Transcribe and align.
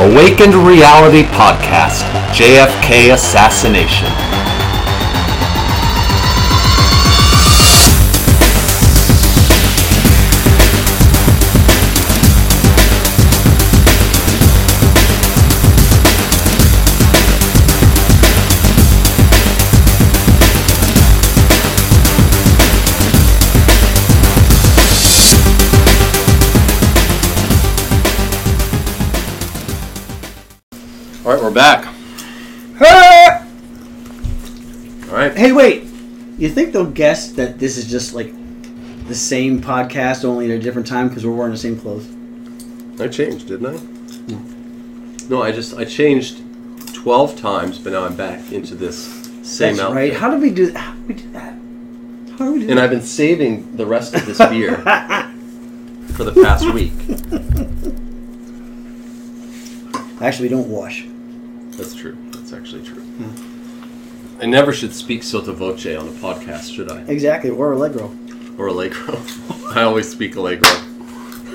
Awakened 0.00 0.54
Reality 0.54 1.24
Podcast 1.24 2.04
JFK 2.30 3.12
Assassination. 3.14 4.06
All 31.28 31.34
right, 31.34 31.42
we're 31.42 31.50
back. 31.50 31.84
Hey! 32.78 33.26
All 35.10 35.14
right. 35.14 35.36
Hey, 35.36 35.52
wait. 35.52 35.82
You 36.38 36.48
think 36.48 36.72
they'll 36.72 36.90
guess 36.90 37.32
that 37.32 37.58
this 37.58 37.76
is 37.76 37.90
just 37.90 38.14
like 38.14 38.32
the 39.08 39.14
same 39.14 39.60
podcast, 39.60 40.24
only 40.24 40.50
at 40.50 40.52
a 40.52 40.58
different 40.58 40.86
time 40.86 41.08
because 41.08 41.26
we're 41.26 41.34
wearing 41.34 41.52
the 41.52 41.58
same 41.58 41.78
clothes? 41.78 42.08
I 42.98 43.08
changed, 43.08 43.46
didn't 43.46 43.66
I? 43.66 45.28
No, 45.28 45.42
I 45.42 45.52
just 45.52 45.76
I 45.76 45.84
changed 45.84 46.40
twelve 46.94 47.36
times, 47.36 47.78
but 47.78 47.92
now 47.92 48.06
I'm 48.06 48.16
back 48.16 48.50
into 48.50 48.74
this 48.74 49.04
same 49.42 49.76
That's 49.76 49.80
outfit. 49.80 49.96
right. 49.96 50.12
How 50.14 50.30
did 50.30 50.40
we 50.40 50.48
do? 50.48 50.72
How 50.72 50.94
did 50.94 51.08
we 51.08 51.14
do 51.14 51.28
that? 51.32 51.52
How 52.38 52.44
did 52.46 52.52
we 52.54 52.60
do 52.60 52.68
And 52.70 52.78
that? 52.78 52.84
I've 52.84 52.90
been 52.90 53.02
saving 53.02 53.76
the 53.76 53.84
rest 53.84 54.14
of 54.14 54.24
this 54.24 54.38
beer 54.38 54.76
for 56.16 56.24
the 56.24 56.32
past 56.42 56.72
week. 56.72 56.94
Actually, 60.22 60.48
we 60.48 60.54
don't 60.54 60.70
wash. 60.70 61.04
That's 61.78 61.94
true. 61.94 62.16
That's 62.32 62.52
actually 62.52 62.82
true. 62.84 63.02
I 64.40 64.46
never 64.46 64.72
should 64.72 64.92
speak 64.92 65.22
sotto 65.22 65.52
voce 65.52 65.86
on 65.86 66.08
a 66.08 66.10
podcast, 66.12 66.74
should 66.74 66.90
I? 66.92 67.00
Exactly. 67.02 67.50
Or 67.50 67.72
Allegro. 67.72 68.12
Or 68.58 68.66
Allegro. 68.66 69.18
I 69.74 69.82
always 69.82 70.08
speak 70.10 70.36
Allegro. 70.36 70.68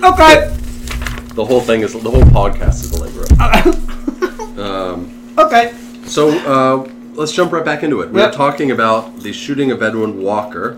Okay. 0.03 0.47
The 1.35 1.45
whole 1.45 1.61
thing 1.61 1.81
is 1.81 1.93
the 1.93 2.09
whole 2.09 2.23
podcast 2.23 2.83
is 2.83 2.91
Allegro. 2.93 3.25
Um, 4.57 5.09
Okay. 5.37 5.73
So 6.05 6.29
uh, 6.29 6.89
let's 7.15 7.31
jump 7.31 7.51
right 7.51 7.65
back 7.65 7.81
into 7.83 8.01
it. 8.01 8.11
We're 8.11 8.19
Yep. 8.21 8.33
talking 8.33 8.71
about 8.71 9.19
the 9.21 9.33
shooting 9.33 9.71
of 9.71 9.81
Edwin 9.81 10.21
Walker, 10.21 10.77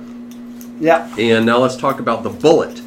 Yeah. 0.80 1.14
and 1.18 1.46
now 1.46 1.58
let's 1.58 1.76
talk 1.76 2.00
about 2.00 2.24
the 2.24 2.30
bullet 2.30 2.82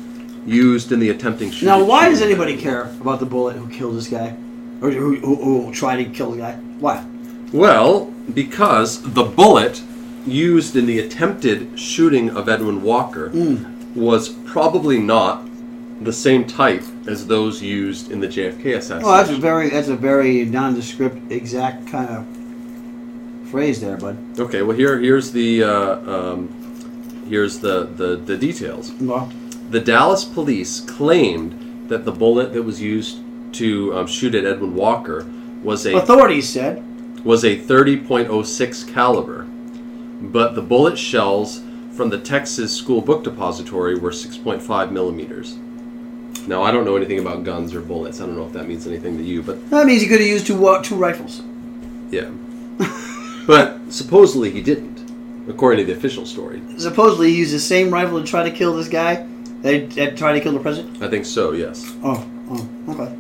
used 0.47 0.93
in 0.93 0.99
the 0.99 1.11
attempting 1.11 1.51
shooting. 1.51 1.69
Now, 1.69 1.85
why 1.85 2.09
does 2.09 2.23
anybody 2.23 2.57
care 2.57 2.85
about 3.03 3.21
the 3.21 3.27
bullet 3.27 3.57
who 3.57 3.69
killed 3.69 3.97
this 3.97 4.09
guy, 4.09 4.35
or 4.81 4.91
who, 4.91 5.17
who, 5.17 5.35
who 5.65 5.73
tried 5.73 5.97
to 5.97 6.05
kill 6.11 6.33
the 6.33 6.39
guy? 6.39 6.53
Why? 6.81 7.05
Well, 7.53 8.07
because 8.35 9.03
the 9.15 9.25
bullet 9.25 9.83
used 10.27 10.77
in 10.77 10.87
the 10.87 10.99
attempted 10.99 11.79
shooting 11.79 12.31
of 12.31 12.49
Edwin 12.49 12.83
Walker 12.83 13.31
Hmm. 13.31 13.65
was 13.95 14.29
probably 14.29 14.99
not 14.99 15.45
the 16.03 16.13
same 16.13 16.45
type 16.47 16.85
as 17.07 17.27
those 17.27 17.61
used 17.63 18.13
in 18.13 18.21
the 18.21 18.29
JFK 18.29 18.77
assassination. 18.77 19.05
Oh, 19.09 19.17
that's 19.17 19.31
a 19.31 19.37
very 19.37 19.71
that's 19.71 19.89
a 19.89 19.97
very 19.97 20.45
nondescript, 20.45 21.33
exact 21.33 21.87
kind 21.89 22.09
of 22.11 23.51
phrase 23.51 23.81
there, 23.81 23.97
bud. 23.97 24.17
okay, 24.39 24.63
well 24.63 24.77
here 24.77 24.99
here's 25.01 25.33
the 25.33 25.65
uh, 25.65 25.97
um, 26.15 27.25
here's 27.29 27.59
the, 27.59 27.85
the 27.97 28.17
the 28.17 28.37
details. 28.37 28.93
Well, 29.01 29.33
The 29.71 29.81
Dallas 29.81 30.25
police 30.25 30.81
claimed 30.81 31.89
that 31.89 32.05
the 32.05 32.13
bullet 32.13 32.53
that 32.53 32.63
was 32.63 32.81
used 32.81 33.19
to 33.59 33.95
um, 33.95 34.07
shoot 34.07 34.35
at 34.35 34.45
Edwin 34.45 34.75
Walker 34.75 35.27
was 35.63 35.87
a 35.87 35.95
authorities 35.97 36.49
said 36.49 36.85
was 37.25 37.45
a 37.45 37.57
30.06 37.57 38.93
caliber, 38.93 39.43
but 39.43 40.55
the 40.55 40.63
bullet 40.63 40.97
shells 40.97 41.61
from 41.93 42.11
the 42.11 42.19
Texas 42.19 42.75
School 42.75 43.01
Book 43.01 43.25
Depository 43.25 43.99
were 43.99 44.13
6.5 44.13 44.93
millimeters. 44.93 45.57
Now 46.47 46.63
I 46.63 46.71
don't 46.71 46.85
know 46.85 46.97
anything 46.97 47.19
about 47.19 47.43
guns 47.43 47.75
or 47.75 47.81
bullets. 47.81 48.21
I 48.21 48.27
don't 48.27 48.37
know 48.37 48.47
if 48.47 48.53
that 48.53 48.69
means 48.69 48.87
anything 48.87 49.19
to 49.19 49.25
you, 49.25 49.43
but 49.43 49.69
that 49.71 49.87
means 49.87 50.01
he 50.01 50.09
could 50.09 50.21
have 50.21 50.29
used 50.29 50.47
two 50.47 50.67
uh, 50.67 50.83
two 50.83 50.95
rifles. 50.95 51.43
yeah. 52.11 52.31
but 53.47 53.81
supposedly 53.93 54.51
he 54.51 54.63
didn't, 54.63 55.11
according 55.49 55.85
to 55.85 55.93
the 55.93 55.99
official 55.99 56.25
story. 56.25 56.63
Supposedly, 56.79 57.31
he 57.33 57.39
used 57.39 57.53
the 57.53 57.59
same 57.59 57.91
rifle 57.91 58.21
to 58.21 58.27
try 58.27 58.49
to 58.49 58.51
kill 58.57 58.77
this 58.77 58.89
guy. 58.89 59.27
They 59.63 59.89
tried 59.89 60.35
to 60.35 60.41
kill 60.41 60.53
the 60.53 60.61
president. 60.61 61.03
I 61.03 61.09
think 61.09 61.25
so. 61.27 61.53
Yes. 61.53 61.85
Oh, 62.05 62.25
oh, 62.51 62.69
okay. 62.91 63.18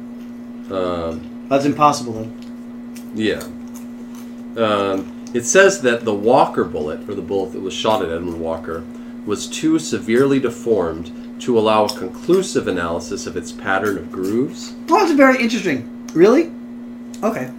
Um, 0.70 1.46
That's 1.48 1.64
impossible 1.64 2.12
then. 2.14 3.12
Yeah. 3.14 3.42
Um, 4.62 5.14
it 5.34 5.44
says 5.44 5.80
that 5.82 6.04
the 6.04 6.14
Walker 6.14 6.64
bullet, 6.64 7.08
or 7.08 7.14
the 7.14 7.22
bullet 7.22 7.52
that 7.52 7.60
was 7.60 7.74
shot 7.74 8.02
at 8.02 8.10
Edwin 8.10 8.40
Walker, 8.40 8.82
was 9.26 9.46
too 9.46 9.78
severely 9.78 10.40
deformed 10.40 11.12
to 11.42 11.58
allow 11.58 11.84
a 11.84 11.88
conclusive 11.88 12.66
analysis 12.66 13.26
of 13.26 13.36
its 13.36 13.52
pattern 13.52 13.98
of 13.98 14.10
grooves. 14.10 14.74
Oh, 14.88 14.98
that's 15.00 15.12
very 15.12 15.40
interesting. 15.40 16.06
Really? 16.14 16.50
Okay. 17.22 17.50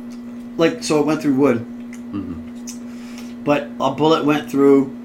Like 0.57 0.83
so, 0.83 0.99
it 0.99 1.05
went 1.05 1.21
through 1.21 1.35
wood, 1.35 1.59
Mm-hmm. 2.11 3.43
but 3.43 3.69
a 3.79 3.91
bullet 3.91 4.25
went 4.25 4.49
through 4.49 4.95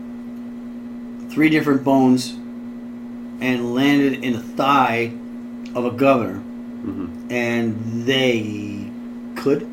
three 1.31 1.51
different 1.51 1.85
bones 1.85 2.31
and 3.41 3.75
landed 3.75 4.25
in 4.25 4.33
the 4.33 4.41
thigh 4.41 5.13
of 5.75 5.85
a 5.85 5.91
governor, 5.91 6.43
Mm-hmm. 6.85 7.31
and 7.33 8.05
they 8.07 8.91
could. 9.41 9.67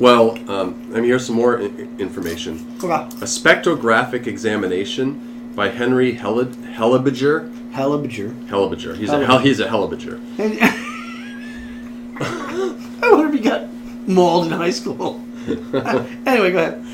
Well, 0.00 0.32
um, 0.50 0.74
I 0.92 0.96
mean, 0.96 1.04
here's 1.04 1.26
some 1.26 1.36
more 1.36 1.60
I- 1.60 1.66
information. 1.98 2.66
Okay. 2.82 2.92
A 2.92 3.26
spectrographic 3.26 4.26
examination 4.26 5.52
by 5.54 5.68
Henry 5.68 6.12
Hel- 6.12 6.44
Hellebiger. 6.46 7.50
Helibiger. 7.72 8.32
Hellebiger. 8.48 8.96
He's 8.96 9.10
a 9.10 9.16
Hellebiger. 9.18 9.26
hell. 9.26 9.38
He's 9.38 9.60
a 9.60 9.66
Hellebiger. 9.68 10.20
I 12.20 13.10
wonder 13.12 13.26
if 13.28 13.34
he 13.34 13.40
got 13.40 13.68
mauled 14.08 14.46
in 14.46 14.52
high 14.52 14.70
school. 14.70 15.20
anyway, 15.46 16.50
go 16.52 16.58
ahead. 16.58 16.84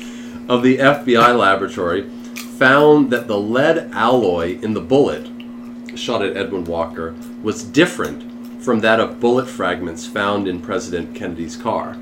of 0.49 0.61
the 0.63 0.77
FBI 0.77 1.37
laboratory 1.37 2.09
found 2.57 3.11
that 3.11 3.27
the 3.27 3.37
lead 3.39 3.89
alloy 3.93 4.59
in 4.61 4.73
the 4.73 4.81
bullet 4.81 5.27
shot 5.95 6.21
at 6.21 6.35
Edwin 6.37 6.65
Walker 6.65 7.15
was 7.43 7.63
different 7.63 8.63
from 8.63 8.79
that 8.81 8.99
of 8.99 9.19
bullet 9.19 9.47
fragments 9.47 10.05
found 10.05 10.47
in 10.47 10.61
President 10.61 11.15
Kennedy's 11.15 11.55
car. 11.55 11.97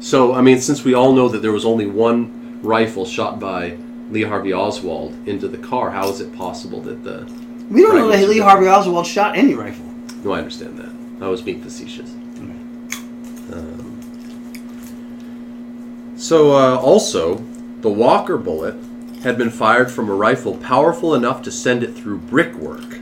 So, 0.00 0.34
I 0.34 0.40
mean, 0.40 0.60
since 0.60 0.84
we 0.84 0.94
all 0.94 1.12
know 1.12 1.28
that 1.28 1.42
there 1.42 1.52
was 1.52 1.64
only 1.64 1.86
one 1.86 2.60
rifle 2.62 3.06
shot 3.06 3.38
by 3.38 3.76
Lee 4.10 4.22
Harvey 4.22 4.52
Oswald 4.52 5.16
into 5.28 5.48
the 5.48 5.58
car, 5.58 5.90
how 5.90 6.08
is 6.08 6.20
it 6.20 6.34
possible 6.36 6.80
that 6.82 7.02
the. 7.02 7.30
We 7.70 7.82
don't 7.82 7.96
know 7.96 8.08
that 8.08 8.28
Lee 8.28 8.38
Harvey 8.38 8.68
Oswald 8.68 9.06
shot 9.06 9.36
any 9.36 9.54
rifle. 9.54 9.86
no, 10.24 10.32
I 10.32 10.38
understand 10.38 10.78
that. 10.78 11.24
I 11.24 11.28
was 11.28 11.40
being 11.42 11.62
facetious. 11.62 12.12
Um, 13.52 13.92
so, 16.16 16.52
uh, 16.52 16.78
also, 16.80 17.36
the 17.80 17.90
Walker 17.90 18.36
bullet 18.36 18.74
had 19.22 19.38
been 19.38 19.50
fired 19.50 19.90
from 19.90 20.08
a 20.08 20.14
rifle 20.14 20.56
powerful 20.56 21.14
enough 21.14 21.42
to 21.42 21.50
send 21.50 21.82
it 21.82 21.94
through 21.94 22.18
brickwork, 22.18 22.98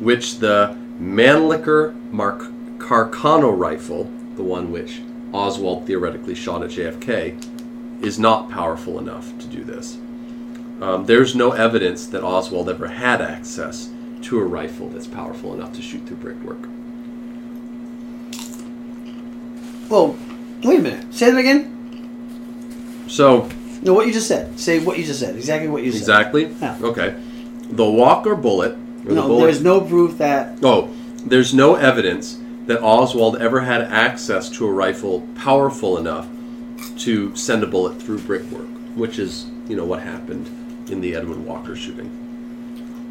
which 0.00 0.38
the 0.38 0.76
Mannlicher 1.00 1.94
Mark 2.12 2.42
Carcano 2.78 3.56
rifle, 3.56 4.04
the 4.36 4.42
one 4.42 4.70
which 4.72 5.00
Oswald 5.32 5.86
theoretically 5.86 6.34
shot 6.34 6.62
at 6.62 6.70
JFK, 6.70 8.02
is 8.02 8.18
not 8.18 8.50
powerful 8.50 8.98
enough 8.98 9.36
to 9.38 9.46
do 9.46 9.64
this. 9.64 9.96
Um, 10.80 11.06
there's 11.06 11.34
no 11.34 11.52
evidence 11.52 12.06
that 12.08 12.22
Oswald 12.22 12.68
ever 12.68 12.86
had 12.88 13.22
access 13.22 13.88
to 14.22 14.38
a 14.38 14.44
rifle 14.44 14.88
that's 14.88 15.06
powerful 15.06 15.54
enough 15.54 15.72
to 15.74 15.82
shoot 15.82 16.06
through 16.06 16.18
brickwork. 16.18 16.68
Well, 19.88 20.16
wait 20.62 20.80
a 20.80 20.82
minute. 20.82 21.14
Say 21.14 21.30
that 21.30 21.38
again. 21.38 21.72
So, 23.08 23.48
No, 23.82 23.94
what 23.94 24.06
you 24.06 24.12
just 24.12 24.26
said. 24.28 24.58
Say 24.58 24.80
what 24.80 24.98
you 24.98 25.04
just 25.04 25.20
said. 25.20 25.36
Exactly 25.36 25.68
what 25.68 25.82
you 25.84 25.92
said. 25.92 25.98
exactly? 25.98 26.46
Yeah. 26.60 26.76
Okay. 26.82 27.14
The 27.70 27.88
Walker 27.88 28.34
bullet. 28.34 28.76
Or 29.06 29.08
the 29.08 29.14
No, 29.14 29.40
there's 29.40 29.62
no 29.62 29.80
proof 29.80 30.18
that. 30.18 30.58
Oh, 30.62 30.90
there's 31.24 31.54
no 31.54 31.76
evidence 31.76 32.38
that 32.66 32.82
Oswald 32.82 33.36
ever 33.36 33.60
had 33.60 33.82
access 33.82 34.50
to 34.50 34.66
a 34.66 34.72
rifle 34.72 35.26
powerful 35.36 35.98
enough 35.98 36.28
to 36.98 37.34
send 37.36 37.62
a 37.62 37.66
bullet 37.66 38.00
through 38.02 38.18
brickwork, 38.20 38.66
which 38.96 39.18
is, 39.18 39.46
you 39.68 39.76
know, 39.76 39.84
what 39.84 40.02
happened 40.02 40.46
in 40.90 41.00
the 41.00 41.14
Edwin 41.14 41.44
Walker 41.44 41.76
shooting. 41.76 42.10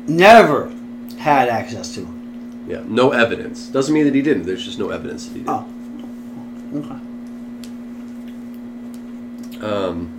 Never 0.07 0.71
had 1.17 1.49
access 1.49 1.93
to 1.95 2.01
him. 2.01 2.65
Yeah, 2.67 2.81
no 2.85 3.11
evidence. 3.11 3.67
Doesn't 3.67 3.93
mean 3.93 4.05
that 4.05 4.15
he 4.15 4.21
didn't. 4.21 4.43
There's 4.43 4.65
just 4.65 4.79
no 4.79 4.89
evidence 4.89 5.27
that 5.27 5.33
he 5.33 5.39
did. 5.39 5.49
Oh. 5.49 5.65
Okay. 6.75 6.99
Um, 9.61 10.09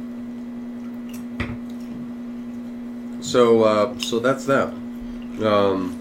so, 3.20 3.62
uh, 3.62 3.98
so 3.98 4.18
that's 4.18 4.46
that. 4.46 4.72
Um, 5.42 5.94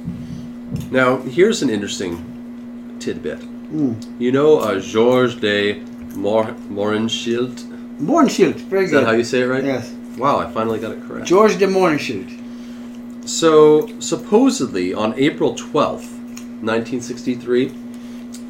now, 0.91 1.17
here's 1.17 1.61
an 1.61 1.69
interesting 1.69 2.97
tidbit. 2.99 3.39
Mm. 3.71 4.19
You 4.21 4.31
know 4.31 4.59
uh, 4.59 4.79
Georges 4.79 5.35
de 5.35 5.79
Mor- 6.15 6.55
Mohrenschildt? 6.69 7.63
Morningshoot. 7.99 8.55
Very 8.55 8.85
Is 8.85 8.91
good. 8.91 9.01
that 9.01 9.07
how 9.07 9.13
you 9.13 9.23
say 9.23 9.41
it 9.41 9.45
right? 9.45 9.63
Yes. 9.63 9.91
Wow, 10.17 10.37
I 10.39 10.49
finally 10.51 10.79
got 10.79 10.91
it 10.91 11.01
correct. 11.07 11.27
George 11.27 11.57
de 11.57 11.67
Morningshoot. 11.67 12.41
So, 13.27 13.87
supposedly 13.99 14.93
on 14.93 15.13
April 15.17 15.55
12th, 15.55 16.11
1963, 16.61 17.71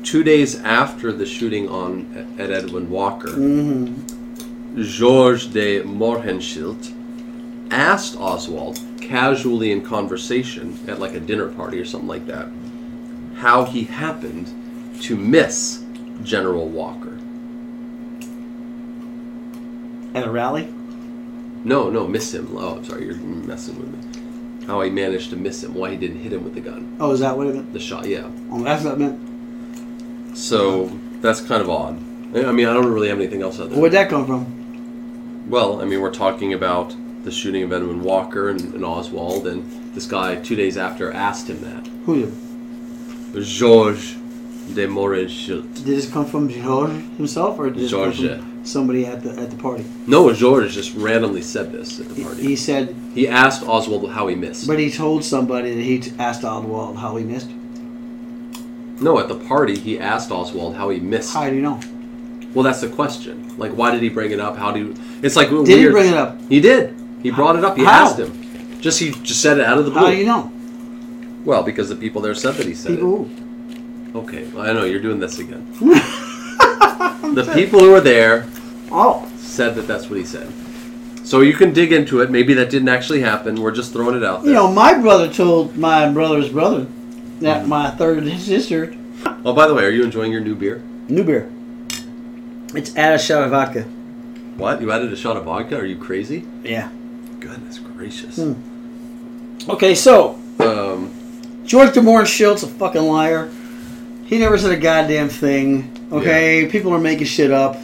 two 0.03 0.23
days 0.23 0.61
after 0.63 1.11
the 1.11 1.25
shooting 1.25 1.67
on 1.69 2.35
at 2.37 2.51
Edwin 2.51 2.89
Walker, 2.89 3.29
Mm-hmm. 3.29 4.81
Georges 4.81 5.47
de 5.47 5.81
Mohrenschildt 5.83 6.91
asked 7.71 8.17
Oswald, 8.19 8.77
casually 9.07 9.71
in 9.71 9.81
conversation 9.81 10.77
at 10.87 10.99
like 10.99 11.13
a 11.13 11.19
dinner 11.19 11.47
party 11.47 11.79
or 11.79 11.85
something 11.85 12.07
like 12.07 12.25
that, 12.27 12.47
how 13.35 13.63
he 13.65 13.83
happened 13.83 14.51
to 15.01 15.15
miss 15.15 15.83
General 16.23 16.67
Walker. 16.67 17.17
At 20.17 20.25
a 20.25 20.31
rally? 20.31 20.73
No, 21.63 21.89
no, 21.89 22.07
miss 22.07 22.33
him. 22.33 22.55
Oh, 22.57 22.77
I'm 22.77 22.85
sorry, 22.85 23.05
you're 23.05 23.15
messing 23.15 23.77
with 23.79 23.91
me. 23.91 24.65
How 24.65 24.81
he 24.81 24.89
managed 24.89 25.29
to 25.31 25.35
miss 25.35 25.63
him, 25.63 25.73
why 25.73 25.91
he 25.91 25.97
didn't 25.97 26.19
hit 26.19 26.33
him 26.33 26.43
with 26.43 26.55
the 26.55 26.61
gun. 26.61 26.95
Oh, 26.99 27.11
is 27.11 27.19
that 27.19 27.37
what 27.37 27.47
it 27.47 27.55
meant? 27.55 27.73
The 27.73 27.79
shot, 27.79 28.07
yeah. 28.07 28.29
Oh, 28.49 28.63
that's 28.63 28.83
what 28.83 28.93
it 28.93 28.99
meant. 28.99 30.37
So 30.37 30.87
that's 31.21 31.41
kind 31.41 31.61
of 31.61 31.69
odd. 31.69 31.97
I 32.35 32.51
mean, 32.51 32.67
I 32.67 32.73
don't 32.73 32.91
really 32.91 33.09
have 33.09 33.17
anything 33.17 33.41
else 33.41 33.59
other. 33.59 33.75
Where'd 33.75 33.93
that 33.93 34.09
come 34.09 34.25
from? 34.25 35.49
Well, 35.49 35.81
I 35.81 35.85
mean, 35.85 36.01
we're 36.01 36.13
talking 36.13 36.53
about 36.53 36.95
the 37.25 37.31
shooting 37.31 37.63
of 37.63 37.73
Edwin 37.73 38.03
Walker 38.03 38.49
and, 38.49 38.61
and 38.75 38.85
Oswald, 38.85 39.47
and 39.47 39.93
this 39.95 40.05
guy 40.05 40.35
two 40.35 40.55
days 40.55 40.77
after 40.77 41.11
asked 41.11 41.49
him 41.49 41.59
that. 41.61 41.87
Who? 42.05 42.31
Georges 43.41 44.13
de 44.73 44.87
Mohrenschildt. 44.87 45.75
Did 45.75 45.85
this 45.85 46.09
come 46.09 46.25
from 46.25 46.47
George 46.49 46.91
himself, 47.17 47.59
or 47.59 47.69
did 47.69 47.79
this 47.79 47.91
come 47.91 48.11
from 48.13 48.65
somebody 48.65 49.05
at 49.05 49.21
the 49.23 49.31
at 49.41 49.49
the 49.51 49.57
party? 49.57 49.85
No, 50.07 50.31
Georges 50.33 50.73
just 50.73 50.95
randomly 50.95 51.41
said 51.41 51.71
this 51.71 51.99
at 51.99 52.07
the 52.09 52.23
party. 52.23 52.43
he 52.43 52.55
said, 52.55 52.95
He 53.13 53.27
asked 53.27 53.63
Oswald 53.63 54.11
how 54.11 54.27
he 54.27 54.35
missed. 54.35 54.67
but 54.67 54.79
he 54.79 54.89
told 54.89 55.23
somebody 55.23 55.75
that 55.75 55.81
he 55.81 55.99
t- 55.99 56.13
asked 56.19 56.43
Oswald 56.43 56.97
how 56.97 57.15
he 57.17 57.23
missed. 57.25 57.49
No, 59.01 59.19
at 59.19 59.27
the 59.27 59.35
party, 59.35 59.77
he 59.77 59.99
asked 59.99 60.31
Oswald 60.31 60.75
how 60.75 60.89
he 60.89 60.99
missed. 60.99 61.33
How 61.33 61.49
do 61.49 61.55
you 61.55 61.61
know? 61.61 61.79
Well, 62.53 62.63
that's 62.63 62.79
the 62.79 62.87
question. 62.87 63.57
Like, 63.57 63.73
why 63.73 63.91
did 63.91 64.01
he 64.01 64.07
bring 64.07 64.31
it 64.31 64.39
up? 64.39 64.55
How 64.55 64.71
do 64.71 64.79
you... 64.79 64.95
It's 65.21 65.35
like 65.35 65.49
Did 65.49 65.67
he 65.67 65.89
bring 65.89 66.07
it 66.07 66.13
up? 66.13 66.39
He 66.47 66.61
did. 66.61 66.95
He 67.25 67.31
brought 67.31 67.55
it 67.55 67.65
up. 67.65 67.75
He 67.75 67.83
How? 67.83 68.05
asked 68.05 68.19
him. 68.19 68.79
Just 68.79 68.99
he 68.99 69.09
just 69.09 69.41
said 69.41 69.57
it 69.57 69.65
out 69.65 69.79
of 69.79 69.85
the 69.85 69.89
blue. 69.89 69.99
How 70.01 70.11
do 70.11 70.15
you 70.15 70.27
know? 70.27 70.51
Well, 71.43 71.63
because 71.63 71.89
the 71.89 71.95
people 71.95 72.21
there 72.21 72.35
said 72.35 72.53
that 72.53 72.67
he 72.67 72.75
said 72.75 72.91
People 72.91 73.25
who? 73.25 74.09
it. 74.11 74.15
Okay, 74.15 74.47
well, 74.49 74.69
I 74.69 74.73
know 74.73 74.83
you're 74.83 75.01
doing 75.01 75.19
this 75.19 75.39
again. 75.39 75.65
the 75.79 77.51
people 77.55 77.79
who 77.79 77.89
were 77.89 77.99
there 77.99 78.45
Oh, 78.91 79.27
said 79.37 79.73
that 79.73 79.87
that's 79.87 80.07
what 80.07 80.19
he 80.19 80.23
said. 80.23 80.53
So 81.23 81.41
you 81.41 81.53
can 81.53 81.73
dig 81.73 81.91
into 81.91 82.21
it. 82.21 82.29
Maybe 82.29 82.53
that 82.53 82.69
didn't 82.69 82.89
actually 82.89 83.21
happen. 83.21 83.59
We're 83.59 83.71
just 83.71 83.91
throwing 83.91 84.15
it 84.15 84.23
out 84.23 84.43
there. 84.43 84.49
you 84.49 84.53
know, 84.53 84.71
my 84.71 84.93
brother 84.93 85.27
told 85.27 85.75
my 85.75 86.07
brother's 86.11 86.49
brother 86.49 86.85
that 87.39 87.63
hmm. 87.63 87.69
my 87.69 87.89
third 87.89 88.23
sister 88.37 88.95
oh, 89.43 89.53
by 89.53 89.65
the 89.65 89.73
way, 89.73 89.83
are 89.83 89.89
you 89.89 90.03
enjoying 90.03 90.31
your 90.31 90.41
new 90.41 90.53
beer? 90.53 90.83
new 91.09 91.23
beer. 91.23 91.51
It's 92.75 92.95
add 92.95 93.15
a 93.15 93.17
shot 93.17 93.43
of 93.45 93.49
vodka. 93.49 93.81
What? 94.57 94.79
You 94.79 94.91
added 94.91 95.11
a 95.11 95.15
shot 95.15 95.37
of 95.37 95.45
vodka? 95.45 95.75
Are 95.75 95.85
you 95.85 95.97
crazy? 95.97 96.45
Yeah. 96.63 96.91
Goodness 97.47 97.79
gracious. 97.79 98.37
Hmm. 98.37 99.69
Okay, 99.69 99.93
so 99.93 100.39
Um, 100.59 101.11
George 101.65 101.93
de 101.93 102.01
Mohrenschildt's 102.01 102.63
a 102.63 102.67
fucking 102.67 103.03
liar. 103.03 103.49
He 104.25 104.39
never 104.39 104.57
said 104.57 104.71
a 104.71 104.77
goddamn 104.77 105.29
thing. 105.29 105.91
Okay, 106.11 106.67
people 106.71 106.91
are 106.93 106.99
making 106.99 107.27
shit 107.27 107.51
up. 107.51 107.77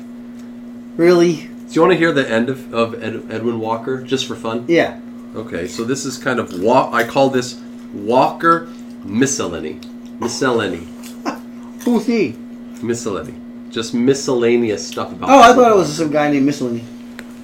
Really? 0.98 1.48
do 1.72 1.76
you 1.76 1.82
want 1.82 1.94
to 1.94 1.98
hear 1.98 2.12
the 2.12 2.30
end 2.30 2.50
of, 2.50 2.74
of 2.74 3.02
Ed, 3.02 3.24
Edwin 3.30 3.60
Walker, 3.60 4.02
just 4.02 4.28
for 4.28 4.36
fun? 4.36 4.66
Yeah. 4.68 5.00
Okay, 5.36 5.68
so 5.68 5.84
this 5.84 6.06
is 6.06 6.18
kind 6.18 6.40
of 6.40 6.52
I 6.94 7.06
call 7.06 7.30
this 7.30 7.62
Walker 7.94 8.68
miscellany. 9.06 9.80
Miscellany. 10.20 10.88
Who's 11.86 12.06
he? 12.08 12.36
Miscellany. 12.82 13.36
Just 13.70 13.94
miscellaneous 13.94 14.86
stuff 14.86 15.12
about. 15.12 15.30
Oh, 15.30 15.40
I 15.40 15.54
thought 15.54 15.72
it 15.72 15.76
was 15.76 15.96
some 15.96 16.12
guy 16.12 16.30
named 16.32 16.46
Miscellany. 16.46 16.84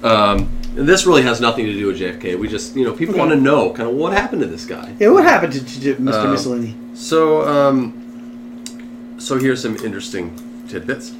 Um, 0.02 0.50
and 0.78 0.88
this 0.88 1.06
really 1.06 1.22
has 1.22 1.40
nothing 1.40 1.66
to 1.66 1.72
do 1.72 1.88
with 1.88 1.98
JFK. 1.98 2.38
We 2.38 2.46
just, 2.46 2.76
you 2.76 2.84
know, 2.84 2.92
people 2.92 3.14
Okay. 3.16 3.18
want 3.20 3.32
to 3.32 3.40
know 3.40 3.70
kind 3.72 3.88
of 3.90 3.96
what 3.96 4.12
happened 4.12 4.42
to 4.42 4.46
this 4.46 4.64
guy. 4.64 4.94
Yeah, 5.00 5.08
what 5.08 5.24
happened 5.24 5.52
to, 5.54 5.80
to, 5.80 5.94
Mr. 5.96 6.24
Uh, 6.24 6.30
Miscellany? 6.30 6.76
So, 6.94 7.42
um, 7.48 9.14
so 9.18 9.38
here's 9.38 9.60
some 9.60 9.74
interesting 9.76 10.30
tidbits. 10.68 11.10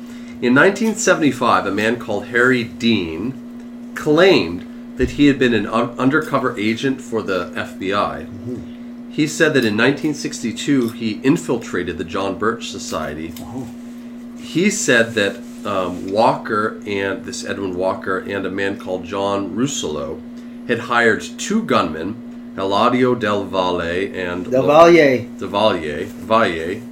In 0.40 0.54
1975, 0.54 1.66
a 1.66 1.72
man 1.72 1.98
called 1.98 2.26
Harry 2.26 2.62
Dean 2.62 3.92
claimed 3.96 4.94
that 4.96 5.10
he 5.10 5.26
had 5.26 5.40
been 5.40 5.54
an 5.54 5.66
un- 5.66 5.90
undercover 5.98 6.56
agent 6.56 7.00
for 7.00 7.20
the 7.20 7.50
FBI. 7.56 8.26
He 9.10 9.26
said 9.26 9.54
that 9.54 9.64
in 9.64 9.76
1962 9.76 10.90
he 10.90 11.20
infiltrated 11.24 11.98
the 11.98 12.04
John 12.04 12.38
Birch 12.38 12.70
Society. 12.70 13.32
Oh. 13.40 13.66
He 14.38 14.70
said 14.70 15.14
that 15.14 15.36
um, 15.64 16.10
Walker 16.10 16.80
and 16.86 17.24
this 17.24 17.44
Edwin 17.44 17.76
Walker 17.76 18.18
and 18.18 18.46
a 18.46 18.50
man 18.50 18.78
called 18.78 19.04
John 19.04 19.54
Rousselot 19.54 20.20
had 20.68 20.80
hired 20.80 21.22
two 21.22 21.62
gunmen, 21.64 22.54
Eladio 22.56 23.18
Del 23.18 23.44
Valle 23.44 23.80
and 24.14 24.50
Del 24.50 24.66
Valle. 24.66 24.92
de 25.38 25.46
Vallier, 25.46 26.04
Valle, 26.04 26.82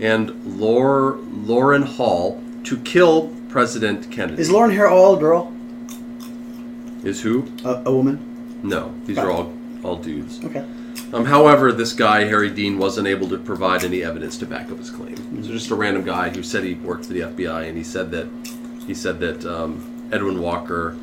and 0.00 0.60
Lor, 0.60 1.18
Loran 1.32 1.84
Hall 1.84 2.42
to 2.64 2.76
kill 2.78 3.34
President 3.48 4.10
Kennedy. 4.10 4.42
Is 4.42 4.50
Loran 4.50 4.76
Hall 4.76 4.88
all 4.88 5.16
a 5.16 5.20
girl? 5.20 5.52
Is 7.04 7.22
who? 7.22 7.46
A, 7.64 7.82
a 7.86 7.92
woman? 7.94 8.60
No, 8.62 8.92
these 9.04 9.18
are 9.18 9.30
all 9.30 9.52
all 9.82 9.96
dudes. 9.96 10.42
Okay. 10.44 10.64
Um, 11.14 11.24
however, 11.24 11.70
this 11.70 11.92
guy 11.92 12.24
Harry 12.24 12.50
Dean 12.50 12.76
wasn't 12.76 13.06
able 13.06 13.28
to 13.28 13.38
provide 13.38 13.84
any 13.84 14.02
evidence 14.02 14.36
to 14.38 14.46
back 14.46 14.68
up 14.72 14.78
his 14.78 14.90
claim. 14.90 15.44
So 15.44 15.52
just 15.52 15.70
a 15.70 15.76
random 15.76 16.02
guy 16.02 16.28
who 16.30 16.42
said 16.42 16.64
he 16.64 16.74
worked 16.74 17.06
for 17.06 17.12
the 17.12 17.20
FBI, 17.20 17.68
and 17.68 17.78
he 17.78 17.84
said 17.84 18.10
that 18.10 18.26
he 18.84 18.94
said 18.94 19.20
that 19.20 19.46
um, 19.46 20.10
Edwin 20.12 20.40
Walker 20.40 20.96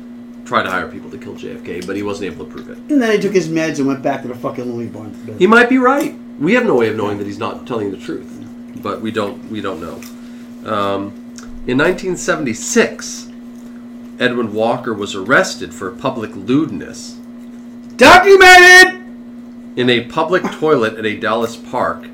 tried 0.44 0.64
to 0.64 0.70
hire 0.70 0.86
people 0.86 1.10
to 1.10 1.16
kill 1.16 1.34
JFK, 1.34 1.86
but 1.86 1.96
he 1.96 2.02
wasn't 2.02 2.30
able 2.30 2.44
to 2.44 2.50
prove 2.50 2.68
it. 2.68 2.76
And 2.76 3.00
then 3.00 3.12
he 3.12 3.18
took 3.18 3.32
his 3.32 3.48
meds 3.48 3.78
and 3.78 3.86
went 3.86 4.02
back 4.02 4.20
to 4.22 4.28
the 4.28 4.34
fucking 4.34 4.64
Louis 4.64 4.88
barn. 4.88 5.36
He 5.38 5.46
might 5.46 5.70
be 5.70 5.78
right. 5.78 6.14
We 6.38 6.52
have 6.54 6.66
no 6.66 6.74
way 6.74 6.88
of 6.88 6.96
knowing 6.96 7.16
that 7.16 7.26
he's 7.26 7.38
not 7.38 7.66
telling 7.66 7.90
the 7.90 7.96
truth, 7.96 8.44
but 8.82 9.00
we 9.00 9.10
don't 9.10 9.50
we 9.50 9.62
don't 9.62 9.80
know. 9.80 9.94
Um, 10.70 11.14
in 11.66 11.78
1976, 11.78 13.30
Edwin 14.18 14.52
Walker 14.52 14.92
was 14.92 15.14
arrested 15.14 15.72
for 15.72 15.90
public 15.90 16.36
lewdness 16.36 17.18
Documented! 17.96 19.01
In 19.76 19.88
a 19.90 20.04
public 20.04 20.42
toilet 20.52 20.94
at 20.98 21.06
a 21.06 21.16
Dallas 21.16 21.56
park 21.56 22.04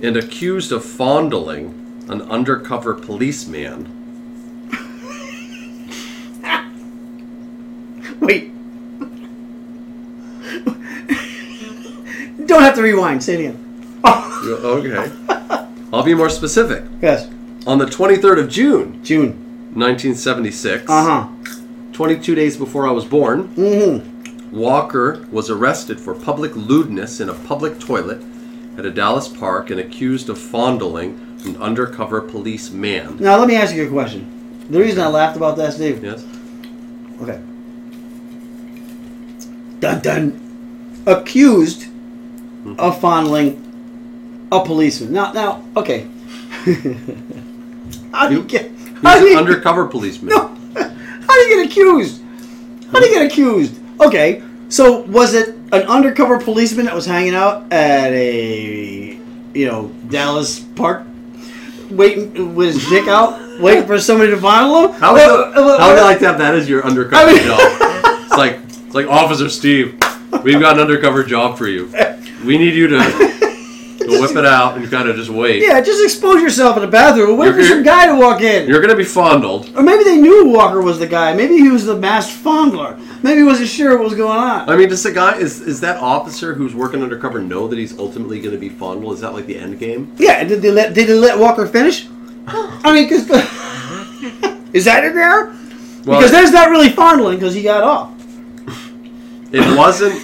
and 0.00 0.16
accused 0.16 0.70
of 0.72 0.84
fondling 0.84 2.04
an 2.08 2.22
undercover 2.22 2.94
policeman. 2.94 3.94
Wait. 8.20 8.52
Don't 12.46 12.62
have 12.62 12.74
to 12.76 12.82
rewind. 12.82 13.22
Say 13.22 13.34
it 13.34 13.40
again. 13.40 13.64
Okay. 14.04 15.10
I'll 15.92 16.02
be 16.02 16.14
more 16.14 16.30
specific. 16.30 16.84
yes. 17.02 17.28
On 17.66 17.78
the 17.78 17.84
23rd 17.86 18.40
of 18.40 18.48
June, 18.48 19.02
June. 19.04 19.44
1976, 19.74 20.84
Uh 20.88 21.04
huh. 21.04 21.28
22 21.92 22.34
days 22.34 22.56
before 22.56 22.86
I 22.88 22.90
was 22.90 23.04
born, 23.04 23.48
Mm-hmm. 23.48 24.07
Walker 24.52 25.26
was 25.30 25.50
arrested 25.50 26.00
for 26.00 26.14
public 26.14 26.54
lewdness 26.56 27.20
in 27.20 27.28
a 27.28 27.34
public 27.34 27.78
toilet 27.78 28.22
at 28.76 28.86
a 28.86 28.90
Dallas 28.90 29.28
park 29.28 29.70
and 29.70 29.80
accused 29.80 30.28
of 30.28 30.38
fondling 30.38 31.38
an 31.44 31.56
undercover 31.58 32.20
policeman. 32.20 33.18
Now 33.18 33.38
let 33.38 33.48
me 33.48 33.56
ask 33.56 33.74
you 33.74 33.86
a 33.86 33.90
question. 33.90 34.66
The 34.70 34.78
reason 34.78 35.00
I 35.02 35.08
laughed 35.08 35.36
about 35.36 35.56
that, 35.56 35.74
Steve. 35.74 36.02
Yes? 36.02 36.24
Okay. 37.20 37.40
Dun 39.80 40.00
dun. 40.00 41.02
Accused 41.06 41.84
hmm. 41.84 42.74
of 42.78 43.00
fondling 43.00 43.64
a 44.52 44.64
policeman. 44.64 45.12
Now, 45.12 45.32
now, 45.32 45.64
okay. 45.76 46.08
how 48.12 48.28
do 48.28 48.34
you 48.34 48.40
You- 48.40 48.44
get? 48.46 48.70
He 48.70 49.06
How 49.06 49.14
was 49.14 49.20
do 49.20 49.26
an 49.26 49.32
you, 49.32 49.38
undercover 49.38 49.86
policeman. 49.86 50.30
no, 50.34 50.48
how 50.74 51.34
do 51.34 51.40
you 51.40 51.56
get 51.56 51.66
accused? 51.70 52.20
How 52.90 52.98
do 52.98 53.06
you 53.06 53.14
get 53.14 53.30
accused? 53.30 53.77
Okay, 54.00 54.42
so 54.68 55.00
was 55.02 55.34
it 55.34 55.48
an 55.72 55.82
undercover 55.82 56.38
policeman 56.38 56.86
that 56.86 56.94
was 56.94 57.04
hanging 57.06 57.34
out 57.34 57.72
at 57.72 58.12
a, 58.12 59.18
you 59.54 59.66
know, 59.66 59.88
Dallas 60.08 60.60
park, 60.60 61.04
waiting 61.90 62.54
with 62.54 62.74
his 62.74 62.88
dick 62.88 63.08
out, 63.08 63.60
waiting 63.60 63.86
for 63.86 63.98
somebody 63.98 64.30
to 64.30 64.36
fondle 64.40 64.88
him? 64.92 65.00
How 65.00 65.14
would, 65.14 65.22
Uh, 65.22 65.34
uh, 65.60 65.78
how 65.80 65.88
would 65.90 65.98
I 65.98 66.02
like 66.04 66.20
to 66.20 66.26
have 66.26 66.38
that 66.38 66.54
as 66.54 66.68
your 66.68 66.84
undercover 66.84 67.24
I 67.28 67.32
mean- 67.32 67.42
job? 67.42 67.60
It's 67.60 68.36
like 68.36 68.60
it's 68.86 68.94
like 68.94 69.08
Officer 69.08 69.48
Steve, 69.48 69.94
we've 70.44 70.60
got 70.60 70.76
an 70.76 70.80
undercover 70.80 71.24
job 71.24 71.58
for 71.58 71.66
you. 71.66 71.90
We 72.44 72.56
need 72.56 72.74
you 72.74 72.86
to 72.88 73.37
You'll 74.08 74.20
whip 74.22 74.36
it 74.36 74.44
out 74.46 74.76
and 74.76 74.90
kind 74.90 75.08
of 75.08 75.16
just 75.16 75.30
wait. 75.30 75.62
Yeah, 75.62 75.80
just 75.80 76.02
expose 76.02 76.40
yourself 76.42 76.76
in 76.76 76.82
the 76.82 76.88
bathroom. 76.88 77.36
Wait 77.38 77.50
for 77.52 77.56
You're- 77.58 77.68
some 77.68 77.82
guy 77.82 78.06
to 78.06 78.14
walk 78.16 78.40
in. 78.42 78.68
You're 78.68 78.80
gonna 78.80 78.94
be 78.96 79.04
fondled. 79.04 79.70
Or 79.76 79.82
maybe 79.82 80.04
they 80.04 80.16
knew 80.16 80.46
Walker 80.46 80.80
was 80.80 80.98
the 80.98 81.06
guy. 81.06 81.34
Maybe 81.34 81.56
he 81.58 81.68
was 81.68 81.84
the 81.84 81.96
masked 81.96 82.42
fondler. 82.42 82.98
Maybe 83.22 83.38
he 83.40 83.44
wasn't 83.44 83.68
sure 83.68 83.96
what 83.96 84.04
was 84.04 84.14
going 84.14 84.38
on. 84.38 84.68
I 84.70 84.76
mean, 84.76 84.88
does 84.88 85.02
the 85.02 85.12
guy 85.12 85.36
is 85.38 85.60
is 85.60 85.80
that 85.80 85.96
officer 86.00 86.54
who's 86.54 86.74
working 86.74 87.02
undercover 87.02 87.40
know 87.40 87.66
that 87.68 87.78
he's 87.78 87.98
ultimately 87.98 88.38
going 88.40 88.52
to 88.54 88.58
be 88.60 88.68
fondled? 88.68 89.14
Is 89.14 89.20
that 89.20 89.32
like 89.34 89.46
the 89.46 89.56
end 89.58 89.78
game? 89.78 90.12
Yeah, 90.18 90.44
did 90.44 90.62
they 90.62 90.70
let 90.70 90.94
did 90.94 91.08
they 91.08 91.14
let 91.14 91.38
Walker 91.38 91.66
finish? 91.66 92.06
I 92.46 92.92
mean, 92.94 93.08
because 93.08 93.28
is 94.72 94.84
that 94.84 95.04
it 95.04 95.14
there? 95.14 95.46
Well, 96.04 96.18
because 96.20 96.30
there's 96.30 96.52
not 96.52 96.70
really 96.70 96.88
fondling 96.90 97.38
because 97.38 97.54
he 97.54 97.62
got 97.62 97.82
off. 97.82 98.12
it 99.52 99.76
wasn't. 99.76 100.14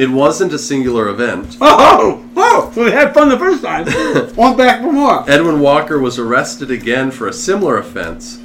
It 0.00 0.08
wasn't 0.08 0.54
a 0.54 0.58
singular 0.58 1.08
event. 1.08 1.58
Oh, 1.62 2.24
oh, 2.36 2.72
we 2.76 2.90
had 2.90 3.12
fun 3.12 3.28
the 3.28 3.38
first 3.38 3.62
time. 3.62 3.84
Want 4.36 4.56
back 4.56 4.80
for 4.80 4.92
more? 4.92 5.28
Edwin 5.28 5.60
Walker 5.60 5.98
was 5.98 6.18
arrested 6.18 6.70
again 6.70 7.10
for 7.10 7.28
a 7.28 7.32
similar 7.32 7.78
offense. 7.78 8.36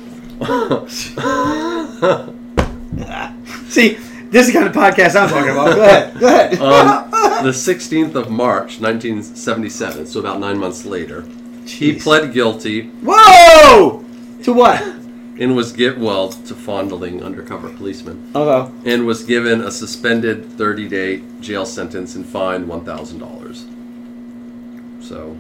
See, 3.70 3.94
this 4.32 4.48
is 4.48 4.50
the 4.54 4.54
kind 4.54 4.68
of 4.68 4.74
podcast 4.74 5.16
I'm 5.16 5.30
talking 5.30 5.52
about. 5.52 5.76
Go 5.76 5.84
ahead, 5.84 6.20
go 6.20 6.28
ahead. 6.28 6.60
On 6.60 7.04
um, 7.06 7.12
the 7.46 7.52
16th 7.52 8.16
of 8.16 8.30
March, 8.30 8.80
1977, 8.82 10.08
so 10.08 10.20
about 10.20 10.40
nine 10.40 10.58
months 10.58 10.86
later, 10.86 11.22
he 11.66 11.94
Jeez. 11.94 12.04
pled 12.04 12.34
guilty 12.34 12.90
Whoa! 13.04 14.04
To 14.44 14.54
what? 14.54 14.95
And 15.38 15.56
was 15.56 15.72
get 15.74 15.98
well 15.98 16.30
to 16.30 16.56
fondling 16.56 17.24
undercover 17.24 17.70
policemen. 17.70 18.32
Okay. 18.36 18.72
and 18.86 19.06
was 19.06 19.24
given 19.24 19.62
a 19.62 19.72
suspended 19.72 20.52
30 20.54 20.88
day 20.88 21.22
jail 21.42 21.66
sentence 21.66 22.16
and 22.16 22.26
fined 22.26 22.68
$1,000. 22.68 25.04
So. 25.04 25.38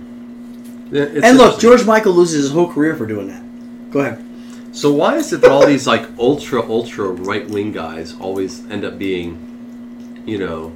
it's 0.91 1.25
And 1.25 1.37
look. 1.37 1.59
George 1.59 1.85
Michael 1.85 2.13
loses 2.13 2.43
his 2.43 2.51
whole 2.51 2.71
career 2.71 2.95
for 2.95 3.05
doing 3.05 3.27
that. 3.27 3.91
Go 3.91 4.01
ahead. 4.01 4.23
So, 4.71 4.91
why 4.91 5.15
is 5.15 5.31
it 5.31 5.39
that 5.41 5.51
all 5.51 5.65
these, 5.65 5.87
like, 5.87 6.05
ultra, 6.19 6.61
ultra 6.61 7.07
right 7.07 7.49
wing 7.49 7.71
guys 7.71 8.13
always 8.19 8.69
end 8.69 8.83
up 8.83 8.97
being, 8.97 10.23
you 10.25 10.37
know, 10.37 10.73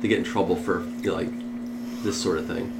they 0.00 0.08
get 0.08 0.16
in 0.16 0.24
trouble 0.24 0.56
for, 0.56 0.82
you 1.02 1.10
know, 1.10 1.16
like, 1.16 1.28
this 2.02 2.20
sort 2.20 2.38
of 2.38 2.46
thing? 2.46 2.72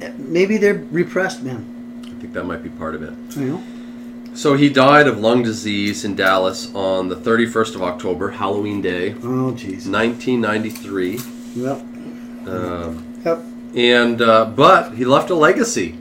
Eh, 0.00 0.12
maybe 0.16 0.58
they're 0.58 0.80
repressed, 0.92 1.42
man. 1.42 1.64
I 2.18 2.20
think 2.20 2.32
that 2.32 2.44
might 2.46 2.64
be 2.64 2.68
part 2.68 2.96
of 2.96 3.02
it. 3.04 3.36
Know? 3.36 3.62
So, 4.34 4.54
he 4.54 4.68
died 4.68 5.06
of 5.06 5.18
lung 5.20 5.44
disease 5.44 6.04
in 6.04 6.16
Dallas 6.16 6.72
on 6.74 7.08
the 7.08 7.14
31st 7.14 7.76
of 7.76 7.82
October, 7.82 8.30
Halloween 8.30 8.80
Day, 8.82 9.12
Oh, 9.22 9.52
jeez. 9.56 9.88
1993. 9.88 11.20
Yep. 11.54 11.80
Um, 12.48 13.04
Yep. 13.24 13.44
and 13.76 14.20
uh, 14.22 14.46
but 14.46 14.94
he 14.94 15.04
left 15.04 15.30
a 15.30 15.34
legacy. 15.36 15.96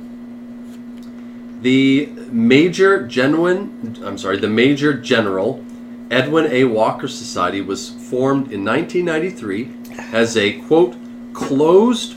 The 1.62 2.08
Major 2.32 3.06
Genuine, 3.06 3.96
I'm 4.04 4.18
sorry, 4.18 4.38
the 4.38 4.48
Major 4.50 4.94
General 4.94 5.64
Edwin 6.10 6.48
A. 6.52 6.64
Walker 6.64 7.08
Society 7.08 7.62
was 7.62 7.90
formed 7.90 8.52
in 8.52 8.64
1993 8.66 9.70
as 10.14 10.36
a 10.38 10.54
quote 10.62 10.96
closed 11.34 12.14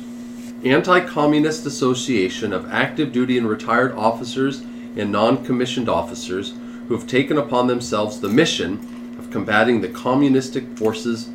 anti-communist 0.65 1.65
association 1.65 2.53
of 2.53 2.71
active 2.71 3.13
duty 3.13 3.39
and 3.39 3.49
retired 3.49 3.93
officers 3.93 4.61
and 4.61 5.11
non-commissioned 5.11 5.89
officers 5.89 6.55
who 6.89 6.97
have 6.97 7.07
taken 7.07 7.39
upon 7.39 7.67
themselves 7.67 8.21
the 8.21 8.29
mission 8.29 9.17
of 9.19 9.31
combating 9.31 9.81
the 9.81 9.89
communistic 9.89 10.67
forces 10.77 11.31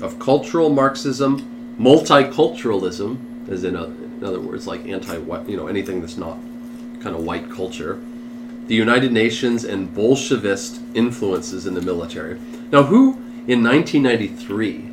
of 0.00 0.18
cultural 0.18 0.70
Marxism, 0.70 1.76
multiculturalism, 1.78 3.48
as 3.48 3.64
in, 3.64 3.76
other, 3.76 3.92
in 3.92 4.24
other 4.24 4.40
words, 4.40 4.66
like 4.66 4.86
anti-white, 4.86 5.48
you 5.48 5.56
know, 5.56 5.68
anything 5.68 6.00
that's 6.00 6.16
not 6.16 6.36
kind 7.00 7.14
of 7.14 7.22
white 7.22 7.50
culture, 7.50 8.00
the 8.66 8.74
United 8.74 9.12
Nations, 9.12 9.64
and 9.64 9.94
Bolshevist 9.94 10.80
influences 10.96 11.66
in 11.66 11.74
the 11.74 11.82
military. 11.82 12.40
Now, 12.72 12.84
who 12.84 13.12
in 13.46 13.62
1993 13.62 14.90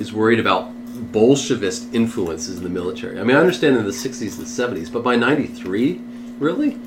is 0.00 0.12
worried 0.12 0.40
about 0.40 0.71
Bolshevist 1.10 1.92
influences 1.94 2.58
in 2.58 2.64
the 2.64 2.70
military? 2.70 3.18
I 3.18 3.24
mean, 3.24 3.36
I 3.36 3.40
understand 3.40 3.76
in 3.76 3.84
the 3.84 3.90
60s 3.90 4.38
and 4.38 4.46
70s, 4.46 4.92
but 4.92 5.02
by 5.02 5.16
93, 5.16 6.00
really? 6.38 6.78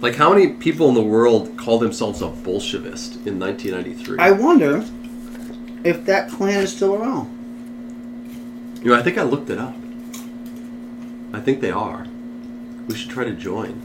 Like, 0.00 0.16
how 0.16 0.32
many 0.32 0.48
people 0.48 0.88
in 0.88 0.94
the 0.94 1.02
world 1.02 1.56
call 1.56 1.78
themselves 1.78 2.22
a 2.22 2.28
Bolshevist 2.28 3.24
in 3.26 3.38
1993? 3.38 4.18
I 4.18 4.32
wonder 4.32 4.84
if 5.84 6.04
that 6.06 6.28
clan 6.30 6.62
is 6.62 6.74
still 6.74 6.94
around. 6.94 7.28
You 8.82 8.90
know, 8.90 8.98
I 8.98 9.02
think 9.02 9.16
I 9.18 9.22
looked 9.22 9.50
it 9.50 9.58
up. 9.58 9.76
I 11.32 11.40
think 11.40 11.60
they 11.60 11.70
are. 11.70 12.06
We 12.88 12.96
should 12.96 13.10
try 13.10 13.24
to 13.24 13.32
join. 13.32 13.80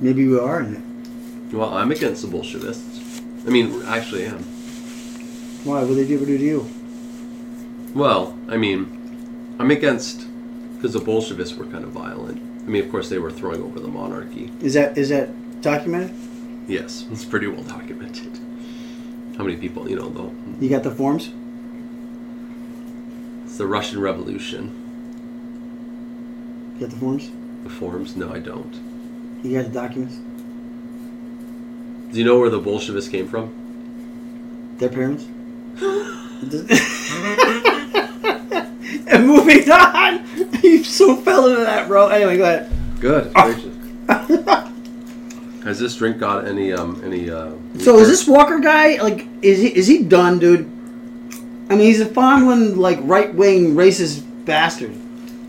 Maybe 0.00 0.26
we 0.28 0.38
are 0.38 0.60
in 0.60 0.76
it. 0.76 1.54
Well, 1.54 1.72
I'm 1.72 1.90
against 1.90 2.22
the 2.22 2.28
Bolshevists. 2.28 3.22
I 3.46 3.50
mean, 3.50 3.82
actually, 3.86 4.26
I 4.26 4.30
am. 4.30 4.44
Why? 5.64 5.82
What 5.84 5.94
did 5.94 6.08
they 6.08 6.14
ever 6.14 6.26
do 6.26 6.38
to 6.38 6.44
you? 6.44 6.68
Well, 7.94 8.36
I 8.48 8.56
mean, 8.56 9.56
I'm 9.60 9.70
against 9.70 10.26
because 10.74 10.92
the 10.94 11.00
Bolshevists 11.00 11.56
were 11.56 11.66
kind 11.66 11.84
of 11.84 11.90
violent. 11.90 12.38
I 12.62 12.68
mean, 12.68 12.82
of 12.84 12.90
course, 12.90 13.08
they 13.08 13.18
were 13.18 13.30
throwing 13.30 13.62
over 13.62 13.78
the 13.78 13.88
monarchy. 13.88 14.50
Is 14.60 14.74
that 14.74 14.98
is 14.98 15.08
that 15.10 15.62
documented? 15.62 16.14
Yes, 16.68 17.06
it's 17.12 17.24
pretty 17.24 17.46
well 17.46 17.62
documented. 17.62 18.38
How 19.36 19.44
many 19.44 19.56
people, 19.56 19.88
you 19.88 19.96
know, 19.96 20.08
though? 20.08 20.34
You 20.60 20.68
got 20.68 20.82
the 20.82 20.90
forms? 20.90 21.30
It's 23.44 23.56
the 23.58 23.66
Russian 23.66 24.00
Revolution. 24.00 24.78
You 26.74 26.86
got 26.86 26.90
the 26.90 27.00
forms? 27.00 27.30
The 27.64 27.70
forms? 27.70 28.16
No, 28.16 28.32
I 28.32 28.38
don't. 28.40 28.74
You 29.42 29.60
got 29.60 29.72
the 29.72 29.80
documents? 29.80 30.16
Do 32.12 32.18
you 32.18 32.24
know 32.24 32.38
where 32.38 32.50
the 32.50 32.58
Bolshevists 32.58 33.10
came 33.10 33.28
from? 33.28 34.74
Their 34.78 34.88
parents? 34.88 35.26
And 39.08 39.26
moving 39.26 39.70
on. 39.70 40.22
You 40.62 40.84
so 40.84 41.16
fell 41.16 41.48
into 41.48 41.62
that, 41.62 41.88
bro. 41.88 42.06
Anyway, 42.06 42.36
go 42.36 42.44
ahead. 42.44 42.70
Good. 43.00 43.32
Gracious. 43.34 43.74
Has 45.64 45.80
this 45.80 45.96
drink 45.96 46.18
got 46.18 46.46
any 46.46 46.72
um 46.72 47.02
any 47.04 47.30
uh? 47.30 47.50
So 47.80 47.98
is 47.98 48.06
this 48.06 48.28
Walker 48.28 48.60
guy 48.60 49.02
like 49.02 49.26
is 49.42 49.58
he 49.60 49.74
is 49.74 49.88
he 49.88 50.04
done, 50.04 50.38
dude? 50.38 50.70
I 51.68 51.74
mean, 51.74 51.86
he's 51.86 52.00
a 52.00 52.06
fondling 52.06 52.76
like 52.76 52.98
right 53.02 53.34
wing 53.34 53.74
racist 53.74 54.22
bastard, 54.44 54.94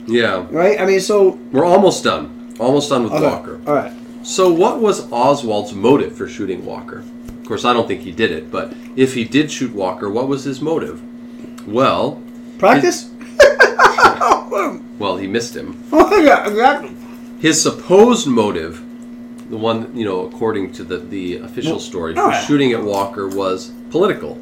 Yeah, 0.07 0.47
right? 0.49 0.79
I 0.79 0.85
mean, 0.85 0.99
so 0.99 1.37
we're 1.51 1.65
almost 1.65 2.03
done. 2.03 2.55
Almost 2.59 2.89
done 2.89 3.03
with 3.03 3.13
okay. 3.13 3.27
Walker. 3.27 3.59
All 3.67 3.75
right. 3.75 3.93
So, 4.23 4.51
what 4.53 4.79
was 4.79 5.11
Oswald's 5.11 5.73
motive 5.73 6.15
for 6.15 6.27
shooting 6.27 6.65
Walker? 6.65 7.03
Of 7.43 7.49
course, 7.49 7.65
I 7.65 7.73
don't 7.73 7.89
think 7.89 8.03
he 8.03 8.13
did 8.13 8.31
it, 8.31 8.49
but 8.49 8.73
if 8.95 9.15
he 9.15 9.25
did 9.25 9.51
shoot 9.51 9.73
Walker, 9.75 10.09
what 10.09 10.29
was 10.29 10.45
his 10.45 10.61
motive? 10.61 11.67
Well, 11.67 12.23
Practice. 12.57 13.09
well, 14.97 15.17
he 15.17 15.27
missed 15.27 15.53
him. 15.53 15.83
yeah, 15.91 16.47
exactly. 16.47 16.95
His 17.41 17.61
supposed 17.61 18.27
motive, 18.27 18.77
the 19.49 19.57
one 19.57 19.93
you 19.93 20.05
know, 20.05 20.25
according 20.25 20.71
to 20.75 20.85
the 20.85 20.99
the 20.99 21.39
official 21.39 21.81
story, 21.81 22.15
for 22.15 22.31
shooting 22.47 22.71
at 22.71 22.81
Walker 22.81 23.27
was 23.27 23.73
political. 23.91 24.41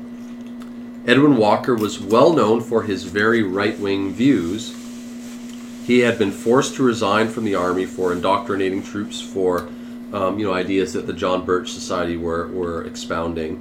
Edwin 1.07 1.37
Walker 1.37 1.73
was 1.73 1.99
well 1.99 2.33
known 2.33 2.61
for 2.61 2.83
his 2.83 3.05
very 3.05 3.41
right 3.41 3.79
wing 3.79 4.13
views. 4.13 4.77
He 5.87 6.01
had 6.01 6.19
been 6.19 6.31
forced 6.31 6.75
to 6.75 6.83
resign 6.83 7.29
from 7.29 7.45
the 7.45 7.55
army 7.55 7.87
for 7.87 8.13
indoctrinating 8.13 8.83
troops 8.83 9.19
for, 9.19 9.67
um, 10.13 10.39
you 10.39 10.45
know, 10.45 10.53
ideas 10.53 10.93
that 10.93 11.07
the 11.07 11.13
John 11.13 11.45
Birch 11.45 11.71
Society 11.71 12.17
were 12.17 12.47
were 12.47 12.83
expounding, 12.83 13.57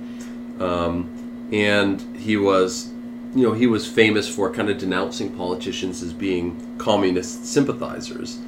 um, 0.60 1.48
and 1.52 2.00
he 2.16 2.36
was, 2.36 2.92
you 3.34 3.46
know, 3.46 3.52
he 3.52 3.66
was 3.66 3.86
famous 3.86 4.28
for 4.28 4.52
kind 4.52 4.68
of 4.70 4.78
denouncing 4.78 5.30
politicians 5.36 6.02
as 6.02 6.12
being 6.12 6.76
communist 6.78 7.46
sympathizers. 7.46 8.38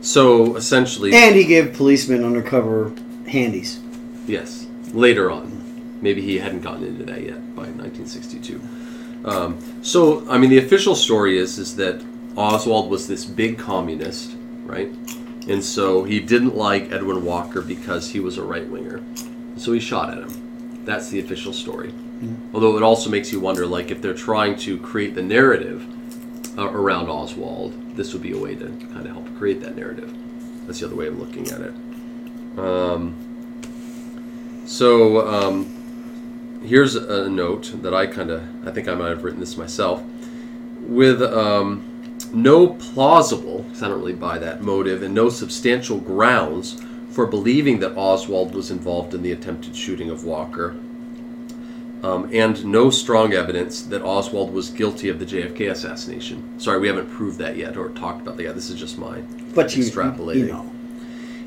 So 0.00 0.56
essentially, 0.56 1.12
And 1.14 1.36
he 1.36 1.44
gave 1.44 1.74
policemen 1.74 2.24
undercover 2.24 2.92
handies. 3.26 3.80
Yes, 4.26 4.66
later 4.92 5.30
on. 5.30 5.58
Maybe 6.02 6.22
he 6.22 6.38
hadn't 6.38 6.62
gotten 6.62 6.84
into 6.84 7.04
that 7.04 7.22
yet 7.22 7.54
by 7.54 7.68
1962. 7.68 8.60
Um, 9.24 9.58
so, 9.82 10.26
I 10.30 10.38
mean, 10.38 10.48
the 10.48 10.58
official 10.58 10.94
story 10.94 11.36
is 11.36 11.58
is 11.58 11.76
that 11.76 12.02
Oswald 12.36 12.88
was 12.90 13.06
this 13.06 13.24
big 13.24 13.58
communist, 13.58 14.34
right? 14.64 14.90
And 15.50 15.64
so 15.64 16.04
he 16.04 16.20
didn't 16.20 16.56
like 16.56 16.92
Edwin 16.92 17.24
Walker 17.24 17.60
because 17.60 18.10
he 18.10 18.20
was 18.20 18.38
a 18.38 18.42
right 18.42 18.66
winger. 18.68 19.02
So 19.56 19.72
he 19.72 19.80
shot 19.80 20.10
at 20.10 20.18
him. 20.18 20.84
That's 20.84 21.08
the 21.08 21.18
official 21.18 21.52
story. 21.52 21.92
Although 22.54 22.76
it 22.76 22.82
also 22.82 23.10
makes 23.10 23.32
you 23.32 23.40
wonder, 23.40 23.66
like, 23.66 23.90
if 23.90 24.00
they're 24.00 24.14
trying 24.14 24.54
to 24.58 24.78
create 24.78 25.14
the 25.14 25.22
narrative 25.22 25.84
uh, 26.56 26.70
around 26.70 27.08
Oswald, 27.08 27.96
this 27.96 28.12
would 28.12 28.22
be 28.22 28.32
a 28.32 28.38
way 28.38 28.54
to 28.54 28.66
kind 28.92 29.06
of 29.06 29.12
help 29.12 29.38
create 29.38 29.60
that 29.62 29.74
narrative. 29.74 30.14
That's 30.66 30.80
the 30.80 30.86
other 30.86 30.94
way 30.94 31.08
of 31.08 31.18
looking 31.18 31.48
at 31.48 31.60
it. 31.62 31.74
Um, 32.58 33.14
so 34.66 35.26
um, 35.26 36.60
here's 36.64 36.94
a 36.94 37.28
note 37.28 37.72
that 37.82 37.94
I 37.94 38.06
kind 38.06 38.30
of 38.30 38.68
I 38.68 38.70
think 38.70 38.86
I 38.86 38.94
might 38.94 39.08
have 39.08 39.24
written 39.24 39.40
this 39.40 39.56
myself. 39.56 40.02
with 40.86 41.22
um, 41.22 41.89
no 42.32 42.68
plausible, 42.68 43.64
'cause 43.72 43.82
I 43.82 43.88
don't 43.88 43.98
really 43.98 44.12
buy 44.12 44.38
that 44.38 44.62
motive, 44.62 45.02
and 45.02 45.14
no 45.14 45.28
substantial 45.28 45.98
grounds 45.98 46.76
for 47.10 47.26
believing 47.26 47.80
that 47.80 47.96
Oswald 47.96 48.54
was 48.54 48.70
involved 48.70 49.14
in 49.14 49.22
the 49.22 49.32
attempted 49.32 49.74
shooting 49.74 50.10
of 50.10 50.24
Walker, 50.24 50.74
um, 52.02 52.28
and 52.32 52.64
no 52.64 52.88
strong 52.88 53.32
evidence 53.32 53.82
that 53.82 54.02
Oswald 54.02 54.54
was 54.54 54.70
guilty 54.70 55.08
of 55.08 55.18
the 55.18 55.26
JFK 55.26 55.66
assassination. 55.66 56.42
Sorry, 56.58 56.78
we 56.80 56.86
haven't 56.86 57.10
proved 57.10 57.38
that 57.38 57.56
yet 57.56 57.76
or 57.76 57.88
talked 57.90 58.22
about 58.22 58.36
that 58.36 58.44
yet. 58.44 58.54
This 58.54 58.70
is 58.70 58.78
just 58.78 58.98
mine. 58.98 59.26
But 59.54 59.76
you, 59.76 59.82
extrapolating. 59.84 60.36
you 60.36 60.46
know, 60.46 60.66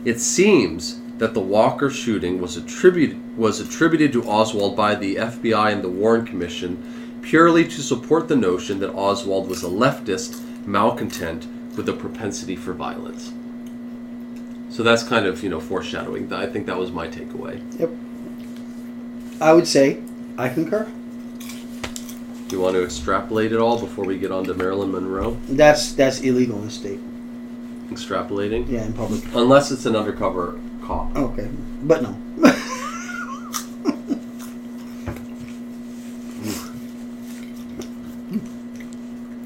It 0.06 0.20
seems 0.20 1.00
that 1.18 1.34
the 1.34 1.40
Walker 1.40 1.90
shooting 1.90 2.42
was 2.42 2.58
attributed 2.58 3.18
was 3.38 3.60
attributed 3.62 4.12
to 4.14 4.24
Oswald 4.24 4.76
by 4.76 4.96
the 4.96 5.16
FBI 5.16 5.72
and 5.72 5.82
the 5.82 5.90
Warren 5.90 6.26
Commission 6.26 6.78
purely 7.22 7.64
to 7.64 7.82
support 7.82 8.28
the 8.28 8.36
notion 8.36 8.80
that 8.80 8.94
Oswald 8.94 9.48
was 9.48 9.64
a 9.64 9.68
leftist 9.68 10.42
malcontent 10.66 11.48
with 11.76 11.88
a 11.90 11.94
propensity 11.94 12.56
for 12.56 12.74
violence. 12.74 13.34
So 14.70 14.84
that's 14.84 15.04
kind 15.04 15.26
of 15.26 15.44
you 15.44 15.50
know 15.50 15.60
foreshadowing. 15.60 16.32
I 16.34 16.48
think 16.48 16.66
that 16.66 16.78
was 16.78 16.92
my 16.92 17.08
takeaway. 17.08 17.62
yep. 17.80 17.90
I 19.42 19.54
would 19.54 19.68
say 19.68 20.00
I 20.38 20.50
concur. 20.50 20.88
Do 22.48 22.56
you 22.58 22.62
want 22.62 22.76
to 22.76 22.84
extrapolate 22.84 23.52
it 23.52 23.60
all 23.60 23.80
before 23.80 24.06
we 24.06 24.18
get 24.18 24.32
on 24.32 24.44
to 24.46 24.54
Marilyn 24.54 24.92
Monroe? 24.92 25.38
That's 25.50 25.94
that's 25.94 26.22
illegal 26.22 26.58
in 26.60 26.66
the 26.66 26.72
state. 26.72 27.00
Extrapolating, 27.90 28.68
Yeah, 28.70 28.86
in 28.86 28.94
public. 28.94 29.24
unless 29.36 29.72
it's 29.72 29.86
an 29.86 29.96
undercover 29.96 30.60
cop. 30.82 31.16
Okay, 31.16 31.50
but 31.84 32.02
no. 32.02 32.18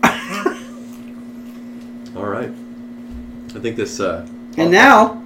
All 2.15 2.25
right. 2.25 2.51
I 3.57 3.59
think 3.59 3.75
this. 3.75 3.99
Uh, 3.99 4.23
and 4.55 4.69
now, 4.71 5.19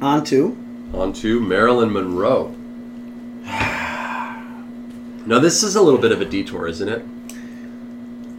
on 0.00 0.22
to 0.26 0.56
On 0.94 1.12
to 1.14 1.40
Marilyn 1.40 1.92
Monroe. 1.92 2.54
Now 5.26 5.38
this 5.40 5.62
is 5.64 5.74
a 5.76 5.82
little 5.82 5.98
bit 6.00 6.12
of 6.12 6.20
a 6.20 6.24
detour, 6.24 6.68
isn't 6.68 6.88
it? 6.88 7.04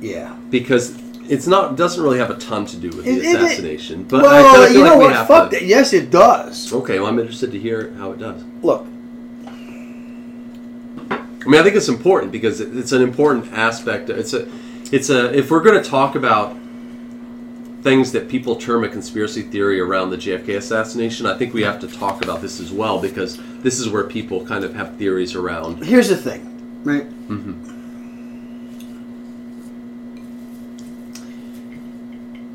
yeah. 0.01 0.33
Because 0.49 0.97
it's 1.29 1.45
not 1.47 1.75
doesn't 1.77 2.01
really 2.01 2.19
have 2.19 2.29
a 2.29 2.37
ton 2.37 2.65
to 2.67 2.77
do 2.77 2.87
with 2.89 3.03
the 3.05 3.11
It- 3.11 3.17
it- 3.23 3.35
assassination. 3.35 4.03
but 4.03 4.21
well, 4.23 4.53
feel, 4.53 4.61
I 4.63 4.65
feel 4.67 4.75
you 4.77 4.81
like 4.83 4.91
know 4.93 4.97
we 4.99 5.03
what? 5.05 5.13
have 5.15 5.27
Fuck 5.27 5.49
to. 5.51 5.55
that. 5.57 5.65
Yes, 5.65 5.91
it 5.93 6.09
does. 6.11 6.71
Okay, 6.73 6.99
well 6.99 7.07
I'm 7.09 7.19
interested 7.19 7.51
to 7.53 7.59
hear 7.59 7.93
how 7.97 8.11
it 8.11 8.19
does. 8.19 8.41
Look, 8.61 8.85
I 11.09 11.45
mean, 11.45 11.59
I 11.59 11.63
think 11.63 11.75
it's 11.75 11.89
important 11.89 12.31
because 12.31 12.59
it- 12.61 12.75
it's 12.77 12.91
an 12.93 13.01
important 13.01 13.51
aspect. 13.53 14.09
It's 14.09 14.33
a, 14.33 14.45
it's 14.91 15.09
a. 15.09 15.33
If 15.37 15.51
we're 15.51 15.61
going 15.61 15.81
to 15.81 15.89
talk 15.89 16.15
about 16.15 16.55
things 17.83 18.11
that 18.13 18.29
people 18.29 18.55
term 18.55 18.83
a 18.83 18.89
conspiracy 18.89 19.41
theory 19.41 19.79
around 19.79 20.09
the 20.09 20.17
JFK 20.17 20.55
assassination, 20.57 21.25
I 21.25 21.37
think 21.37 21.53
we 21.53 21.63
have 21.63 21.79
to 21.81 21.87
talk 21.87 22.23
about 22.23 22.41
this 22.41 22.59
as 22.61 22.71
well 22.71 22.99
because 22.99 23.37
this 23.61 23.79
is 23.79 23.89
where 23.89 24.05
people 24.05 24.45
kind 24.45 24.63
of 24.63 24.73
have 24.73 24.95
theories 24.95 25.35
around. 25.35 25.83
here's 25.83 26.09
the 26.09 26.15
thing, 26.17 26.41
right? 26.83 27.07
Mhm. 27.29 27.69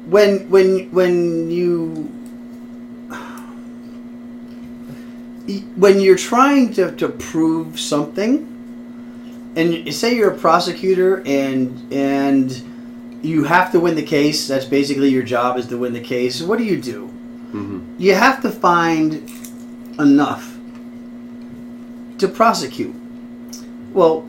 when 0.07 0.49
when 0.49 0.91
when 0.91 1.51
you 1.51 2.11
when 5.77 6.01
you're 6.01 6.17
trying 6.17 6.73
to, 6.75 6.95
to 6.97 7.09
prove 7.09 7.79
something 7.79 8.47
and 9.57 9.93
say 9.95 10.15
you're 10.15 10.31
a 10.33 10.39
prosecutor 10.39 11.23
and 11.27 11.93
and 11.93 12.63
you 13.23 13.45
have 13.45 13.73
to 13.73 13.81
win 13.81 13.95
the 13.95 14.03
case 14.03 14.47
that's 14.49 14.65
basically 14.65 15.09
your 15.09 15.23
job 15.23 15.57
is 15.59 15.67
to 15.67 15.77
win 15.79 15.93
the 15.93 16.01
case 16.01 16.41
what 16.43 16.59
do 16.59 16.65
you 16.65 16.77
do 16.81 17.11
Mhm. 17.53 17.81
you 17.99 18.15
have 18.15 18.41
to 18.43 18.51
find 18.51 19.31
enough 19.99 20.57
to 22.19 22.29
prosecute 22.29 22.95
well 23.93 24.21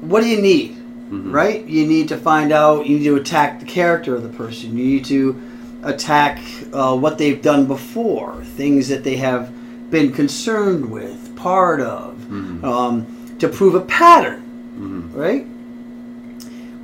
what 0.00 0.22
do 0.22 0.28
you 0.28 0.40
need 0.40 0.76
Mhm. 1.10 1.32
right? 1.32 1.64
You 1.68 1.86
need 1.86 2.08
to 2.08 2.16
find 2.16 2.50
out. 2.50 2.88
You 2.88 2.98
need 2.98 3.04
to 3.04 3.14
attack 3.14 3.60
the 3.60 3.64
character 3.64 4.16
of 4.16 4.24
the 4.24 4.28
person. 4.28 4.76
You 4.76 4.84
need 4.84 5.04
to 5.04 5.36
attack 5.84 6.40
uh, 6.72 6.96
what 6.96 7.16
they've 7.16 7.40
done 7.40 7.66
before, 7.66 8.42
things 8.56 8.88
that 8.88 9.04
they 9.04 9.14
have 9.18 9.48
been 9.88 10.10
concerned 10.10 10.90
with, 10.90 11.30
part 11.36 11.80
of, 11.80 12.16
Mhm. 12.28 12.64
um, 12.64 13.06
to 13.38 13.46
prove 13.46 13.76
a 13.76 13.80
pattern, 13.82 14.42
Mhm. 14.80 15.02
right? 15.16 15.46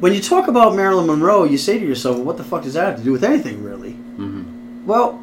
When 0.02 0.12
you 0.12 0.20
talk 0.20 0.48
about 0.48 0.74
Marilyn 0.74 1.06
Monroe, 1.06 1.44
you 1.44 1.56
say 1.56 1.78
to 1.78 1.86
yourself, 1.86 2.16
well, 2.16 2.24
"What 2.24 2.36
the 2.36 2.42
fuck 2.42 2.64
does 2.64 2.74
that 2.74 2.86
have 2.86 2.96
to 2.98 3.04
do 3.04 3.12
with 3.12 3.22
anything, 3.22 3.62
really?" 3.62 3.94
Mhm. 4.18 4.42
Well, 4.84 5.20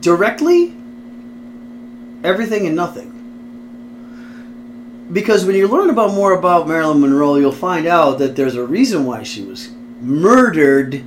directly, 0.00 0.72
everything 2.24 2.66
and 2.66 2.74
nothing. 2.74 3.12
Because 5.12 5.44
when 5.44 5.56
you 5.56 5.68
learn 5.68 5.90
about 5.90 6.14
more 6.14 6.32
about 6.32 6.66
Marilyn 6.66 7.02
Monroe, 7.02 7.36
you'll 7.36 7.52
find 7.52 7.86
out 7.86 8.18
that 8.18 8.34
there's 8.34 8.54
a 8.54 8.64
reason 8.64 9.04
why 9.04 9.24
she 9.24 9.42
was 9.42 9.68
murdered. 10.00 11.02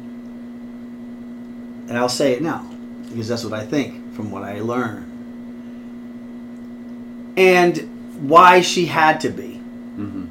And 1.88 1.98
I'll 1.98 2.08
say 2.08 2.34
it 2.34 2.42
now, 2.44 2.66
because 3.10 3.28
that's 3.28 3.44
what 3.44 3.54
I 3.54 3.66
think 3.66 4.14
from 4.14 4.30
what 4.30 4.44
I 4.44 4.62
learned. 4.62 5.06
And 7.36 7.90
why 8.22 8.62
she 8.62 8.86
had 8.86 9.20
to 9.22 9.30
be. 9.30 9.60
Mhm. 10.00 10.25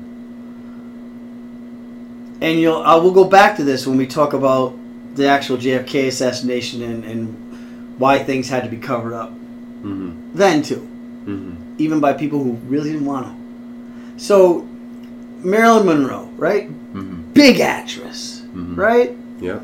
And 2.44 2.60
you'll 2.60 2.76
I 2.82 2.94
will 2.96 3.10
go 3.10 3.24
back 3.24 3.56
to 3.56 3.64
this 3.64 3.86
when 3.86 3.96
we 3.96 4.06
talk 4.06 4.34
about 4.34 4.74
the 5.14 5.26
actual 5.26 5.56
JFK 5.56 6.08
assassination 6.08 6.82
and, 6.82 7.02
and 7.04 7.94
why 7.98 8.18
things 8.18 8.48
had 8.50 8.64
to 8.64 8.68
be 8.68 8.76
covered 8.76 9.14
up. 9.14 9.32
Mhm. 9.82 10.14
Then 10.34 10.62
too. 10.62 10.86
Mhm. 11.26 11.56
even 11.78 11.98
by 12.00 12.12
people 12.12 12.38
who 12.44 12.52
really 12.68 12.90
didn't 12.92 13.06
want 13.06 13.26
to. 13.26 13.32
So, 14.22 14.64
Marilyn 15.42 15.86
Monroe, 15.86 16.28
right? 16.36 16.68
Mhm. 16.94 17.32
Big 17.32 17.60
actress, 17.60 18.42
Mhm. 18.54 18.76
right? 18.76 19.16
Yeah. 19.40 19.58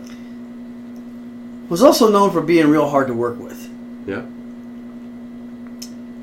Was 1.68 1.82
also 1.82 2.10
known 2.10 2.30
for 2.30 2.40
being 2.40 2.68
real 2.68 2.88
hard 2.88 3.06
to 3.08 3.14
work 3.14 3.38
with. 3.38 3.68
Yeah. 4.08 4.22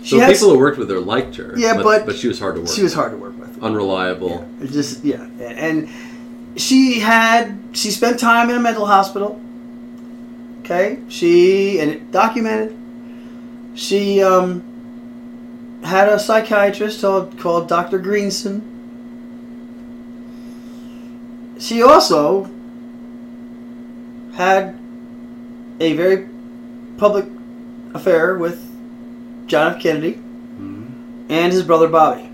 She 0.04 0.20
So 0.20 0.28
people 0.28 0.50
who 0.54 0.60
worked 0.60 0.78
with 0.80 0.90
her 0.90 1.00
liked 1.00 1.36
her. 1.36 1.54
Yeah, 1.56 1.82
but 1.82 2.06
but- 2.08 2.16
she 2.16 2.28
was 2.28 2.40
hard 2.40 2.56
to 2.56 2.62
work. 2.62 2.68
With 2.70 2.76
she 2.76 2.84
was 2.84 2.94
hard 2.96 3.12
to 3.12 3.18
work 3.18 3.40
with. 3.40 3.62
unreliable. 3.64 4.46
It's 4.62 4.74
just 4.74 5.06
yeah, 5.06 5.24
and 5.40 5.88
she 6.58 7.00
had 7.00 7.58
she 7.74 7.92
spent 7.92 8.20
time 8.20 8.50
in 8.50 8.56
a 8.58 8.60
mental 8.60 8.86
hospital. 8.86 9.40
Okay, 10.62 11.00
she 11.08 11.80
and 11.80 11.90
it 11.92 12.12
documented. 12.12 12.76
She 13.76 14.22
um 14.22 14.64
had 15.84 16.10
a 16.10 16.20
psychiatrist 16.20 17.00
called, 17.02 17.38
called 17.40 17.70
Dr. 17.70 18.00
Greenson. 18.00 18.62
She 21.60 21.82
also 21.82 22.50
had 24.34 24.78
a 25.80 25.94
very 25.94 26.28
public 26.98 27.26
affair 27.94 28.36
with 28.38 28.64
John 29.48 29.76
F. 29.76 29.80
Kennedy 29.82 30.20
Mhm. 30.60 30.86
and 31.30 31.54
his 31.54 31.64
brother 31.64 31.88
Bobby. 31.88 32.30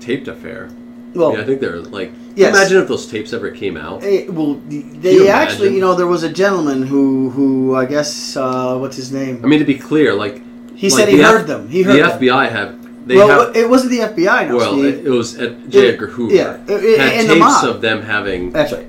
Taped 0.00 0.28
affair. 0.28 0.70
Well, 1.14 1.32
yeah, 1.34 1.40
I 1.40 1.44
think 1.44 1.60
they're 1.60 1.80
like. 1.80 2.12
Yes. 2.36 2.54
Imagine 2.56 2.82
if 2.82 2.88
those 2.88 3.06
tapes 3.06 3.32
ever 3.32 3.50
came 3.50 3.76
out. 3.76 4.02
Eh, 4.02 4.26
well, 4.28 4.60
you 4.68 4.82
they 5.00 5.28
actually, 5.28 5.68
imagine? 5.68 5.74
you 5.74 5.80
know, 5.80 5.94
there 5.94 6.08
was 6.08 6.24
a 6.24 6.32
gentleman 6.32 6.82
who, 6.84 7.30
who 7.30 7.76
I 7.76 7.86
guess, 7.86 8.36
uh, 8.36 8.76
what's 8.76 8.96
his 8.96 9.12
name? 9.12 9.40
I 9.44 9.46
mean, 9.46 9.60
to 9.60 9.64
be 9.64 9.78
clear, 9.78 10.14
like 10.14 10.42
He 10.74 10.90
like 10.90 10.98
said 10.98 11.08
he 11.08 11.16
the 11.18 11.22
heard 11.24 11.42
F- 11.42 11.46
them. 11.46 11.68
He 11.68 11.82
heard 11.82 11.94
the 11.96 12.08
them. 12.08 12.18
FBI 12.20 12.50
have 12.50 13.06
they 13.06 13.16
well, 13.16 13.46
have. 13.46 13.54
it 13.56 13.68
wasn't 13.68 13.90
the 13.92 13.98
FBI 14.00 14.48
now, 14.48 14.56
Well, 14.56 14.82
it, 14.82 15.04
it 15.06 15.10
was 15.10 15.36
at 15.38 15.68
J. 15.68 15.90
Edgar 15.90 16.06
Hoover. 16.08 16.34
yeah, 16.34 16.56
it- 16.66 16.98
had 16.98 17.12
and 17.20 17.28
the 17.28 17.34
tapes 17.34 17.62
mob. 17.62 17.64
of 17.76 17.80
them 17.82 18.02
having. 18.02 18.50
That's 18.50 18.72
right. 18.72 18.86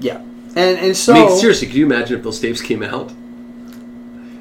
Yeah, 0.00 0.18
and 0.56 0.78
and 0.78 0.96
so 0.96 1.12
I 1.14 1.16
mean, 1.28 1.38
seriously, 1.38 1.68
can 1.68 1.76
you 1.76 1.86
imagine 1.86 2.18
if 2.18 2.24
those 2.24 2.40
tapes 2.40 2.60
came 2.60 2.82
out? 2.82 3.12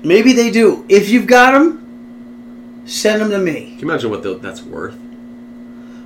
maybe 0.03 0.34
they 0.34 0.49
do. 0.49 0.86
If 0.89 1.10
you've 1.10 1.27
got 1.27 1.51
them, 1.51 2.82
send 2.86 3.21
them 3.21 3.29
to 3.32 3.38
me. 3.38 3.71
Can 3.77 3.79
you 3.79 3.89
imagine 3.89 4.10
what 4.10 4.23
the, 4.23 4.36
that's 4.36 4.63
worth? 4.63 4.97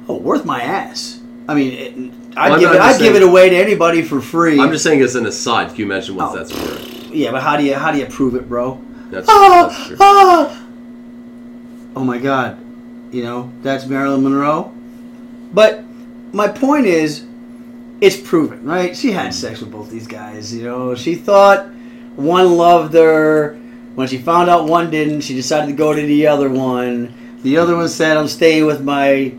Oh, 0.10 0.18
worth 0.18 0.44
my 0.46 0.62
ass. 0.62 1.22
I 1.48 1.54
mean, 1.56 1.72
it, 1.74 2.14
I'd 2.38 2.52
Well, 2.52 2.60
give 2.60 2.72
it. 2.72 2.80
I'd 2.82 2.90
just 2.92 3.02
give 3.02 3.16
it 3.16 3.24
away 3.24 3.50
to 3.50 3.56
anybody 3.56 4.02
for 4.02 4.22
free. 4.22 4.60
I'm 4.60 4.72
just 4.72 4.84
saying, 4.84 5.02
as 5.02 5.16
an 5.16 5.26
aside, 5.26 5.78
you 5.78 5.86
imagine 5.86 6.16
what 6.16 6.32
Oh. 6.32 6.36
that's 6.38 6.54
worth? 6.54 7.12
yeah, 7.14 7.32
but 7.32 7.42
how 7.44 7.58
do 7.58 7.64
you 7.64 7.76
how 7.76 7.92
do 7.92 7.98
you 8.00 8.06
prove 8.06 8.36
it, 8.36 8.48
bro? 8.50 8.80
That's, 9.12 9.28
that's 9.28 9.30
Ah, 9.30 9.84
true. 9.88 9.98
ah. 10.00 10.60
Oh 11.96 12.04
my 12.04 12.18
God, 12.18 12.58
you 13.12 13.24
know 13.24 13.52
that's 13.62 13.86
Marilyn 13.86 14.24
Monroe. 14.24 14.72
But 15.54 15.84
my 16.32 16.48
point 16.48 16.88
is, 16.88 17.24
it's 18.02 18.18
proven, 18.18 18.66
right? 18.66 18.96
She 18.98 19.12
had 19.12 19.34
sex 19.34 19.60
with 19.62 19.72
both 19.72 19.92
these 19.92 20.08
guys. 20.08 20.54
You 20.54 20.64
know, 20.64 20.96
she 20.96 21.14
thought 21.16 21.68
one 22.16 22.58
loved 22.58 22.94
her. 22.96 23.56
When 23.96 24.08
she 24.08 24.18
found 24.18 24.50
out 24.50 24.68
one 24.68 24.90
didn't, 24.90 25.22
she 25.22 25.36
decided 25.36 25.68
to 25.68 25.74
go 25.74 25.94
to 25.94 26.02
the 26.02 26.26
other 26.26 26.50
one. 26.50 27.14
The 27.44 27.58
other 27.58 27.76
one 27.76 27.88
said, 27.90 28.18
"I'm 28.18 28.28
staying 28.28 28.66
with 28.66 28.82
my 28.82 29.34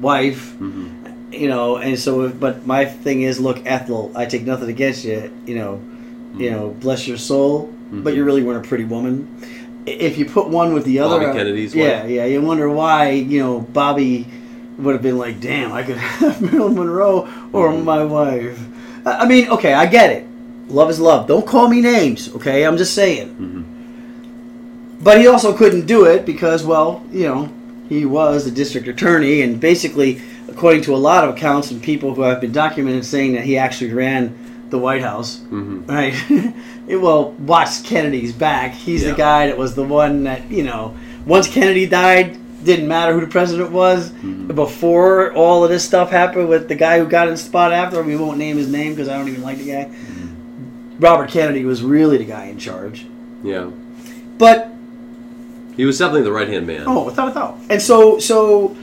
wife." 0.00 0.52
hmm 0.54 0.86
you 1.32 1.48
know, 1.48 1.76
and 1.76 1.98
so, 1.98 2.22
if, 2.22 2.38
but 2.40 2.66
my 2.66 2.84
thing 2.84 3.22
is, 3.22 3.38
look, 3.40 3.60
Ethel, 3.66 4.10
I 4.14 4.26
take 4.26 4.44
nothing 4.46 4.70
against 4.70 5.04
you, 5.04 5.30
you 5.44 5.56
know, 5.56 5.82
you 6.38 6.50
know, 6.50 6.70
bless 6.70 7.06
your 7.06 7.18
soul, 7.18 7.70
but 7.90 8.14
you 8.14 8.24
really 8.24 8.42
weren't 8.42 8.64
a 8.64 8.68
pretty 8.68 8.84
woman. 8.84 9.26
If 9.86 10.16
you 10.18 10.24
put 10.24 10.48
one 10.48 10.72
with 10.72 10.84
the 10.84 11.00
other, 11.00 11.26
Bobby 11.26 11.38
Kennedy's 11.38 11.74
yeah, 11.74 12.02
wife? 12.02 12.10
yeah, 12.10 12.24
you 12.26 12.40
wonder 12.40 12.70
why, 12.70 13.10
you 13.10 13.40
know, 13.40 13.60
Bobby 13.60 14.26
would 14.78 14.92
have 14.94 15.02
been 15.02 15.18
like, 15.18 15.40
damn, 15.40 15.72
I 15.72 15.82
could 15.82 15.96
have 16.22 16.40
Marilyn 16.40 16.74
Monroe 16.74 17.28
or 17.52 17.70
Mhm. 17.72 17.84
my 17.84 18.04
wife. 18.04 18.58
I 19.04 19.24
I 19.24 19.26
mean, 19.26 19.48
okay, 19.50 19.74
I 19.74 19.86
get 19.86 20.10
it. 20.10 20.24
Love 20.68 20.88
is 20.90 21.00
love. 21.00 21.26
Don't 21.26 21.46
call 21.46 21.68
me 21.68 21.80
names, 21.80 22.34
okay? 22.36 22.64
I'm 22.64 22.76
just 22.76 22.94
saying. 22.94 23.34
But 25.02 25.20
he 25.20 25.26
also 25.26 25.52
couldn't 25.56 25.86
do 25.86 26.04
it 26.04 26.24
because, 26.24 26.64
well, 26.64 27.02
you 27.12 27.24
know, 27.28 27.48
he 27.88 28.04
was 28.04 28.44
the 28.44 28.50
district 28.50 28.88
attorney, 28.88 29.42
and 29.42 29.60
basically, 29.60 30.20
according 30.48 30.82
to 30.82 30.94
a 30.94 30.96
lot 30.96 31.24
of 31.24 31.34
accounts 31.34 31.70
and 31.70 31.82
people 31.82 32.14
who 32.14 32.22
have 32.22 32.40
been 32.40 32.52
documented 32.52 33.04
saying 33.04 33.32
that 33.34 33.44
he 33.44 33.56
actually 33.58 33.92
ran 33.92 34.36
the 34.70 34.78
White 34.78 35.02
House, 35.02 35.40
Mhm. 35.52 35.88
right? 35.88 36.14
it, 36.88 36.96
well, 36.96 37.32
watch 37.38 37.84
Kennedy's 37.84 38.32
back. 38.32 38.72
He's 38.74 39.02
Yeah. 39.04 39.10
the 39.12 39.16
guy 39.16 39.46
that 39.46 39.56
was 39.56 39.74
the 39.74 39.84
one 39.84 40.24
that, 40.24 40.50
you 40.50 40.64
know, 40.64 40.94
once 41.24 41.46
Kennedy 41.46 41.86
died, 41.86 42.36
didn't 42.64 42.88
matter 42.88 43.12
who 43.12 43.20
the 43.20 43.26
president 43.28 43.70
was. 43.70 44.10
Mhm. 44.24 44.52
Before 44.54 45.32
all 45.34 45.62
of 45.62 45.70
this 45.70 45.84
stuff 45.84 46.10
happened 46.10 46.48
with 46.48 46.66
the 46.68 46.74
guy 46.74 46.98
who 46.98 47.06
got 47.06 47.28
in 47.28 47.34
the 47.34 47.38
spot 47.38 47.72
after, 47.72 48.02
we 48.02 48.16
won't 48.16 48.38
name 48.38 48.56
his 48.56 48.66
name 48.68 48.92
because 48.94 49.08
I 49.08 49.16
don't 49.16 49.28
even 49.28 49.42
like 49.42 49.58
the 49.58 49.70
guy. 49.70 49.88
Robert 50.98 51.30
Kennedy 51.30 51.64
was 51.64 51.82
really 51.82 52.16
the 52.18 52.24
guy 52.24 52.46
in 52.46 52.58
charge. 52.58 53.06
Yeah. 53.44 53.66
But 54.38 54.72
He 55.76 55.84
was 55.84 55.98
definitely 55.98 56.22
the 56.22 56.32
right 56.32 56.48
hand 56.48 56.66
man. 56.66 56.84
Oh, 56.86 57.04
without 57.04 57.30
a 57.30 57.34
doubt. 57.34 57.58
And 57.68 57.80
so, 57.82 58.18
so 58.18 58.74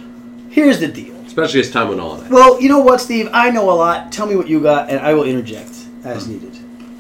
here's 0.50 0.80
the 0.80 0.88
deal. 0.88 1.16
Especially 1.26 1.60
as 1.60 1.72
time 1.72 1.90
went 1.90 2.00
on. 2.02 2.30
Well, 2.30 2.62
you 2.62 2.70
know 2.70 2.80
what, 2.82 3.02
Steve? 3.02 3.30
I 3.34 3.50
know 3.50 3.70
a 3.72 3.74
lot. 3.74 4.12
Tell 4.12 4.28
me 4.28 4.36
what 4.36 4.48
you 4.48 4.62
got, 4.62 4.90
and 4.90 5.00
I 5.00 5.14
will 5.16 5.24
interject 5.24 5.72
as 6.04 6.28
needed. 6.28 6.56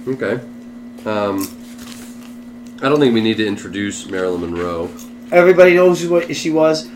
Okay. 0.08 0.43
Um, 1.06 1.47
I 2.82 2.89
don't 2.89 2.99
think 2.99 3.13
we 3.13 3.21
need 3.21 3.38
to 3.38 3.45
introduce 3.45 4.08
Marilyn 4.10 4.41
Monroe, 4.41 4.89
Everybody 5.32 5.73
knows 5.75 6.06
what 6.08 6.36
she 6.36 6.49
was. 6.51 6.89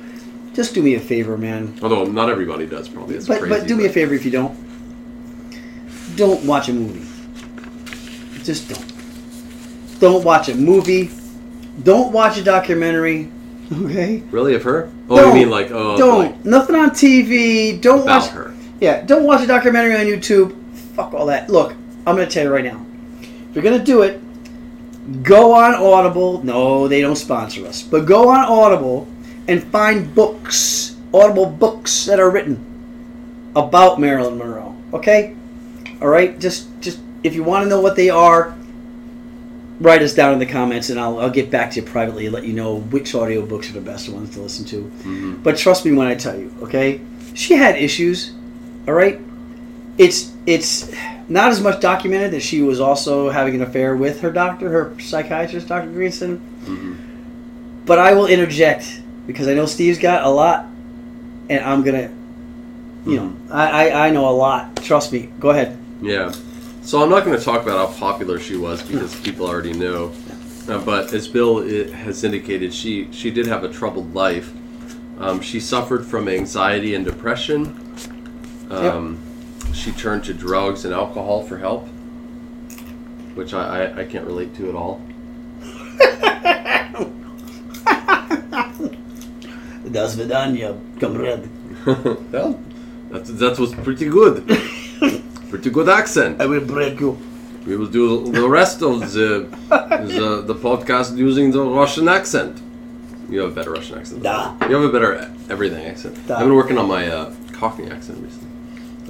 Just 0.54 0.74
do 0.74 0.82
me 0.84 0.96
a 0.96 1.00
favor, 1.00 1.38
man. 1.38 1.76
although 1.82 2.06
not 2.06 2.30
everybody 2.30 2.66
does. 2.68 2.88
Probably 2.90 3.16
it's 3.16 3.28
But 3.28 3.40
crazy. 3.42 3.60
but 3.60 3.68
do 3.68 3.76
me 3.76 3.86
a 3.86 3.90
favor 3.90 4.14
if 4.16 4.26
you 4.26 4.32
don't. 4.32 4.56
Don't 6.16 6.44
watch 6.46 6.68
a 6.70 6.74
movie. 6.74 7.06
Just 8.44 8.70
don't. 8.70 10.00
Don't 10.00 10.24
watch 10.24 10.50
a 10.50 10.56
movie. 10.56 11.10
Don't 11.84 12.12
watch 12.12 12.38
a 12.38 12.44
documentary. 12.44 13.30
Okay. 13.72 14.24
Really, 14.32 14.56
of 14.56 14.64
her? 14.64 14.90
Oh, 15.10 15.18
Don't. 15.18 15.28
you 15.36 15.42
mean 15.42 15.50
like 15.50 15.72
oh, 15.72 15.98
don't. 15.98 16.20
like 16.20 16.46
Nothing 16.46 16.76
on 16.76 16.92
TV. 16.92 17.80
Don't 17.82 18.04
about 18.04 18.22
watch. 18.22 18.32
her? 18.32 18.56
Yeah, 18.80 19.02
don't 19.02 19.24
watch 19.26 19.42
a 19.44 19.48
documentary 19.48 19.94
on 19.96 20.06
YouTube. 20.06 20.56
Fuck 20.96 21.14
all 21.14 21.26
that. 21.26 21.50
Look, 21.50 21.74
I'm 22.06 22.16
gonna 22.16 22.28
tell 22.28 22.46
you 22.46 22.54
right 22.54 22.64
now. 22.64 22.86
If 23.22 23.56
you're 23.56 23.64
gonna 23.64 23.84
do 23.84 24.04
it, 24.04 24.22
go 25.24 25.54
on 25.54 25.74
Audible. 25.74 26.44
No, 26.44 26.88
they 26.88 27.02
don't 27.02 27.16
sponsor 27.18 27.66
us, 27.68 27.82
but 27.84 28.06
go 28.06 28.30
on 28.30 28.46
Audible 28.46 29.08
and 29.48 29.64
find 29.64 30.14
books, 30.16 30.96
Audible 31.14 31.46
books 31.48 32.06
that 32.06 32.20
are 32.20 32.30
written 32.30 32.64
about 33.56 34.00
Marilyn 34.00 34.38
Monroe. 34.38 34.76
Okay, 34.94 35.36
all 36.02 36.08
right. 36.08 36.40
Just, 36.40 36.70
just 36.80 37.00
if 37.24 37.36
you 37.36 37.44
want 37.44 37.64
to 37.64 37.70
know 37.70 37.82
what 37.82 37.96
they 37.96 38.10
are, 38.10 38.56
write 39.80 40.02
us 40.02 40.14
down 40.16 40.34
in 40.34 40.40
the 40.40 40.46
comments, 40.46 40.90
and 40.90 41.00
I'll, 41.00 41.20
I'll 41.20 41.30
get 41.30 41.52
back 41.52 41.72
to 41.72 41.80
you 41.82 41.86
privately 41.86 42.26
and 42.26 42.34
let 42.34 42.46
you 42.46 42.54
know 42.54 42.80
which 42.80 43.14
audio 43.14 43.46
books 43.46 43.70
are 43.70 43.74
the 43.74 43.82
best 43.82 44.10
ones 44.10 44.32
to 44.36 44.42
listen 44.42 44.66
to. 44.66 44.92
Mhm. 45.04 45.44
But 45.44 45.58
trust 45.58 45.86
me 45.86 45.92
when 45.92 46.08
I 46.08 46.16
tell 46.16 46.38
you, 46.38 46.52
okay? 46.64 47.00
She 47.34 47.54
had 47.54 47.76
issues, 47.76 48.32
all 48.88 48.94
right? 48.96 49.20
It's 49.98 50.32
it's 50.46 50.92
not 51.30 51.50
as 51.52 51.60
much 51.62 51.82
documented 51.82 52.32
that 52.32 52.42
she 52.42 52.62
was 52.62 52.80
also 52.80 53.30
having 53.30 53.56
an 53.56 53.62
affair 53.62 53.96
with 53.96 54.22
her 54.22 54.32
doctor, 54.32 54.70
her 54.70 54.94
psychiatrist, 55.00 55.68
Dr. 55.68 55.90
Greenson. 55.90 56.40
Mhm. 56.66 56.96
But 57.86 58.00
I 58.00 58.14
will 58.14 58.28
interject 58.28 59.02
because 59.28 59.48
I 59.48 59.54
know 59.54 59.66
Steve's 59.66 59.98
got 60.00 60.24
a 60.24 60.30
lot, 60.30 60.66
and 61.50 61.64
I'm 61.64 61.84
gonna, 61.84 62.10
you 63.06 63.16
know, 63.18 63.34
I, 63.52 63.90
I 63.90 64.08
I 64.08 64.10
know 64.12 64.28
a 64.30 64.32
lot. 64.36 64.76
Trust 64.78 65.12
me. 65.14 65.30
Go 65.40 65.50
ahead. 65.50 65.78
Yeah. 66.02 66.32
So 66.88 67.04
I'm 67.04 67.10
not 67.10 67.26
going 67.26 67.38
to 67.38 67.44
talk 67.44 67.64
about 67.64 67.90
how 67.90 68.00
popular 68.00 68.40
she 68.40 68.56
was 68.56 68.82
because 68.82 69.14
people 69.20 69.46
already 69.46 69.74
know. 69.74 70.14
Uh, 70.70 70.82
but 70.86 71.14
as 71.14 71.28
Bill 71.28 71.68
has 71.92 72.24
indicated, 72.24 72.74
she 72.74 73.12
she 73.12 73.30
did 73.30 73.46
have 73.46 73.66
a 73.66 73.68
troubled 73.68 74.16
life. 74.16 74.54
Um, 75.20 75.42
she 75.42 75.60
suffered 75.60 76.06
from 76.06 76.30
anxiety 76.30 76.96
and 76.96 77.04
depression. 77.04 77.78
Um, 78.70 79.20
She 79.74 79.92
turned 79.92 80.24
to 80.26 80.34
drugs 80.34 80.86
and 80.86 80.94
alcohol 80.94 81.44
for 81.44 81.58
help, 81.58 81.90
which 83.36 83.54
I, 83.54 83.84
I, 83.84 84.00
I 84.00 84.06
can't 84.06 84.26
relate 84.26 84.56
to 84.56 84.70
at 84.70 84.76
all. 84.76 85.02
Das 89.92 90.16
vidanya, 90.16 90.80
comrade. 91.00 91.50
well, 92.32 92.60
that's, 93.10 93.30
that 93.32 93.60
was 93.60 93.74
pretty 93.76 94.06
good. 94.06 94.48
pretty 95.50 95.70
good 95.70 95.90
accent. 95.90 96.42
I 96.42 96.46
will 96.46 96.66
break 96.66 97.00
you. 97.00 97.18
We 97.66 97.76
will 97.76 97.88
do 97.88 98.32
the 98.32 98.48
rest 98.48 98.82
of 98.82 99.12
the 99.14 99.48
the, 99.70 100.44
the 100.46 100.56
podcast 100.56 101.18
using 101.18 101.52
the 101.52 101.64
Russian 101.64 102.08
accent. 102.08 102.62
You 103.30 103.42
have 103.42 103.52
a 103.52 103.56
better 103.56 103.72
Russian 103.72 103.98
accent. 103.98 104.24
Da. 104.24 104.56
You 104.70 104.76
have 104.76 104.84
a 104.84 104.92
better 104.92 105.30
everything 105.50 105.86
accent. 105.86 106.16
Da. 106.28 106.36
I've 106.36 106.46
been 106.46 106.56
working 106.56 106.78
on 106.78 106.88
my 106.88 107.08
uh, 107.10 107.34
Cockney 107.52 107.90
accent 107.92 108.20
recently. 108.24 108.48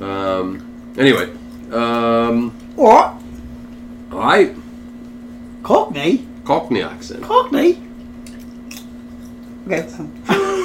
Um, 0.01 0.65
anyway, 0.97 1.29
um, 1.71 2.51
Or 2.77 3.15
I 4.11 4.55
Cockney. 5.63 6.25
Cockney 6.45 6.81
accent. 6.81 7.23
Cockney. 7.23 7.81
Okay. 9.67 9.87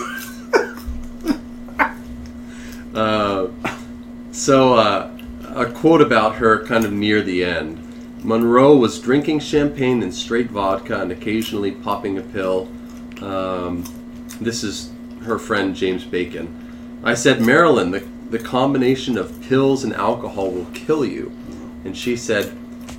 Uh, 2.95 3.49
so, 4.33 4.75
uh, 4.75 5.12
a 5.55 5.67
quote 5.71 6.01
about 6.01 6.37
her 6.37 6.65
kind 6.67 6.85
of 6.85 6.93
near 6.93 7.23
the 7.23 7.45
end. 7.45 7.79
Monroe 8.25 8.77
was 8.77 9.01
drinking 9.01 9.41
champagne 9.41 10.03
and 10.03 10.15
straight 10.15 10.49
vodka 10.51 11.01
and 11.01 11.11
occasionally 11.13 11.73
popping 11.73 12.19
a 12.19 12.23
pill. 12.23 12.69
Um, 13.21 13.85
this 14.41 14.63
is 14.63 14.93
her 15.25 15.39
friend 15.39 15.75
James 15.75 16.05
Bacon. 16.05 17.01
I 17.05 17.15
said, 17.15 17.41
Marilyn, 17.43 17.91
the, 17.91 18.01
the 18.31 18.39
combination 18.39 19.19
of 19.19 19.41
pills 19.43 19.85
and 19.85 19.93
alcohol 19.95 20.51
will 20.51 20.67
kill 20.73 21.05
you. 21.05 21.33
And 21.85 21.97
she 21.97 22.17
said, 22.17 22.53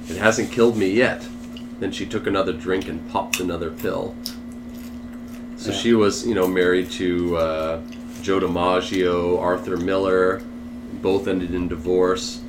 It 0.09 0.17
hasn't 0.17 0.51
killed 0.51 0.77
me 0.77 0.89
yet. 0.89 1.25
Then 1.79 1.91
she 1.91 2.05
took 2.05 2.27
another 2.27 2.53
drink 2.53 2.87
and 2.87 3.09
popped 3.09 3.39
another 3.39 3.71
pill. 3.71 4.15
So 5.55 5.71
Yeah. 5.71 5.77
she 5.77 5.93
was, 5.93 6.27
you 6.27 6.35
know, 6.35 6.47
married 6.47 6.91
to 6.91 7.37
uh, 7.37 7.81
Joe 8.21 8.39
DiMaggio, 8.41 9.39
Arthur 9.39 9.77
Miller. 9.77 10.41
Both 11.01 11.27
ended 11.27 11.53
in 11.53 11.67
divorce. 11.67 12.41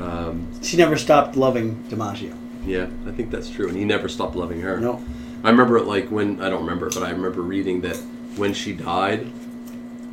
Um, 0.00 0.46
She 0.62 0.76
never 0.76 0.96
stopped 0.96 1.36
loving 1.36 1.76
DiMaggio. 1.88 2.34
yeah, 2.66 2.86
I 3.06 3.10
think 3.12 3.30
that's 3.30 3.50
true. 3.50 3.68
And 3.68 3.76
he 3.76 3.84
never 3.84 4.08
stopped 4.08 4.36
loving 4.36 4.60
her. 4.60 4.78
No. 4.78 5.02
I 5.44 5.50
remember, 5.50 5.76
it 5.78 5.84
like, 5.86 6.08
when, 6.10 6.40
I 6.40 6.50
don't 6.50 6.60
remember, 6.62 6.90
but 6.90 7.02
I 7.02 7.10
remember 7.10 7.42
reading 7.42 7.80
that 7.82 7.96
when 8.36 8.52
she 8.54 8.72
died, 8.72 9.26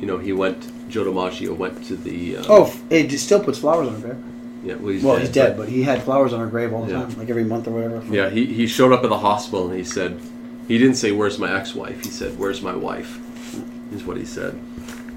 you 0.00 0.06
know, 0.06 0.18
he 0.18 0.32
went, 0.32 0.70
Joe 0.88 1.04
DiMaggio 1.04 1.56
went 1.56 1.84
to 1.86 1.96
the. 1.96 2.36
Um, 2.38 2.44
Oh, 2.48 2.80
it 2.90 3.08
just 3.08 3.24
still 3.24 3.40
puts 3.42 3.58
flowers 3.58 3.88
on 3.88 3.94
her 3.94 4.00
grave. 4.08 4.16
yeah, 4.64 4.74
well, 4.74 4.92
he's 4.92 5.02
Well, 5.02 5.14
dead. 5.16 5.22
he's 5.22 5.32
dead, 5.34 5.56
but 5.56 5.68
he 5.68 5.82
had 5.82 6.02
flowers 6.02 6.32
on 6.32 6.40
her 6.40 6.46
grave 6.46 6.72
all 6.72 6.84
the 6.84 6.92
Yeah. 6.92 7.02
time, 7.02 7.18
like 7.18 7.28
every 7.30 7.44
month 7.44 7.66
or 7.66 7.72
whatever. 7.72 8.02
Yeah, 8.12 8.30
he, 8.30 8.46
he 8.46 8.66
showed 8.66 8.92
up 8.92 9.02
at 9.04 9.10
the 9.10 9.18
hospital 9.18 9.68
and 9.68 9.76
he 9.76 9.84
said, 9.84 10.20
he 10.68 10.78
didn't 10.78 10.96
say, 10.96 11.12
Where's 11.12 11.38
my 11.38 11.56
ex 11.56 11.74
wife? 11.74 12.02
He 12.04 12.10
said, 12.10 12.38
Where's 12.38 12.60
my 12.62 12.74
wife? 12.74 13.18
Is 13.92 14.02
what 14.04 14.16
he 14.16 14.24
said. 14.24 14.58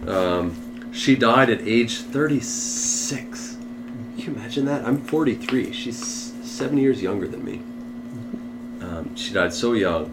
Um, 0.07 0.55
she 0.91 1.15
died 1.15 1.49
at 1.49 1.61
age 1.67 1.97
36. 2.01 3.48
Can 4.19 4.33
you 4.33 4.39
imagine 4.41 4.65
that? 4.65 4.85
I'm 4.85 4.99
43. 5.01 5.71
She's 5.71 6.33
seven 6.43 6.77
years 6.77 7.01
younger 7.01 7.25
than 7.25 7.41
me. 7.45 7.61
Um, 8.81 9.15
she 9.15 9.33
died 9.33 9.53
so 9.53 9.71
young. 9.71 10.11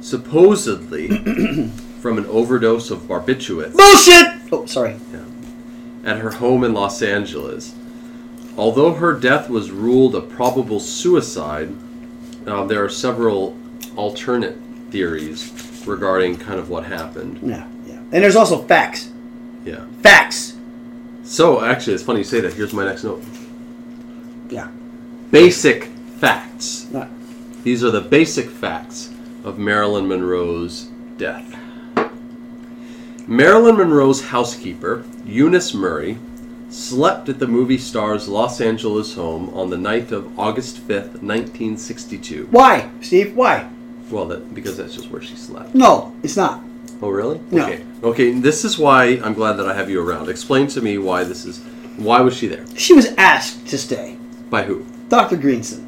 Supposedly 0.00 1.08
from 2.00 2.18
an 2.18 2.26
overdose 2.26 2.90
of 2.90 3.02
barbiturates 3.02 3.76
Bullshit! 3.76 4.52
Oh, 4.52 4.66
sorry. 4.66 4.96
at 6.04 6.18
her 6.18 6.32
home 6.32 6.64
in 6.64 6.72
Los 6.72 7.02
Angeles. 7.02 7.72
Although 8.56 8.94
her 8.94 9.12
death 9.12 9.48
was 9.48 9.70
ruled 9.70 10.16
a 10.16 10.20
probable 10.20 10.80
suicide, 10.80 11.72
uh, 12.48 12.64
there 12.64 12.82
are 12.82 12.88
several 12.88 13.56
alternate 13.94 14.58
theories 14.90 15.84
regarding 15.86 16.36
kind 16.36 16.58
of 16.58 16.68
what 16.68 16.84
happened. 16.84 17.38
Yeah, 17.42 17.68
yeah. 17.86 17.98
And 17.98 18.24
there's 18.24 18.36
also 18.36 18.62
facts. 18.62 19.12
Yeah. 19.64 19.86
Facts! 20.02 20.55
So, 21.26 21.64
actually, 21.64 21.94
it's 21.94 22.04
funny 22.04 22.20
you 22.20 22.24
say 22.24 22.40
that. 22.40 22.54
Here's 22.54 22.72
my 22.72 22.84
next 22.84 23.02
note 23.04 23.22
Yeah. 24.48 24.68
basic 25.32 25.90
facts. 26.20 26.86
Not- 26.92 27.08
These 27.64 27.82
are 27.82 27.90
the 27.90 28.00
basic 28.00 28.48
facts 28.48 29.10
of 29.44 29.58
Marilyn 29.58 30.06
Monroe's 30.06 30.86
death. 31.18 31.44
Marilyn 33.26 33.76
Monroe's 33.76 34.22
housekeeper, 34.26 35.02
Eunice 35.26 35.74
Murray, 35.74 36.18
slept 36.70 37.28
at 37.28 37.40
the 37.40 37.46
movie 37.48 37.78
star's 37.78 38.28
Los 38.28 38.60
Angeles 38.60 39.14
home 39.14 39.50
on 39.52 39.70
the 39.70 39.76
night 39.76 40.12
of 40.12 40.38
August 40.38 40.78
5th, 40.86 41.22
1962. 41.22 42.46
Why, 42.52 42.88
Steve? 43.00 43.34
Why? 43.34 43.66
Well, 44.12 44.26
that 44.26 44.54
because 44.54 44.76
that's 44.76 44.94
just 44.94 45.10
where 45.10 45.20
she 45.22 45.34
slept. 45.34 45.74
No, 45.74 46.12
it's 46.22 46.36
not. 46.36 46.60
Oh, 47.02 47.10
really? 47.10 47.40
No. 47.50 47.66
Okay. 47.66 47.82
Okay, 48.02 48.30
this 48.32 48.64
is 48.64 48.78
why 48.78 49.20
I'm 49.22 49.34
glad 49.34 49.54
that 49.54 49.66
I 49.68 49.74
have 49.74 49.90
you 49.90 50.00
around. 50.00 50.28
Explain 50.28 50.66
to 50.68 50.80
me 50.80 50.98
why 50.98 51.24
this 51.24 51.44
is. 51.44 51.58
Why 51.96 52.20
was 52.20 52.36
she 52.36 52.46
there? 52.46 52.64
She 52.76 52.92
was 52.92 53.06
asked 53.16 53.66
to 53.68 53.78
stay. 53.78 54.16
By 54.50 54.62
who? 54.64 54.84
Dr. 55.08 55.36
Greenson, 55.36 55.86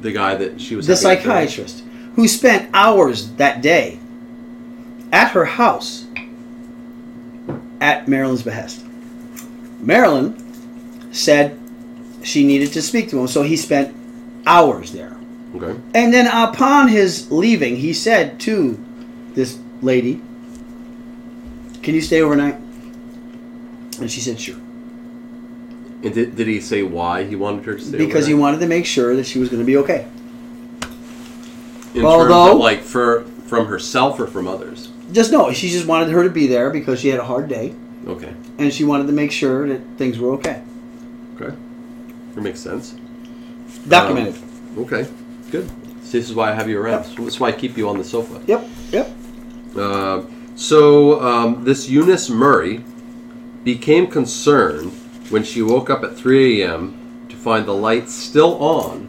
The 0.00 0.12
guy 0.12 0.34
that 0.34 0.60
she 0.60 0.76
was. 0.76 0.86
the 0.86 0.94
having 0.94 1.08
an 1.08 1.16
with? 1.16 1.22
psychiatrist, 1.24 1.84
who 2.16 2.28
spent 2.28 2.70
hours 2.74 3.30
that 3.32 3.62
day 3.62 3.98
at 5.12 5.30
her 5.32 5.44
house 5.44 6.06
at 7.80 8.08
Marilyn's 8.08 8.42
behest. 8.42 8.84
Marilyn 9.80 10.34
said 11.12 11.58
she 12.22 12.44
needed 12.46 12.72
to 12.72 12.82
speak 12.82 13.08
to 13.10 13.18
him, 13.18 13.26
so 13.28 13.42
he 13.42 13.56
spent 13.56 13.94
hours 14.46 14.92
there. 14.92 15.16
Okay. 15.56 15.78
And 15.94 16.12
then 16.12 16.26
upon 16.26 16.88
his 16.88 17.30
leaving, 17.30 17.76
he 17.76 17.92
said 17.92 18.40
to 18.40 18.82
this 19.34 19.58
lady, 19.82 20.20
Can 21.82 21.94
you 21.94 22.00
stay 22.00 22.22
overnight? 22.22 22.56
And 24.00 24.10
she 24.10 24.20
said, 24.20 24.40
Sure. 24.40 24.56
And 26.02 26.12
did, 26.12 26.36
did 26.36 26.46
he 26.46 26.60
say 26.60 26.82
why 26.82 27.24
he 27.24 27.34
wanted 27.36 27.64
her 27.64 27.74
to 27.74 27.80
stay? 27.80 27.96
Because 27.96 28.26
he 28.26 28.34
wanted 28.34 28.60
to 28.60 28.66
make 28.66 28.84
sure 28.84 29.16
that 29.16 29.24
she 29.24 29.38
was 29.38 29.48
going 29.48 29.60
to 29.60 29.66
be 29.66 29.76
okay. 29.78 30.06
In 31.94 32.02
terms 32.02 32.04
Although- 32.04 32.52
of 32.52 32.58
like 32.58 32.80
for 32.82 33.24
from 33.46 33.66
herself 33.66 34.18
or 34.18 34.26
from 34.26 34.48
others. 34.48 34.90
Just 35.12 35.30
no, 35.32 35.52
she 35.52 35.68
just 35.68 35.86
wanted 35.86 36.08
her 36.08 36.24
to 36.24 36.30
be 36.30 36.46
there 36.46 36.70
because 36.70 36.98
she 37.00 37.08
had 37.08 37.20
a 37.20 37.24
hard 37.24 37.48
day. 37.48 37.74
Okay. 38.06 38.32
And 38.58 38.72
she 38.72 38.84
wanted 38.84 39.06
to 39.06 39.12
make 39.12 39.30
sure 39.32 39.68
that 39.68 39.80
things 39.96 40.18
were 40.18 40.32
okay. 40.32 40.62
Okay. 41.40 41.54
That 42.34 42.40
makes 42.40 42.60
sense. 42.60 42.96
Documented. 43.86 44.34
Um, 44.34 44.84
okay. 44.84 45.08
Good. 45.50 45.68
So 46.02 46.18
this 46.18 46.28
is 46.28 46.34
why 46.34 46.50
I 46.50 46.54
have 46.54 46.68
you 46.68 46.80
around. 46.80 47.04
Yep. 47.04 47.16
So 47.16 47.22
That's 47.22 47.40
why 47.40 47.48
I 47.48 47.52
keep 47.52 47.76
you 47.76 47.88
on 47.88 47.98
the 47.98 48.04
sofa. 48.04 48.42
yep, 48.46 48.66
yep. 48.90 49.10
Uh, 49.76 50.22
so 50.56 51.20
um, 51.22 51.64
this 51.64 51.88
Eunice 51.88 52.30
Murray 52.30 52.84
became 53.64 54.06
concerned 54.06 54.92
when 55.30 55.42
she 55.42 55.62
woke 55.62 55.90
up 55.90 56.04
at 56.04 56.16
3 56.16 56.62
a.m. 56.62 57.26
to 57.28 57.36
find 57.36 57.66
the 57.66 57.74
lights 57.74 58.12
still 58.14 58.56
on 58.62 59.08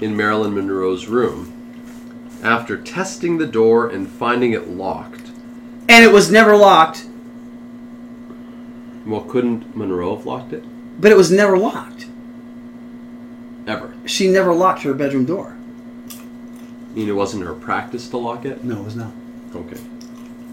in 0.00 0.16
Marilyn 0.16 0.54
Monroe's 0.54 1.06
room. 1.06 1.52
After 2.42 2.76
testing 2.76 3.38
the 3.38 3.46
door 3.46 3.88
and 3.88 4.08
finding 4.08 4.52
it 4.52 4.68
locked, 4.68 5.30
And 5.88 6.04
it 6.04 6.12
was 6.12 6.30
never 6.30 6.56
locked, 6.56 7.06
well, 9.06 9.20
couldn't 9.20 9.76
Monroe 9.76 10.16
have 10.16 10.26
locked 10.26 10.52
it? 10.52 10.64
but 11.00 11.10
it 11.10 11.16
was 11.16 11.30
never 11.30 11.56
locked. 11.58 12.06
Ever. 13.66 13.94
She 14.06 14.28
never 14.28 14.52
locked 14.52 14.82
her 14.82 14.92
bedroom 14.94 15.24
door. 15.24 15.56
I 16.12 16.94
mean, 16.94 17.08
it 17.08 17.12
wasn't 17.12 17.44
her 17.44 17.54
practice 17.54 18.08
to 18.10 18.16
lock 18.18 18.44
it? 18.44 18.62
No, 18.64 18.80
it 18.80 18.84
was 18.84 18.96
not. 18.96 19.12
Okay. 19.54 19.80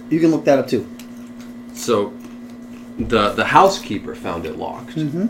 You 0.09 0.19
can 0.19 0.31
look 0.31 0.45
that 0.45 0.59
up 0.59 0.67
too. 0.67 0.87
So 1.73 2.13
the 2.97 3.29
the 3.33 3.45
housekeeper 3.45 4.15
found 4.15 4.45
it 4.45 4.57
locked, 4.57 4.95
Mm-hmm. 4.95 5.27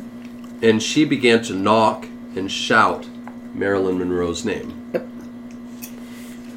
and 0.64 0.82
she 0.82 1.06
began 1.06 1.42
to 1.44 1.54
knock 1.54 2.08
and 2.36 2.52
shout 2.52 3.08
Marilyn 3.54 3.98
Monroe's 4.00 4.44
name. 4.46 4.74
Yep. 4.94 5.08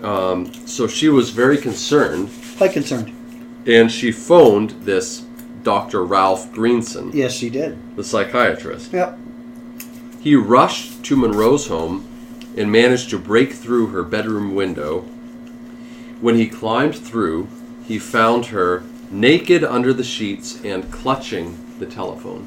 Um, 0.05 0.53
so 0.66 0.87
she 0.87 1.09
was 1.09 1.31
very 1.31 1.57
concerned, 1.57 2.29
Quite 2.57 2.72
concerned. 2.72 3.12
and 3.66 3.90
she 3.90 4.11
phoned 4.11 4.70
this 4.83 5.25
Dr. 5.62 6.05
Ralph 6.05 6.51
Greenson, 6.53 7.11
Yes, 7.14 7.33
she 7.33 7.48
did. 7.51 7.79
the 7.96 8.03
psychiatrist. 8.03 8.92
Yep. 8.92 9.16
He 10.20 10.35
rushed 10.35 11.05
to 11.05 11.16
Monroe's 11.16 11.68
home 11.68 12.05
and 12.57 12.70
managed 12.72 13.11
to 13.11 13.18
break 13.18 13.53
through 13.53 13.88
her 13.88 14.03
bedroom 14.03 14.55
window. 14.55 15.05
When 16.22 16.37
he 16.37 16.46
climbed 16.48 16.94
through, 16.94 17.48
he 17.85 17.98
found 17.98 18.46
her 18.46 18.85
naked 19.11 19.64
under 19.64 19.92
the 19.92 20.04
sheets 20.04 20.62
and 20.64 20.90
clutching 20.92 21.58
the 21.80 21.85
telephone. 21.87 22.46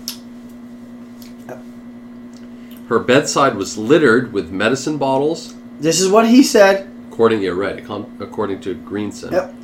Her 2.88 3.00
bedside 3.00 3.56
was 3.56 3.78
littered 3.78 4.32
with 4.32 4.50
medicine 4.50 4.98
bottles, 4.98 5.56
This 5.80 6.00
is 6.00 6.08
what 6.10 6.26
he 6.28 6.42
said. 6.42 6.90
according 7.12 7.42
yeah, 7.42 7.50
right, 7.50 7.78
according- 7.78 8.18
according 8.22 8.62
to 8.62 8.76
Greenson. 8.76 9.34
Yep. 9.34 9.56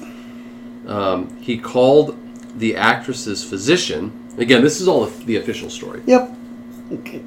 Um, 0.88 1.38
he 1.40 1.58
called 1.58 2.18
the 2.58 2.76
actress's 2.76 3.44
physician. 3.46 4.12
Again, 4.38 4.62
this 4.62 4.82
is 4.82 4.88
all 4.90 5.06
the 5.06 5.38
official 5.38 5.70
story. 5.70 6.02
Yep. 6.06 6.36
Okay. 6.94 7.22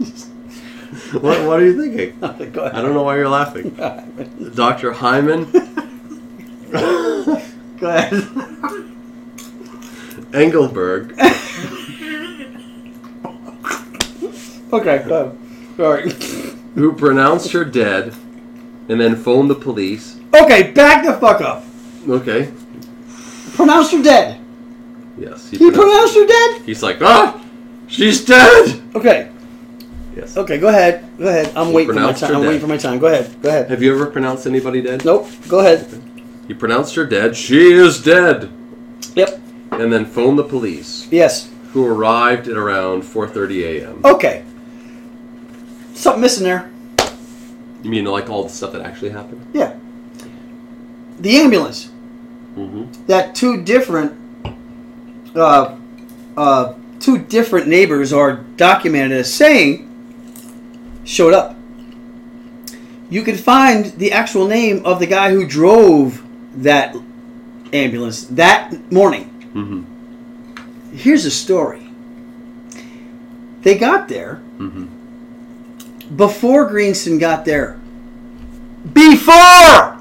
What, 1.12 1.46
what 1.46 1.60
are 1.60 1.64
you 1.64 1.80
thinking? 1.80 2.18
Go 2.52 2.62
ahead. 2.64 2.74
I 2.74 2.82
don't 2.82 2.94
know 2.94 3.04
why 3.04 3.16
you're 3.16 3.28
laughing. 3.28 3.70
Dr. 4.54 4.90
Hyman 4.92 5.44
Go 7.80 7.86
ahead. 7.88 8.12
Engelberg 10.32 11.14
okay, 14.72 15.04
go 15.06 15.14
ahead. 15.14 15.36
Right. 15.76 16.12
who 16.74 16.92
pronounced 16.92 17.52
her 17.52 17.64
dead 17.64 18.14
and 18.88 19.00
then 19.00 19.16
phoned 19.16 19.50
the 19.50 19.54
police. 19.54 20.18
Okay, 20.34 20.70
back 20.72 21.04
the 21.04 21.14
fuck 21.14 21.40
up. 21.40 21.64
Okay. 22.08 22.52
Pronounced 23.54 23.92
her 23.92 24.02
dead. 24.02 24.40
Yes. 25.18 25.50
He 25.50 25.58
pronounced- 25.58 25.78
pronounced 25.80 26.14
her 26.16 26.26
dead? 26.26 26.62
He's 26.62 26.82
like, 26.82 27.00
ah, 27.00 27.40
she's 27.88 28.24
dead. 28.24 28.80
Okay. 28.94 29.30
Yes. 30.16 30.36
Okay, 30.36 30.58
go 30.58 30.68
ahead. 30.68 31.04
Go 31.18 31.28
ahead. 31.28 31.52
I'm 31.56 31.68
He 31.68 31.74
waiting 31.74 31.88
for 31.88 31.94
my 31.94 32.00
pronounced 32.00 32.20
time. 32.22 32.34
I'm 32.36 32.42
dead. 32.42 32.46
waiting 32.48 32.60
for 32.60 32.66
my 32.66 32.76
time. 32.76 32.98
Go 32.98 33.06
ahead. 33.06 33.42
Go 33.42 33.48
ahead. 33.48 33.70
Have 33.70 33.82
you 33.82 33.94
ever 33.94 34.06
pronounced 34.06 34.46
anybody 34.46 34.82
dead? 34.82 35.04
Nope. 35.04 35.28
Go 35.48 35.60
ahead. 35.60 35.86
He 36.50 36.54
pronounced 36.54 36.96
her 36.96 37.06
dead. 37.06 37.36
She 37.36 37.70
is 37.72 38.02
dead. 38.02 38.50
Yep. 39.14 39.40
And 39.70 39.92
then 39.92 40.04
phoned 40.04 40.36
the 40.36 40.42
police, 40.42 41.06
Yes. 41.08 41.48
who 41.72 41.86
arrived 41.86 42.48
at 42.48 42.56
around 42.56 43.04
4:30 43.04 43.62
a.m. 43.62 44.00
Okay. 44.04 44.42
Something 45.94 46.20
missing 46.22 46.42
there. 46.42 46.68
You 47.84 47.90
mean 47.90 48.04
like 48.04 48.28
all 48.28 48.42
the 48.42 48.48
stuff 48.48 48.72
that 48.72 48.82
actually 48.82 49.10
happened? 49.10 49.46
Yeah. 49.52 49.76
The 51.20 51.36
ambulance 51.38 51.90
Mm-hmm. 52.56 53.06
that 53.06 53.36
two 53.36 53.62
different 53.62 54.12
uh, 55.36 55.76
uh, 56.36 56.74
two 56.98 57.18
different 57.18 57.68
neighbors 57.68 58.12
are 58.12 58.38
documented 58.56 59.12
as 59.20 59.32
saying 59.32 59.86
showed 61.04 61.32
up. 61.32 61.54
You 63.08 63.22
can 63.22 63.36
find 63.36 63.84
the 63.98 64.10
actual 64.10 64.48
name 64.48 64.84
of 64.84 64.98
the 64.98 65.06
guy 65.06 65.30
who 65.30 65.46
drove 65.46 66.24
that 66.62 66.96
ambulance 67.72 68.24
that 68.24 68.90
morning. 68.92 69.26
Mm-hmm. 69.54 70.96
Here's 70.96 71.24
a 71.24 71.30
story. 71.30 71.86
They 73.62 73.76
got 73.78 74.08
there 74.08 74.40
Mm-hmm. 74.58 76.16
before 76.16 76.66
Greenson 76.66 77.18
got 77.18 77.44
there. 77.46 77.78
Before! 78.92 79.98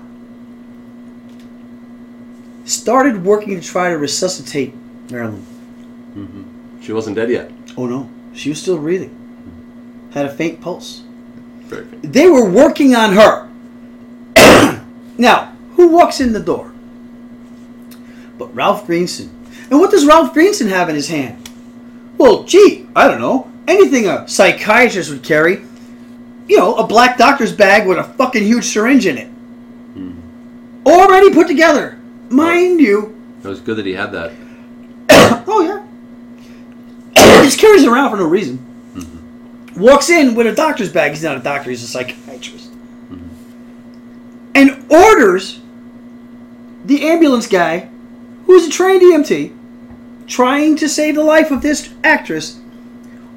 Started 2.65 3.23
working 3.23 3.59
to 3.59 3.65
try 3.65 3.89
to 3.89 3.97
resuscitate 3.97 4.73
Marilyn. 5.09 5.45
Mm-hmm. 6.15 6.81
She 6.81 6.91
wasn't 6.93 7.15
dead 7.15 7.29
yet. 7.29 7.51
Oh 7.77 7.85
no, 7.85 8.09
she 8.33 8.49
was 8.49 8.61
still 8.61 8.77
breathing. 8.77 9.15
Had 10.13 10.25
a 10.25 10.29
faint 10.33 10.59
pulse. 10.61 11.03
They 12.01 12.27
were 12.29 12.49
working 12.49 12.95
on 12.95 13.13
her. 13.13 13.47
now, 15.17 15.53
who 15.79 15.87
walks 15.87 16.19
in 16.19 16.33
the 16.33 16.39
door? 16.39 16.73
But 18.37 18.53
Ralph 18.53 18.85
Greenson. 18.85 19.29
And 19.69 19.79
what 19.79 19.91
does 19.91 20.05
Ralph 20.05 20.33
Greenson 20.33 20.67
have 20.67 20.89
in 20.89 20.95
his 20.95 21.07
hand? 21.07 21.49
Well, 22.17 22.43
gee, 22.43 22.87
I 22.95 23.07
don't 23.07 23.21
know. 23.21 23.49
Anything 23.67 24.07
a 24.07 24.27
psychiatrist 24.27 25.09
would 25.09 25.23
carry. 25.23 25.61
You 26.47 26.57
know, 26.57 26.75
a 26.75 26.85
black 26.85 27.17
doctor's 27.17 27.53
bag 27.53 27.87
with 27.87 27.97
a 27.97 28.03
fucking 28.03 28.43
huge 28.43 28.65
syringe 28.65 29.05
in 29.05 29.17
it. 29.17 29.27
Hmm. 29.27 30.19
Already 30.85 31.31
put 31.31 31.47
together. 31.47 31.97
Mind 32.29 32.79
you. 32.79 33.15
It 33.43 33.47
was 33.47 33.61
good 33.61 33.77
that 33.77 33.85
he 33.85 33.93
had 33.93 34.11
that. 34.11 34.33
oh, 35.47 35.61
yeah. 35.61 35.81
he 37.39 37.45
Just 37.45 37.59
carries 37.59 37.83
it 37.83 37.89
around 37.89 38.09
for 38.11 38.17
no 38.17 38.25
reason. 38.25 38.57
Mm-hmm. 38.95 39.79
Walks 39.79 40.09
in 40.09 40.35
with 40.35 40.47
a 40.47 40.53
doctor's 40.53 40.91
bag. 40.91 41.11
He's 41.11 41.23
not 41.23 41.37
a 41.37 41.41
doctor, 41.41 41.69
he's 41.69 41.83
a 41.83 41.87
psychiatrist. 41.87 42.71
Mm-hmm. 42.71 43.27
And 44.55 44.91
orders 44.91 45.61
the 46.89 47.07
ambulance 47.07 47.45
guy, 47.45 47.87
who's 48.47 48.67
a 48.67 48.69
trained 48.71 49.03
EMT, 49.03 49.55
trying 50.25 50.75
to 50.75 50.89
save 50.89 51.13
the 51.13 51.23
life 51.23 51.51
of 51.51 51.61
this 51.61 51.93
actress, 52.03 52.59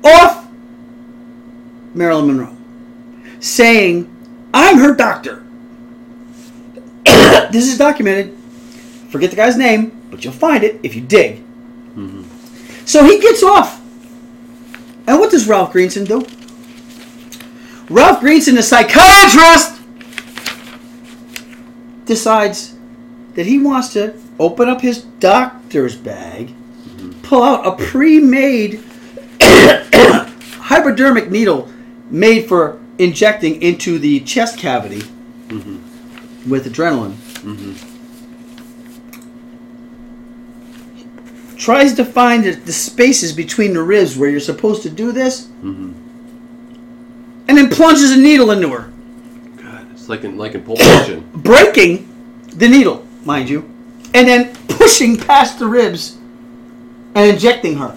off 0.02 0.48
Marilyn 1.92 2.28
Monroe. 2.28 2.56
Saying, 3.40 4.08
I'm 4.54 4.78
her 4.78 4.94
doctor. 4.94 5.44
this 7.04 7.70
is 7.70 7.76
documented. 7.76 8.34
Forget 9.10 9.28
the 9.28 9.36
guy's 9.36 9.58
name, 9.58 10.00
but 10.10 10.24
you'll 10.24 10.32
find 10.32 10.64
it 10.64 10.80
if 10.82 10.94
you 10.94 11.02
dig. 11.02 11.44
Mm-hmm. 11.94 12.22
So 12.86 13.04
he 13.04 13.20
gets 13.20 13.42
off 13.42 13.82
And 15.06 15.20
what 15.20 15.30
does 15.30 15.46
Ralph 15.46 15.72
Greenson 15.72 16.04
do? 16.04 16.24
Ralph 17.90 18.20
Greenson, 18.20 18.54
the 18.54 18.62
psychiatrist, 18.62 19.78
decides 22.06 22.72
that 23.34 23.46
he 23.46 23.58
wants 23.58 23.92
to 23.94 24.14
open 24.38 24.68
up 24.68 24.80
his 24.80 25.02
doctor's 25.02 25.96
bag, 25.96 26.54
pull 27.22 27.42
out 27.42 27.66
a 27.66 27.72
pre-made 27.84 28.82
hypodermic 29.40 31.30
needle 31.30 31.68
made 32.10 32.46
for 32.48 32.78
injecting 32.98 33.60
into 33.62 33.98
the 33.98 34.20
chest 34.20 34.58
cavity 34.58 35.02
with 36.46 36.66
adrenaline. 36.66 37.16
Tries 41.56 41.94
to 41.94 42.04
find 42.04 42.44
the, 42.44 42.72
spaces 42.72 43.32
between 43.32 43.72
the 43.72 43.82
ribs 43.82 44.16
where 44.16 44.28
you're 44.28 44.40
supposed 44.40 44.82
to 44.82 44.90
do 44.90 45.12
this, 45.12 45.48
and 47.48 47.56
then 47.58 47.68
plunges 47.70 48.10
a 48.10 48.16
needle 48.16 48.50
into 48.50 48.68
her, 48.70 48.90
God, 49.62 49.86
it's 49.92 50.08
like 50.08 50.24
in 50.24 50.36
like 50.36 50.54
in 50.54 50.62
Pulp 50.64 50.78
breaking 51.34 52.08
the 52.48 52.68
needle, 52.68 53.06
mind 53.24 53.48
you, 53.48 53.68
and 54.14 54.26
then 54.26 54.54
pushing 54.68 55.16
past 55.16 55.58
the 55.58 55.66
ribs 55.66 56.16
and 57.14 57.30
injecting 57.30 57.76
her. 57.76 57.96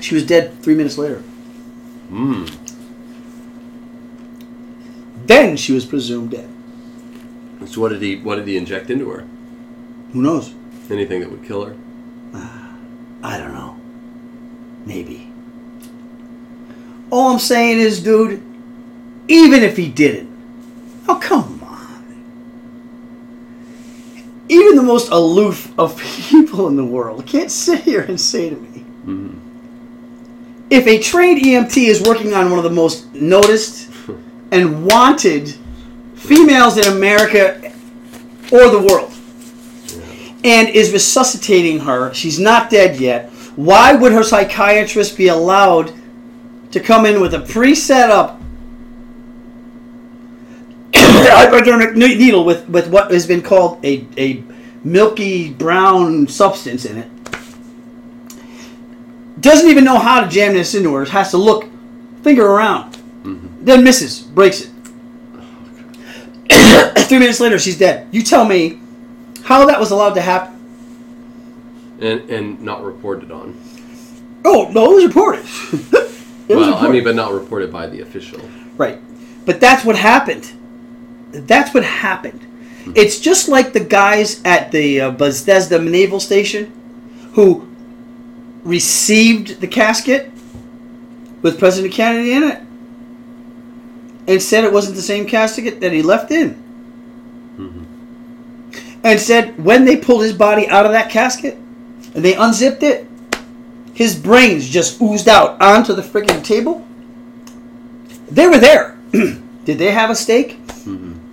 She 0.00 0.14
was 0.14 0.26
dead 0.26 0.62
three 0.62 0.74
minutes 0.74 0.98
later. 0.98 1.20
Hmm. 2.08 2.44
Then 5.26 5.56
she 5.56 5.72
was 5.72 5.86
presumed 5.86 6.32
dead. 6.32 6.48
So 7.66 7.80
what 7.80 7.88
did 7.88 8.02
he 8.02 8.16
what 8.20 8.36
did 8.36 8.46
he 8.46 8.56
inject 8.58 8.90
into 8.90 9.08
her? 9.10 9.26
Who 10.12 10.20
knows? 10.20 10.54
Anything 10.90 11.20
that 11.20 11.30
would 11.30 11.44
kill 11.44 11.64
her? 11.64 11.74
I 13.22 13.38
don't 13.38 13.54
know. 13.54 13.76
Maybe. 14.84 15.32
All 17.10 17.32
I'm 17.32 17.38
saying 17.38 17.78
is, 17.78 18.02
dude, 18.02 18.42
even 19.28 19.62
if 19.62 19.78
he 19.78 19.88
didn't, 19.88 20.28
oh 21.08 21.16
come 21.16 21.62
on. 21.62 22.04
Even 24.54 24.76
the 24.76 24.82
most 24.82 25.10
aloof 25.10 25.76
of 25.78 26.00
people 26.30 26.68
in 26.68 26.76
the 26.76 26.84
world 26.84 27.26
can't 27.26 27.50
sit 27.50 27.80
here 27.80 28.02
and 28.02 28.20
say 28.20 28.50
to 28.50 28.56
me, 28.56 28.84
if 30.70 30.86
a 30.86 30.98
trained 30.98 31.42
EMT 31.42 31.76
is 31.76 32.00
working 32.02 32.32
on 32.34 32.50
one 32.50 32.58
of 32.58 32.64
the 32.64 32.70
most 32.70 33.12
noticed 33.14 33.90
and 34.52 34.86
wanted 34.86 35.54
females 36.14 36.78
in 36.78 36.92
America 36.92 37.72
or 38.52 38.70
the 38.70 38.80
world, 38.80 39.10
and 40.44 40.68
is 40.68 40.92
resuscitating 40.92 41.80
her. 41.80 42.12
She's 42.14 42.38
not 42.38 42.70
dead 42.70 43.00
yet. 43.00 43.30
Why 43.56 43.94
would 43.94 44.12
her 44.12 44.22
psychiatrist 44.22 45.16
be 45.16 45.28
allowed 45.28 45.92
to 46.70 46.80
come 46.80 47.06
in 47.06 47.20
with 47.20 47.34
a 47.34 47.40
pre-set 47.40 48.10
up 48.10 48.40
hypodermic 51.30 51.94
needle 51.94 52.44
with, 52.44 52.68
with 52.68 52.88
what 52.88 53.10
has 53.10 53.26
been 53.26 53.42
called 53.42 53.84
a, 53.84 54.06
a 54.18 54.42
milky 54.82 55.52
brown 55.52 56.28
substance 56.28 56.84
in 56.84 56.98
it? 56.98 57.10
Doesn't 59.40 59.68
even 59.68 59.84
know 59.84 59.98
how 59.98 60.20
to 60.20 60.28
jam 60.28 60.54
this 60.54 60.74
into 60.74 60.94
her. 60.94 61.04
Has 61.04 61.30
to 61.32 61.36
look, 61.36 61.66
finger 62.22 62.46
around, 62.46 62.94
mm-hmm. 63.22 63.64
then 63.64 63.84
misses, 63.84 64.20
breaks 64.20 64.62
it. 64.62 64.70
Three 67.08 67.18
minutes 67.18 67.40
later, 67.40 67.58
she's 67.58 67.78
dead. 67.78 68.08
You 68.10 68.22
tell 68.22 68.44
me 68.44 68.80
how 69.42 69.66
that 69.66 69.78
was 69.78 69.90
allowed 69.90 70.14
to 70.14 70.22
happen. 70.22 70.52
And 72.00 72.28
and 72.30 72.60
not 72.60 72.82
reported 72.82 73.30
on. 73.30 73.56
Oh 74.44 74.68
no, 74.72 74.92
it 74.92 74.94
was 74.94 75.06
reported. 75.06 75.44
it 76.48 76.56
was 76.56 76.66
well, 76.66 76.74
I 76.76 76.88
mean, 76.88 77.04
but 77.04 77.14
not 77.14 77.32
reported 77.32 77.72
by 77.72 77.86
the 77.86 78.00
official. 78.00 78.40
right, 78.76 79.00
but 79.44 79.60
that's 79.60 79.84
what 79.84 79.96
happened. 79.96 80.50
That's 81.34 81.74
what 81.74 81.84
happened. 81.84 82.40
It's 82.94 83.18
just 83.18 83.48
like 83.48 83.72
the 83.72 83.80
guys 83.80 84.42
at 84.44 84.70
the 84.70 85.00
uh, 85.00 85.10
Bethesda 85.10 85.78
Naval 85.78 86.20
Station 86.20 86.72
who 87.32 87.66
received 88.62 89.60
the 89.60 89.66
casket 89.66 90.30
with 91.42 91.58
President 91.58 91.92
Kennedy 91.92 92.32
in 92.32 92.42
it 92.42 92.60
and 94.26 94.42
said 94.42 94.64
it 94.64 94.72
wasn't 94.72 94.96
the 94.96 95.02
same 95.02 95.26
casket 95.26 95.80
that 95.80 95.92
he 95.92 96.02
left 96.02 96.30
in. 96.30 96.62
And 99.02 99.20
said 99.20 99.62
when 99.62 99.84
they 99.84 99.96
pulled 99.96 100.22
his 100.22 100.32
body 100.32 100.66
out 100.68 100.86
of 100.86 100.92
that 100.92 101.10
casket 101.10 101.54
and 102.14 102.24
they 102.24 102.34
unzipped 102.34 102.82
it, 102.82 103.06
his 103.92 104.16
brains 104.16 104.68
just 104.68 105.00
oozed 105.00 105.28
out 105.28 105.60
onto 105.60 105.94
the 105.94 106.02
freaking 106.02 106.42
table. 106.44 106.86
They 108.30 108.46
were 108.46 108.58
there. 108.58 108.98
Did 109.12 109.78
they 109.78 109.92
have 109.92 110.10
a 110.10 110.14
stake? 110.14 110.58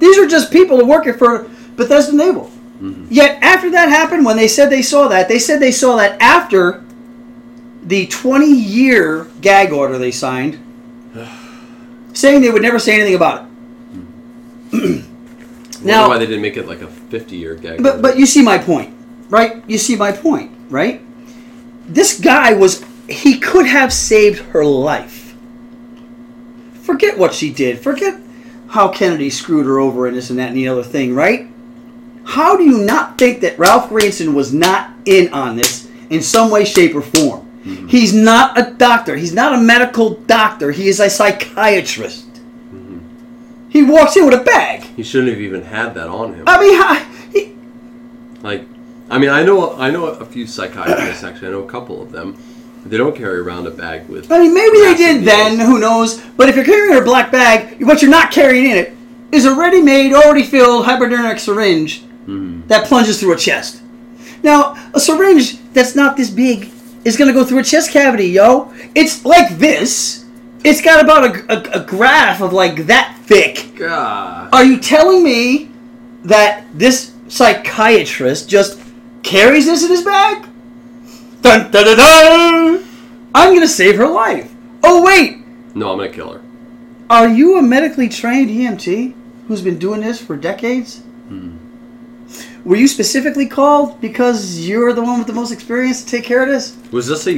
These 0.01 0.17
are 0.17 0.27
just 0.27 0.51
people 0.51 0.83
working 0.85 1.13
for 1.13 1.47
Bethesda 1.75 2.15
Naval. 2.15 2.51
Mm-hmm. 2.81 3.05
Yet 3.11 3.37
after 3.43 3.69
that 3.69 3.87
happened, 3.89 4.25
when 4.25 4.35
they 4.35 4.47
said 4.47 4.71
they 4.71 4.81
saw 4.81 5.07
that, 5.07 5.29
they 5.29 5.37
said 5.37 5.59
they 5.59 5.71
saw 5.71 5.95
that 5.97 6.19
after 6.19 6.83
the 7.83 8.07
20 8.07 8.51
year 8.51 9.27
gag 9.41 9.71
order 9.71 9.99
they 9.99 10.09
signed, 10.09 10.57
saying 12.13 12.41
they 12.41 12.49
would 12.49 12.63
never 12.63 12.79
say 12.79 12.95
anything 12.95 13.13
about 13.15 13.43
it. 13.43 13.47
Hmm. 14.71 15.01
Now, 15.83 16.03
Now- 16.03 16.09
why 16.09 16.17
they 16.19 16.27
didn't 16.27 16.43
make 16.43 16.57
it 16.57 16.67
like 16.67 16.81
a 16.83 16.87
fifty-year 16.87 17.55
gag? 17.55 17.81
But 17.81 18.03
but 18.03 18.15
you 18.15 18.27
see 18.27 18.43
my 18.43 18.59
point, 18.59 18.93
right? 19.29 19.63
You 19.67 19.79
see 19.79 19.95
my 19.95 20.11
point, 20.11 20.51
right? 20.69 21.01
This 21.87 22.19
guy 22.19 22.53
was 22.53 22.85
he 23.09 23.39
could 23.39 23.65
have 23.65 23.91
saved 23.91 24.37
her 24.53 24.63
life. 24.63 25.35
Forget 26.83 27.17
what 27.17 27.33
she 27.33 27.51
did. 27.51 27.79
Forget 27.79 28.13
how 28.71 28.87
Kennedy 28.87 29.29
screwed 29.29 29.65
her 29.65 29.79
over 29.79 30.07
and 30.07 30.15
this 30.15 30.29
and 30.29 30.39
that 30.39 30.47
and 30.47 30.57
the 30.57 30.67
other 30.69 30.83
thing, 30.83 31.13
right? 31.13 31.47
How 32.23 32.55
do 32.55 32.63
you 32.63 32.77
not 32.85 33.17
think 33.17 33.41
that 33.41 33.59
Ralph 33.59 33.89
Greenson 33.89 34.33
was 34.33 34.53
not 34.53 34.91
in 35.05 35.33
on 35.33 35.57
this 35.57 35.89
in 36.09 36.21
some 36.21 36.49
way, 36.49 36.63
shape, 36.63 36.95
or 36.95 37.01
form? 37.01 37.45
Mm-hmm. 37.65 37.87
He's 37.87 38.13
not 38.13 38.57
a 38.57 38.71
doctor. 38.71 39.17
He's 39.17 39.33
not 39.33 39.53
a 39.53 39.57
medical 39.61 40.11
doctor. 40.11 40.71
He 40.71 40.87
is 40.87 41.01
a 41.01 41.09
psychiatrist. 41.09 42.33
Mm-hmm. 42.33 43.69
He 43.69 43.83
walks 43.83 44.15
in 44.15 44.25
with 44.25 44.39
a 44.39 44.43
bag. 44.43 44.83
he 44.95 45.03
shouldn't 45.03 45.31
have 45.31 45.41
even 45.41 45.63
had 45.63 45.93
that 45.95 46.07
on 46.07 46.33
him. 46.33 46.45
I 46.47 46.59
mean, 46.59 46.75
how, 46.81 46.95
he, 47.31 47.55
Like, 48.41 48.65
I 49.09 49.17
mean, 49.19 49.29
I 49.29 49.43
know 49.43 49.75
I 49.75 49.91
know 49.91 50.05
a 50.05 50.25
few 50.25 50.47
psychiatrists. 50.47 51.23
Actually, 51.23 51.49
I 51.49 51.51
know 51.51 51.63
a 51.63 51.69
couple 51.69 52.01
of 52.01 52.11
them. 52.13 52.37
They 52.85 52.97
don't 52.97 53.15
carry 53.15 53.39
around 53.39 53.67
a 53.67 53.71
bag 53.71 54.07
with. 54.07 54.31
I 54.31 54.39
mean, 54.39 54.53
maybe 54.53 54.79
they 54.79 54.95
did 54.95 55.23
then. 55.23 55.59
Who 55.59 55.79
knows? 55.79 56.19
But 56.37 56.49
if 56.49 56.55
you're 56.55 56.65
carrying 56.65 56.97
a 56.97 57.01
black 57.01 57.31
bag, 57.31 57.83
what 57.83 58.01
you're 58.01 58.11
not 58.11 58.31
carrying 58.31 58.71
in 58.71 58.77
it 58.77 58.93
is 59.31 59.45
a 59.45 59.55
ready-made, 59.55 60.13
already 60.13 60.43
filled 60.43 60.85
hypodermic 60.85 61.39
syringe 61.39 62.01
mm-hmm. 62.01 62.67
that 62.67 62.87
plunges 62.87 63.19
through 63.19 63.33
a 63.33 63.37
chest. 63.37 63.81
Now, 64.43 64.75
a 64.93 64.99
syringe 64.99 65.59
that's 65.73 65.95
not 65.95 66.17
this 66.17 66.29
big 66.29 66.71
is 67.05 67.17
going 67.17 67.27
to 67.27 67.33
go 67.33 67.45
through 67.45 67.59
a 67.59 67.63
chest 67.63 67.91
cavity, 67.91 68.27
yo. 68.27 68.73
It's 68.95 69.23
like 69.23 69.57
this. 69.57 70.25
It's 70.63 70.81
got 70.81 71.03
about 71.03 71.35
a, 71.35 71.77
a, 71.77 71.81
a 71.81 71.85
graph 71.85 72.41
of 72.41 72.51
like 72.51 72.87
that 72.87 73.17
thick. 73.25 73.75
God. 73.75 74.49
Are 74.53 74.65
you 74.65 74.79
telling 74.79 75.23
me 75.23 75.71
that 76.23 76.65
this 76.73 77.13
psychiatrist 77.27 78.49
just 78.49 78.79
carries 79.23 79.65
this 79.65 79.83
in 79.83 79.89
his 79.89 80.03
bag? 80.03 80.47
Dun, 81.41 81.71
dun, 81.71 81.85
dun, 81.85 81.97
dun. 81.97 82.85
I'm 83.33 83.53
gonna 83.53 83.67
save 83.67 83.97
her 83.97 84.07
life. 84.07 84.51
Oh 84.83 85.03
wait, 85.03 85.37
No, 85.75 85.91
I'm 85.91 85.97
gonna 85.97 86.09
kill 86.09 86.33
her. 86.33 86.41
are 87.09 87.27
you 87.27 87.57
a 87.57 87.61
medically 87.61 88.09
trained 88.09 88.49
EMT 88.49 89.13
who's 89.47 89.61
been 89.61 89.77
doing 89.79 90.01
this 90.01 90.19
for 90.21 90.35
decades? 90.35 91.01
Were 92.63 92.75
you 92.75 92.87
specifically 92.87 93.47
called 93.47 93.99
because 94.01 94.59
you're 94.67 94.93
the 94.93 95.01
one 95.01 95.17
with 95.17 95.25
the 95.27 95.33
most 95.33 95.51
experience 95.51 96.03
to 96.03 96.11
take 96.11 96.23
care 96.23 96.43
of 96.43 96.49
this? 96.49 96.77
Was 96.91 97.07
this 97.07 97.27
a 97.27 97.33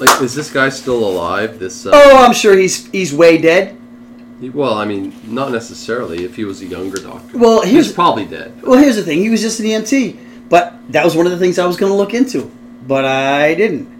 like? 0.00 0.20
Is 0.22 0.34
this 0.34 0.50
guy 0.52 0.68
still 0.70 1.04
alive? 1.08 1.58
This. 1.60 1.86
Uh, 1.86 1.92
Oh, 1.94 2.24
I'm 2.24 2.32
sure 2.32 2.56
he's 2.56 2.86
he's 2.90 3.14
way 3.14 3.38
dead. 3.38 3.76
Well, 4.52 4.74
I 4.74 4.84
mean, 4.84 5.14
not 5.28 5.52
necessarily. 5.52 6.24
If 6.24 6.34
he 6.36 6.44
was 6.44 6.60
a 6.62 6.66
younger 6.66 6.98
doctor, 6.98 7.38
Well, 7.38 7.62
here's 7.62 7.86
he's 7.86 7.94
probably 7.94 8.24
dead. 8.26 8.60
Well, 8.62 8.78
here's 8.78 8.96
the 8.96 9.02
thing. 9.04 9.20
He 9.20 9.30
was 9.30 9.40
just 9.40 9.60
an 9.60 9.66
EMT, 9.66 10.18
but 10.50 10.74
that 10.92 11.04
was 11.04 11.14
one 11.16 11.26
of 11.26 11.32
the 11.32 11.38
things 11.38 11.58
I 11.60 11.64
was 11.66 11.76
going 11.76 11.90
to 11.92 11.96
look 11.96 12.12
into, 12.12 12.50
but 12.86 13.04
I 13.04 13.54
didn't. 13.54 13.96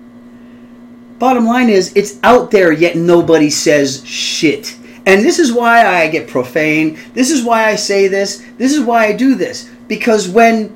Bottom 1.18 1.46
line 1.46 1.70
is, 1.70 1.92
it's 1.96 2.18
out 2.22 2.50
there, 2.50 2.72
yet 2.72 2.96
nobody 2.96 3.50
says 3.50 4.06
shit. 4.06 4.76
And 5.06 5.24
this 5.24 5.38
is 5.38 5.52
why 5.52 5.86
I 5.86 6.08
get 6.08 6.28
profane. 6.28 6.98
This 7.14 7.30
is 7.30 7.44
why 7.44 7.64
I 7.64 7.76
say 7.76 8.08
this. 8.08 8.44
This 8.58 8.74
is 8.74 8.80
why 8.80 9.06
I 9.06 9.12
do 9.12 9.34
this. 9.34 9.70
Because 9.86 10.28
when 10.28 10.68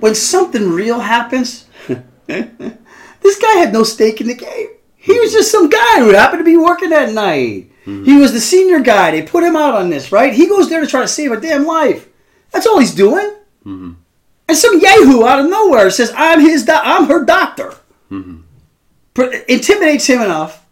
when 0.00 0.14
something 0.14 0.70
real 0.70 0.98
happens, 0.98 1.66
this 2.26 3.38
guy 3.40 3.54
had 3.54 3.72
no 3.72 3.84
stake 3.84 4.20
in 4.20 4.26
the 4.26 4.34
game. 4.34 4.68
He 4.96 5.18
was 5.18 5.32
just 5.32 5.52
some 5.52 5.70
guy 5.70 5.98
who 5.98 6.10
happened 6.10 6.40
to 6.40 6.44
be 6.44 6.56
working 6.56 6.90
that 6.90 7.14
night. 7.14 7.70
He 7.84 8.16
was 8.16 8.32
the 8.32 8.40
senior 8.40 8.80
guy. 8.80 9.12
They 9.12 9.22
put 9.22 9.44
him 9.44 9.54
out 9.54 9.74
on 9.74 9.90
this, 9.90 10.10
right? 10.10 10.34
He 10.34 10.48
goes 10.48 10.68
there 10.68 10.80
to 10.80 10.88
try 10.88 11.02
to 11.02 11.08
save 11.08 11.30
a 11.30 11.40
damn 11.40 11.64
life. 11.64 12.08
That's 12.50 12.66
all 12.66 12.80
he's 12.80 12.94
doing. 12.94 13.30
Mm-hmm. 13.64 13.92
And 14.48 14.56
some 14.56 14.78
yahoo 14.80 15.24
out 15.26 15.40
of 15.40 15.50
nowhere 15.50 15.90
says, 15.90 16.12
"I'm 16.16 16.40
his, 16.40 16.64
do- 16.64 16.72
I'm 16.72 17.06
her 17.06 17.24
doctor." 17.24 17.74
Pr- 19.14 19.24
intimidates 19.48 20.06
him 20.06 20.20
enough 20.22 20.62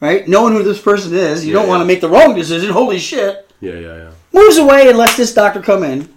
right? 0.00 0.28
Knowing 0.28 0.52
who 0.52 0.62
this 0.62 0.80
person 0.82 1.14
is, 1.14 1.46
you 1.46 1.54
Yeah, 1.54 1.60
don't 1.60 1.68
want 1.68 1.80
to 1.80 1.86
make 1.86 2.02
the 2.02 2.08
wrong 2.10 2.34
decision. 2.34 2.70
Holy 2.70 2.98
shit! 2.98 3.48
Yeah, 3.60 3.72
yeah, 3.74 3.96
yeah. 3.96 4.10
Moves 4.34 4.58
away 4.58 4.88
and 4.88 4.98
lets 4.98 5.16
this 5.16 5.32
doctor 5.32 5.62
come 5.62 5.82
in 5.82 6.12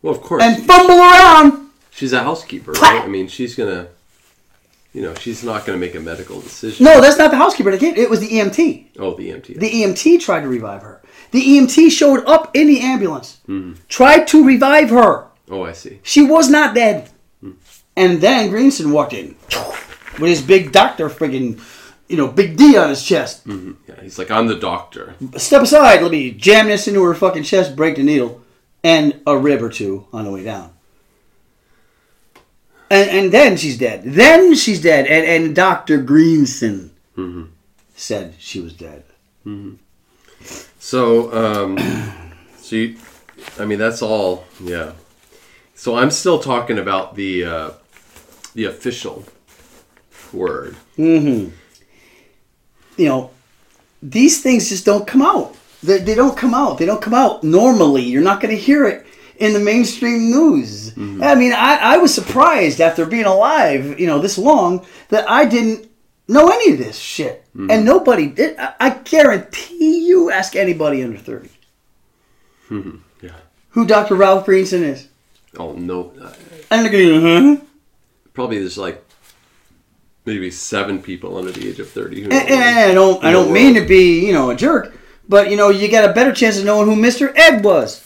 Well, 0.00 0.12
of 0.14 0.22
course. 0.22 0.42
and 0.42 0.64
fumble 0.66 0.96
around. 0.98 1.70
she's 1.90 2.12
a 2.12 2.22
housekeeper, 2.24 2.72
right? 2.72 3.02
I 3.02 3.06
mean, 3.06 3.28
she's 3.28 3.54
gonna, 3.54 3.86
you 4.92 5.02
know, 5.02 5.14
she's 5.14 5.44
not 5.44 5.64
gonna 5.64 5.78
make 5.78 5.94
a 5.94 6.00
medical 6.00 6.40
decision. 6.40 6.84
No, 6.84 7.00
that's 7.00 7.16
not 7.18 7.30
the 7.30 7.36
housekeeper. 7.36 7.70
It 7.70 8.10
was 8.10 8.18
the 8.18 8.28
EMT. 8.28 8.86
Oh, 8.98 9.14
the 9.14 9.28
EMT. 9.30 9.58
The 9.60 9.70
EMT 9.70 10.20
tried 10.20 10.40
to 10.40 10.48
revive 10.48 10.82
her. 10.82 11.00
The 11.30 11.42
EMT 11.58 11.90
showed 11.92 12.24
up 12.26 12.50
in 12.56 12.66
the 12.66 12.80
ambulance, 12.80 13.38
Hmm. 13.46 13.74
tried 13.88 14.26
to 14.28 14.44
revive 14.44 14.90
her. 14.90 15.26
Oh, 15.52 15.62
I 15.62 15.72
see. 15.72 16.00
She 16.02 16.22
was 16.24 16.50
not 16.50 16.74
dead. 16.74 17.08
And 17.96 18.20
then 18.20 18.50
Greenson 18.50 18.90
walked 18.90 19.12
in 19.12 19.36
with 20.18 20.30
his 20.30 20.42
big 20.42 20.72
doctor 20.72 21.08
friggin', 21.08 21.60
you 22.08 22.16
know, 22.16 22.28
big 22.28 22.56
D 22.56 22.76
on 22.76 22.88
his 22.88 23.04
chest. 23.04 23.46
Mm-hmm. 23.46 23.72
Yeah, 23.86 24.00
he's 24.00 24.18
like, 24.18 24.30
I'm 24.30 24.46
the 24.46 24.56
doctor. 24.56 25.14
Step 25.36 25.62
aside, 25.62 26.02
let 26.02 26.10
me 26.10 26.30
jam 26.30 26.68
this 26.68 26.88
into 26.88 27.02
her 27.02 27.14
fucking 27.14 27.42
chest, 27.42 27.76
break 27.76 27.96
the 27.96 28.02
needle, 28.02 28.40
and 28.82 29.20
a 29.26 29.36
rib 29.36 29.62
or 29.62 29.68
two 29.68 30.06
on 30.12 30.24
the 30.24 30.30
way 30.30 30.42
down. 30.42 30.70
And, 32.90 33.10
and 33.10 33.32
then 33.32 33.56
she's 33.56 33.78
dead. 33.78 34.02
Then 34.04 34.54
she's 34.54 34.80
dead. 34.82 35.06
And, 35.06 35.24
and 35.24 35.56
Dr. 35.56 35.98
Greenson 35.98 36.92
mm-hmm. 37.16 37.44
said 37.94 38.34
she 38.38 38.60
was 38.60 38.72
dead. 38.72 39.04
Mm-hmm. 39.46 39.74
So, 40.78 41.32
um, 41.32 41.78
so 42.58 42.76
you, 42.76 42.96
I 43.58 43.64
mean, 43.64 43.78
that's 43.78 44.02
all. 44.02 44.44
Yeah. 44.62 44.92
So 45.74 45.96
I'm 45.96 46.10
still 46.10 46.38
talking 46.38 46.78
about 46.78 47.14
the 47.14 47.44
uh, 47.44 47.70
the 48.54 48.66
official 48.66 49.24
word. 50.32 50.76
Mm-hmm. 50.96 51.54
you 52.96 53.08
know, 53.08 53.30
these 54.02 54.42
things 54.42 54.68
just 54.68 54.84
don't 54.84 55.06
come 55.06 55.22
out. 55.22 55.56
They, 55.82 55.98
they 55.98 56.14
don't 56.14 56.36
come 56.36 56.54
out. 56.54 56.78
They 56.78 56.86
don't 56.86 57.02
come 57.02 57.14
out 57.14 57.42
normally. 57.42 58.02
You're 58.02 58.22
not 58.22 58.40
going 58.40 58.54
to 58.54 58.60
hear 58.60 58.86
it 58.86 59.06
in 59.36 59.52
the 59.52 59.60
mainstream 59.60 60.30
news. 60.30 60.90
Mm-hmm. 60.90 61.22
I 61.22 61.34
mean, 61.34 61.52
I, 61.52 61.94
I 61.94 61.96
was 61.98 62.14
surprised 62.14 62.80
after 62.80 63.04
being 63.06 63.24
alive, 63.24 63.98
you 63.98 64.06
know, 64.06 64.18
this 64.18 64.38
long 64.38 64.86
that 65.08 65.28
I 65.28 65.44
didn't 65.44 65.90
know 66.28 66.48
any 66.48 66.72
of 66.72 66.78
this 66.78 66.98
shit. 66.98 67.44
Mm-hmm. 67.48 67.70
And 67.70 67.84
nobody 67.84 68.28
did. 68.28 68.56
I, 68.58 68.90
guarantee 68.90 70.06
you, 70.06 70.30
ask 70.30 70.56
anybody 70.56 71.02
under 71.02 71.18
30 71.18 71.48
hmm. 72.68 72.96
Yeah. 73.20 73.30
who 73.70 73.86
Dr. 73.86 74.14
Ralph 74.14 74.46
Greenson 74.46 74.82
is. 74.82 75.08
Oh 75.58 75.72
no. 75.72 76.12
Uh, 76.20 76.32
And 76.70 76.84
they're 76.86 76.92
going, 76.92 77.56
huh? 77.58 77.64
probably 78.32 78.58
there's 78.58 78.78
like 78.78 79.04
maybe 80.24 80.50
seven 80.50 81.02
people 81.02 81.36
under 81.36 81.50
the 81.52 81.68
age 81.68 81.78
of 81.80 81.88
thirty. 81.90 82.22
Who 82.22 82.30
And, 82.30 82.48
and 82.48 82.90
I 82.90 82.94
don't, 82.94 83.22
I 83.22 83.30
don't 83.32 83.52
mean 83.52 83.74
to 83.74 83.84
be, 83.84 84.24
you 84.26 84.32
know, 84.32 84.50
a 84.50 84.56
jerk, 84.56 84.94
but 85.28 85.50
you 85.50 85.56
know, 85.56 85.68
you 85.68 85.88
got 85.90 86.08
a 86.08 86.12
better 86.12 86.32
chance 86.32 86.58
of 86.58 86.64
knowing 86.64 86.88
who 86.88 86.96
Mr. 86.96 87.32
Ed 87.36 87.62
was 87.64 88.02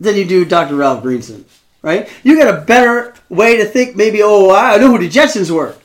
than 0.00 0.16
you 0.16 0.24
do 0.24 0.44
Dr. 0.44 0.76
Ralph 0.76 1.02
Greenson, 1.02 1.44
right? 1.82 2.08
You 2.24 2.36
got 2.36 2.52
a 2.52 2.62
better 2.62 3.14
way 3.28 3.56
to 3.58 3.64
think. 3.66 3.94
Maybe, 3.96 4.20
oh, 4.22 4.50
I 4.50 4.76
know 4.78 4.88
who 4.90 4.98
the 4.98 5.08
Jetsons 5.08 5.50
were, 5.50 5.76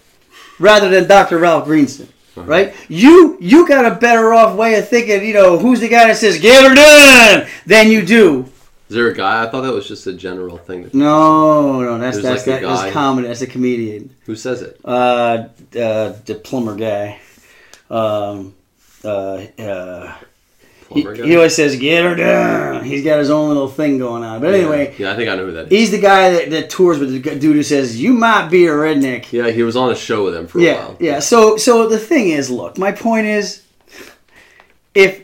rather 0.58 0.90
than 0.90 1.08
Dr. 1.08 1.38
Ralph 1.38 1.66
Greenson, 1.66 2.08
right? 2.36 2.74
You 2.88 3.38
you 3.40 3.68
got 3.68 3.86
a 3.86 3.96
better 3.96 4.34
off 4.34 4.56
way 4.56 4.76
of 4.76 4.88
thinking. 4.90 5.24
You 5.24 5.34
know, 5.34 5.60
who's 5.60 5.80
the 5.82 5.90
guy 5.90 6.08
that 6.08 6.18
says 6.18 6.40
"get 6.40 6.64
her 6.68 6.74
done" 6.74 7.48
than 7.68 7.92
you 7.92 8.04
do. 8.06 8.50
Is 8.90 8.96
there 8.96 9.08
a 9.08 9.14
guy? 9.16 9.44
I 9.44 9.50
thought 9.50 9.62
that 9.62 9.74
was 9.74 9.88
just 9.88 10.06
a 10.06 10.14
general 10.14 10.58
thing. 10.58 10.84
That, 10.84 10.94
No, 10.94 11.82
no, 11.82 11.98
that's 11.98 12.18
There's 12.18 12.24
that's 12.24 12.48
like 12.48 12.62
a 12.62 12.66
that, 12.66 12.70
that's 12.70 12.84
guy- 12.84 12.92
comedy. 12.92 13.28
That's 13.28 13.42
a 13.42 13.48
comedian. 13.48 14.14
Who 14.26 14.36
says 14.36 14.62
it? 14.62 14.80
uh, 14.86 15.48
uh, 15.76 16.14
the 16.26 16.40
plumber 16.44 16.76
guy. 16.76 17.20
Um, 17.90 18.54
uh, 19.04 19.08
uh, 19.60 20.16
he, 20.92 21.02
guy? 21.04 21.16
he 21.16 21.36
always 21.36 21.56
says, 21.56 21.76
"Get 21.78 22.04
her 22.04 22.16
down." 22.16 22.84
He's 22.84 23.04
got 23.04 23.18
his 23.18 23.32
own 23.32 23.48
little 23.48 23.68
thing 23.68 23.98
going 23.98 24.24
on. 24.24 24.40
But 24.40 24.54
anyway, 24.54 24.94
Yeah, 25.00 25.12
I 25.14 25.16
think 25.16 25.30
I 25.30 25.36
know 25.36 25.46
who 25.48 25.52
that 25.54 25.66
is. 25.66 25.70
he's 25.72 25.92
the 25.92 26.00
guy 26.00 26.30
that, 26.32 26.50
that 26.52 26.70
tours 26.70 27.00
with 27.00 27.12
the 27.12 27.20
dude 27.36 27.56
who 27.56 27.64
says, 27.64 28.00
"You 28.00 28.14
might 28.14 28.50
be 28.50 28.68
a 28.68 28.72
redneck." 28.72 29.32
Yeah, 29.32 29.50
he 29.50 29.64
was 29.64 29.76
on 29.76 29.92
a 29.92 29.96
show 29.96 30.24
with 30.26 30.36
him 30.36 30.46
for 30.46 30.60
a 30.60 30.62
Yeah, 30.62 30.86
while. 30.86 30.98
yeah. 31.00 31.20
So, 31.20 31.58
so 31.58 31.88
the 31.90 31.98
thing 31.98 32.30
is, 32.30 32.52
look, 32.52 32.78
my 32.78 32.92
point 32.92 33.26
is, 33.26 33.64
if 34.94 35.24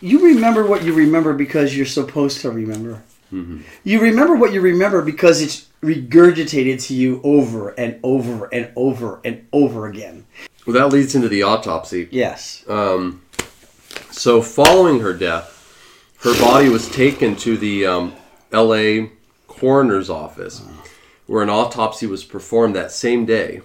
you 0.00 0.24
remember 0.24 0.66
what 0.66 0.84
you 0.84 0.94
remember 0.94 1.32
because 1.32 1.76
you're 1.76 1.86
supposed 1.86 2.40
to 2.40 2.50
remember, 2.50 3.02
you 3.30 4.00
remember 4.00 4.36
what 4.36 4.52
you 4.52 4.60
remember 4.60 5.02
because 5.02 5.40
it's 5.40 5.66
regurgitated 5.82 6.82
to 6.86 6.94
you 6.94 7.20
over 7.22 7.70
and 7.70 7.98
over 8.02 8.46
and 8.52 8.70
over 8.76 9.20
and 9.24 9.46
over 9.52 9.86
again. 9.86 10.26
Well, 10.66 10.74
that 10.74 10.92
leads 10.94 11.14
into 11.14 11.28
the 11.28 11.42
autopsy. 11.42 12.08
Yes. 12.10 12.64
Um, 12.68 13.22
so, 14.10 14.42
following 14.42 15.00
her 15.00 15.12
death, 15.12 15.52
her 16.22 16.34
body 16.40 16.68
was 16.68 16.88
taken 16.90 17.36
to 17.36 17.56
the 17.56 17.86
um, 17.86 18.14
L.A. 18.52 19.12
coroner's 19.46 20.10
office, 20.10 20.62
where 21.26 21.42
an 21.42 21.50
autopsy 21.50 22.06
was 22.06 22.24
performed 22.24 22.74
that 22.74 22.90
same 22.90 23.26
day. 23.26 23.60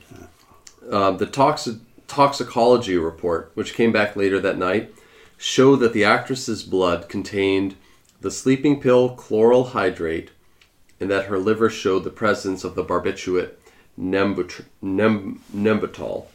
Uh, 0.89 1.11
the 1.11 1.25
toxi- 1.25 1.79
toxicology 2.07 2.97
report, 2.97 3.51
which 3.55 3.73
came 3.73 3.91
back 3.91 4.15
later 4.15 4.39
that 4.39 4.57
night, 4.57 4.93
showed 5.41 5.77
that 5.77 5.91
the 5.91 6.03
actress's 6.03 6.61
blood 6.61 7.09
contained 7.09 7.75
the 8.21 8.29
sleeping 8.29 8.79
pill 8.79 9.09
chloral 9.15 9.63
hydrate, 9.69 10.29
and 10.99 11.09
that 11.09 11.25
her 11.25 11.39
liver 11.39 11.67
showed 11.67 12.03
the 12.03 12.11
presence 12.11 12.63
of 12.63 12.75
the 12.75 12.85
barbiturate 12.85 13.49
nembut- 13.99 14.65
nem- 14.83 15.41
nembutal. 15.51 16.27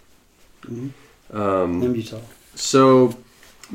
Mm-hmm. 0.62 1.36
Um, 1.36 1.80
nembutal. 1.80 2.20
So, 2.56 3.16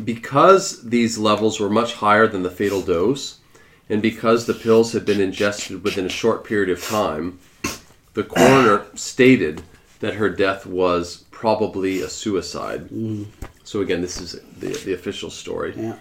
because 0.03 0.83
these 0.83 1.17
levels 1.17 1.61
were 1.61 1.69
much 1.69 1.93
higher 1.93 2.27
than 2.27 2.43
the 2.43 2.51
fatal 2.51 2.81
dose, 2.81 3.39
and 3.89 4.01
because 4.01 4.45
the 4.45 4.53
pills 4.53 4.91
had 4.91 5.05
been 5.05 5.21
ingested 5.21 5.81
within 5.81 6.05
a 6.05 6.09
short 6.09 6.43
period 6.43 6.69
of 6.69 6.83
time, 6.83 7.39
the 8.15 8.25
coroner 8.25 8.85
stated 8.95 9.61
that 10.01 10.15
her 10.15 10.29
death 10.29 10.65
was 10.65 11.23
probably 11.31 12.01
a 12.01 12.09
suicide. 12.09 12.89
Mm. 12.89 13.27
So, 13.71 13.79
again, 13.79 14.01
this 14.01 14.19
is 14.19 14.33
the, 14.59 14.67
the 14.83 14.93
official 14.93 15.29
story. 15.29 15.73
Yeah. 15.77 15.97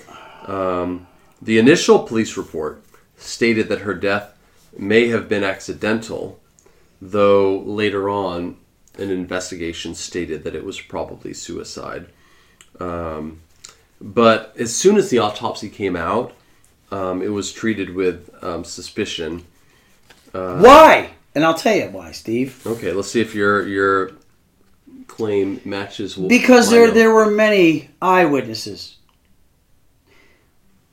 The 1.40 1.60
initial 1.60 2.00
police 2.00 2.36
report 2.36 2.82
stated 3.16 3.68
that 3.68 3.82
her 3.82 3.94
death 3.94 4.36
may 4.76 5.06
have 5.10 5.28
been 5.28 5.44
accidental, 5.44 6.40
though 7.00 7.60
later 7.60 8.10
on 8.10 8.56
an 8.98 9.12
investigation 9.12 9.94
stated 9.94 10.42
that 10.42 10.56
it 10.56 10.64
was 10.64 10.80
probably 10.80 11.32
suicide. 11.32 12.08
Um, 12.80 13.40
but 14.00 14.52
as 14.58 14.74
soon 14.74 14.96
as 14.96 15.10
the 15.10 15.20
autopsy 15.20 15.68
came 15.68 15.94
out, 15.94 16.32
um, 16.90 17.22
it 17.22 17.28
was 17.28 17.52
treated 17.52 17.94
with 17.94 18.30
um, 18.42 18.64
suspicion. 18.64 19.44
why? 20.32 21.10
And 21.36 21.44
I'll 21.44 21.54
tell 21.54 21.76
you 21.76 21.86
why, 21.86 22.10
Steve. 22.10 22.66
Okay, 22.66 22.90
let's 22.92 23.12
see 23.12 23.20
if 23.20 23.32
your 23.32 23.64
your 23.68 24.10
claim 25.10 25.60
matches. 25.64 26.14
Because 26.14 26.70
there 26.70 26.90
there 26.90 27.12
were 27.12 27.30
many 27.30 27.90
eyewitnesses 28.00 28.96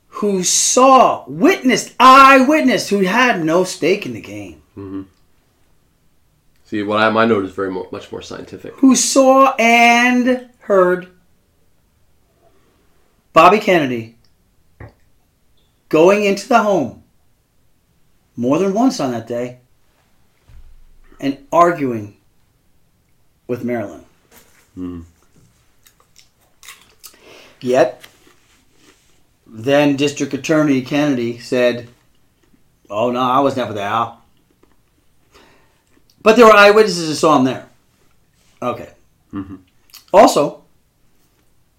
who 0.08 0.42
saw, 0.42 1.24
witnessed, 1.28 1.94
eyewitness 2.00 2.88
who 2.88 3.00
had 3.00 3.44
no 3.44 3.62
stake 3.62 4.04
in 4.04 4.12
the 4.14 4.20
game, 4.20 4.62
mm-hmm. 4.76 5.02
see 6.64 6.82
what 6.82 7.00
I, 7.00 7.08
my 7.10 7.24
note 7.24 7.44
is 7.44 7.52
very 7.52 7.70
mo- 7.70 7.88
much 7.92 8.10
more 8.10 8.20
scientific. 8.20 8.74
who 8.74 8.96
saw 8.96 9.54
and 9.58 10.50
heard 10.60 11.08
Bobby 13.32 13.60
Kennedy 13.60 14.16
going 15.88 16.24
into 16.24 16.48
the 16.48 16.62
home 16.62 17.04
more 18.36 18.58
than 18.58 18.74
once 18.74 18.98
on 18.98 19.12
that 19.12 19.28
day 19.28 19.60
and 21.20 21.46
arguing 21.52 22.16
with 23.46 23.64
Marilyn. 23.64 24.04
Yet, 27.60 28.02
then 29.46 29.96
District 29.96 30.32
Attorney 30.32 30.82
Kennedy 30.82 31.38
said, 31.38 31.88
Oh, 32.90 33.10
no, 33.10 33.20
I 33.20 33.40
was 33.40 33.56
never 33.56 33.72
there. 33.72 34.12
But 36.22 36.36
there 36.36 36.46
were 36.46 36.52
eyewitnesses 36.56 37.08
who 37.08 37.14
saw 37.14 37.38
him 37.38 37.44
there. 37.44 37.66
Okay. 38.62 38.90
Hmm. 39.30 39.56
Also, 40.12 40.62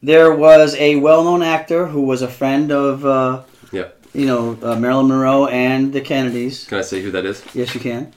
there 0.02 0.34
was 0.34 0.76
a 0.76 0.96
well 0.98 1.24
known 1.24 1.42
actor 1.42 1.88
who 1.88 2.02
was 2.02 2.22
a 2.22 2.28
friend 2.28 2.72
of, 2.72 3.06
uh, 3.06 3.44
Yep. 3.72 4.06
you 4.14 4.26
know, 4.26 4.58
uh, 4.62 4.76
Marilyn 4.76 5.08
Monroe 5.08 5.48
and 5.48 5.92
the 5.94 6.02
Kennedys. 6.02 6.66
Can 6.66 6.78
I 6.78 6.82
say 6.82 7.02
who 7.02 7.12
that 7.12 7.26
is? 7.26 7.44
Yes, 7.54 7.74
you 7.74 7.80
can. 7.82 8.14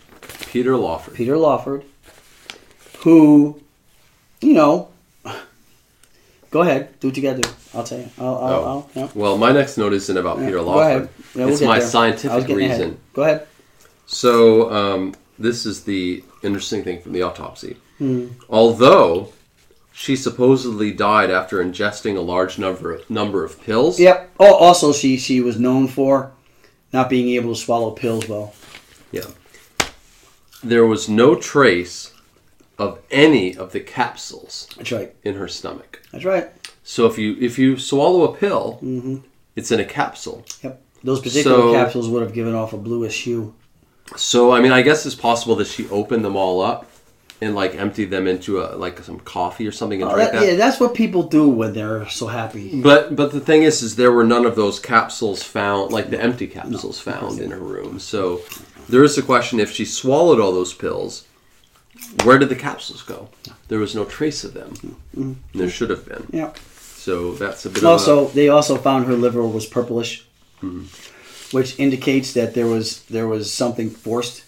Peter 0.47 0.77
Lawford. 0.77 1.15
Peter 1.15 1.37
Lawford, 1.39 1.85
who, 2.99 3.62
you 4.43 4.53
know, 4.55 4.89
go 6.51 6.61
ahead, 6.63 6.99
do 7.01 7.09
what 7.09 7.17
you 7.17 7.23
gotta 7.23 7.41
do. 7.41 7.49
I'll 7.75 7.85
tell 7.85 7.99
you. 7.99 8.09
I'll, 8.19 8.27
I'll, 8.37 8.53
Oh. 8.53 8.65
I'll 8.65 8.91
yeah. 8.95 9.09
Well, 9.15 9.39
my 9.39 9.53
next 9.53 9.79
note 9.79 9.93
isn't 9.93 10.17
about 10.17 10.39
Peter 10.39 10.53
Go 10.59 10.65
Lawford. 10.65 11.09
Yeah, 11.35 11.45
we'll 11.45 11.55
it's 11.55 11.63
my 11.63 11.79
there. 11.79 11.89
Scientific 11.89 12.47
getting 12.47 12.65
ahead. 12.67 12.81
reason. 12.81 13.01
Go 13.15 13.23
ahead. 13.23 13.47
So, 14.07 14.71
um, 14.71 15.15
this 15.39 15.65
is 15.65 15.85
the 15.85 16.23
interesting 16.43 16.85
thing 16.85 17.01
from 17.01 17.13
the 17.13 17.23
autopsy. 17.23 17.77
Hmm. 17.99 18.29
Although 18.51 19.33
she 19.93 20.17
supposedly 20.17 20.93
died 20.93 21.31
after 21.31 21.63
ingesting 21.65 22.17
a 22.17 22.21
large 22.21 22.59
number 22.59 23.01
number 23.09 23.45
of 23.45 23.61
pills. 23.63 23.99
Yep. 23.99 24.31
Oh, 24.41 24.55
also 24.55 24.93
she 24.93 25.17
she 25.17 25.41
was 25.41 25.59
known 25.59 25.89
for 25.89 26.33
not 26.93 27.09
being 27.09 27.31
able 27.31 27.55
to 27.55 27.61
swallow 27.61 27.91
pills 27.93 28.29
well. 28.29 28.55
Yeah. 29.13 29.27
There 30.63 30.87
was 30.87 31.09
no 31.09 31.35
trace 31.35 32.12
of 32.79 32.99
any 33.11 33.57
of 33.57 33.73
the 33.73 33.81
capsules 33.81 34.69
That's 34.77 34.93
right. 34.93 35.15
in 35.25 35.35
her 35.35 35.49
stomach. 35.49 36.03
That's 36.13 36.25
right. 36.25 36.51
So 36.85 37.07
if 37.07 37.19
you 37.19 37.37
if 37.41 37.59
you 37.59 37.77
swallow 37.79 38.25
a 38.25 38.37
pill, 38.37 38.79
Mm-hmm. 38.83 39.17
it's 39.57 39.71
in 39.71 39.81
a 39.81 39.85
capsule. 39.85 40.45
Yep. 40.63 40.81
Those 41.05 41.21
particular 41.21 41.57
So- 41.59 41.73
capsules 41.73 42.09
would 42.09 42.23
have 42.23 42.33
given 42.33 42.55
off 42.55 42.73
a 42.73 42.77
bluish 42.79 43.25
hue. 43.25 43.55
So 44.17 44.53
I 44.53 44.61
mean, 44.61 44.73
I 44.73 44.83
guess 44.83 45.07
it's 45.07 45.15
possible 45.15 45.55
that 45.57 45.67
she 45.67 45.89
opened 45.91 46.25
them 46.25 46.37
all 46.37 46.61
up 46.61 46.89
and 47.41 47.55
like 47.55 47.75
emptied 47.75 48.11
them 48.11 48.27
into 48.27 48.61
a 48.63 48.75
like 48.77 48.99
some 49.01 49.21
coffee 49.21 49.67
or 49.67 49.73
something 49.73 50.03
and 50.03 50.11
Oh, 50.11 50.15
drank 50.15 50.33
that- 50.33 50.41
that. 50.41 50.49
yeah, 50.53 50.57
that's 50.57 50.81
what 50.81 50.95
people 50.95 51.23
do 51.25 51.49
when 51.49 51.73
they're 51.73 52.09
so 52.09 52.27
happy. 52.27 52.81
But 52.83 53.15
but 53.17 53.33
the 53.33 53.41
thing 53.41 53.63
is, 53.63 53.83
is 53.83 53.97
there 53.97 54.13
were 54.13 54.25
none 54.25 54.45
of 54.47 54.55
those 54.57 54.79
capsules 54.81 55.43
found, 55.43 55.93
like 55.93 56.11
the 56.11 56.21
empty 56.21 56.47
capsules 56.47 56.99
found 57.01 57.39
in 57.41 57.51
her 57.51 57.59
room. 57.61 57.99
So 57.99 58.41
there 58.89 59.05
is 59.05 59.17
a 59.19 59.23
question: 59.23 59.61
if 59.61 59.71
she 59.71 59.85
swallowed 59.85 60.41
all 60.41 60.53
those 60.53 60.75
pills, 60.75 61.25
where 62.25 62.39
did 62.39 62.49
the 62.49 62.57
capsules 62.57 63.03
go? 63.03 63.29
There 63.69 63.79
was 63.79 63.95
no 63.95 64.05
trace 64.05 64.45
of 64.45 64.55
them. 64.55 64.71
Mm-hmm. 65.17 65.59
There 65.59 65.71
should 65.71 65.91
have 65.91 66.07
been. 66.07 66.27
Yeah. 66.31 66.53
So 67.03 67.33
that's 67.35 67.67
a 67.67 67.71
bit 67.71 67.83
Also, 67.85 68.27
of 68.27 68.35
they 68.35 68.49
also 68.49 68.77
found 68.77 69.07
her 69.07 69.15
liver 69.15 69.45
was 69.47 69.67
purplish, 69.67 70.25
mm-hmm. 70.63 70.85
which 71.57 71.79
indicates 71.79 72.33
that 72.35 72.55
there 72.55 72.67
was 72.67 73.03
there 73.05 73.27
was 73.27 73.53
something 73.53 73.91
forced 73.91 74.45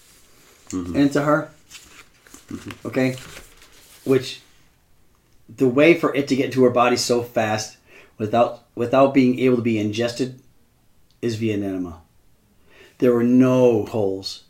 mm-hmm. 0.69 0.95
into 0.95 1.21
her. 1.21 1.51
Okay, 2.85 3.17
which 4.05 4.41
the 5.49 5.67
way 5.67 5.95
for 5.95 6.15
it 6.15 6.27
to 6.29 6.35
get 6.35 6.45
into 6.45 6.63
her 6.63 6.69
body 6.69 6.95
so 6.95 7.23
fast 7.23 7.77
without 8.17 8.63
without 8.75 9.13
being 9.13 9.39
able 9.39 9.57
to 9.57 9.61
be 9.61 9.77
ingested 9.77 10.39
is 11.21 11.35
via 11.35 11.55
enema. 11.55 12.01
There 12.99 13.13
were 13.13 13.23
no 13.23 13.85
holes. 13.85 14.44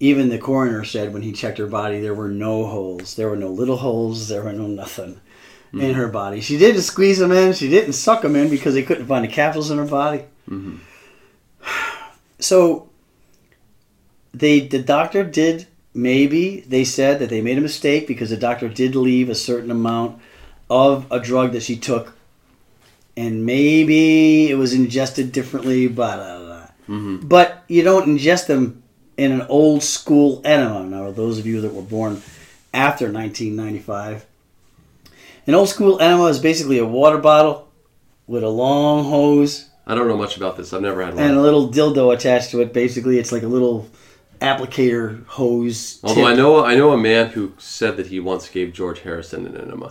Even 0.00 0.28
the 0.28 0.38
coroner 0.38 0.84
said 0.84 1.12
when 1.12 1.22
he 1.22 1.32
checked 1.32 1.58
her 1.58 1.66
body, 1.66 2.00
there 2.00 2.14
were 2.14 2.28
no 2.28 2.66
holes. 2.66 3.16
There 3.16 3.28
were 3.28 3.36
no 3.36 3.48
little 3.48 3.76
holes. 3.76 4.28
There 4.28 4.42
were 4.42 4.52
no 4.52 4.66
nothing 4.66 5.20
in 5.72 5.78
mm-hmm. 5.80 5.92
her 5.94 6.08
body. 6.08 6.40
She 6.40 6.56
didn't 6.56 6.82
squeeze 6.82 7.18
them 7.18 7.32
in. 7.32 7.52
She 7.52 7.68
didn't 7.68 7.94
suck 7.94 8.22
them 8.22 8.36
in 8.36 8.48
because 8.48 8.74
they 8.74 8.82
couldn't 8.82 9.06
find 9.06 9.24
the 9.24 9.28
capsules 9.28 9.70
in 9.70 9.78
her 9.78 9.84
body. 9.84 10.24
Mm-hmm. 10.48 10.76
So 12.38 12.88
they 14.32 14.60
the 14.60 14.82
doctor 14.82 15.24
did 15.24 15.66
maybe 15.94 16.60
they 16.60 16.84
said 16.84 17.18
that 17.18 17.28
they 17.28 17.42
made 17.42 17.58
a 17.58 17.62
mistake 17.62 18.06
because 18.06 18.30
the 18.30 18.36
doctor 18.36 18.68
did 18.68 18.94
leave 18.94 19.28
a 19.28 19.34
certain 19.34 19.70
amount 19.70 20.20
of 20.70 21.06
a 21.10 21.18
drug 21.18 21.52
that 21.52 21.62
she 21.62 21.76
took 21.76 22.14
and 23.16 23.44
maybe 23.44 24.48
it 24.48 24.54
was 24.54 24.74
ingested 24.74 25.32
differently 25.32 25.88
blah, 25.88 26.16
blah, 26.16 26.38
blah. 26.38 26.66
Mm-hmm. 26.88 27.26
but 27.26 27.64
you 27.68 27.82
don't 27.82 28.06
ingest 28.06 28.46
them 28.46 28.82
in 29.18 29.32
an 29.32 29.42
old 29.48 29.82
school 29.82 30.40
enema 30.44 30.84
now 30.84 31.10
those 31.10 31.38
of 31.38 31.46
you 31.46 31.60
that 31.60 31.74
were 31.74 31.82
born 31.82 32.22
after 32.72 33.12
1995 33.12 34.24
an 35.46 35.54
old 35.54 35.68
school 35.68 36.00
enema 36.00 36.24
is 36.26 36.38
basically 36.38 36.78
a 36.78 36.86
water 36.86 37.18
bottle 37.18 37.68
with 38.26 38.42
a 38.42 38.48
long 38.48 39.04
hose 39.04 39.68
I 39.88 39.94
don't 39.94 40.06
know 40.06 40.18
much 40.18 40.36
about 40.36 40.58
this. 40.58 40.74
I've 40.74 40.82
never 40.82 41.02
had 41.02 41.14
one. 41.14 41.22
and 41.22 41.38
a 41.38 41.40
little 41.40 41.70
dildo 41.70 42.14
attached 42.14 42.50
to 42.50 42.60
it. 42.60 42.74
Basically, 42.74 43.18
it's 43.18 43.32
like 43.32 43.42
a 43.42 43.48
little 43.48 43.88
applicator 44.38 45.24
hose. 45.26 45.98
Although 46.04 46.26
I 46.26 46.34
know 46.34 46.62
I 46.62 46.74
know 46.74 46.92
a 46.92 46.98
man 46.98 47.30
who 47.30 47.54
said 47.56 47.96
that 47.96 48.08
he 48.08 48.20
once 48.20 48.48
gave 48.50 48.74
George 48.74 49.00
Harrison 49.00 49.46
an 49.46 49.56
enema. 49.56 49.88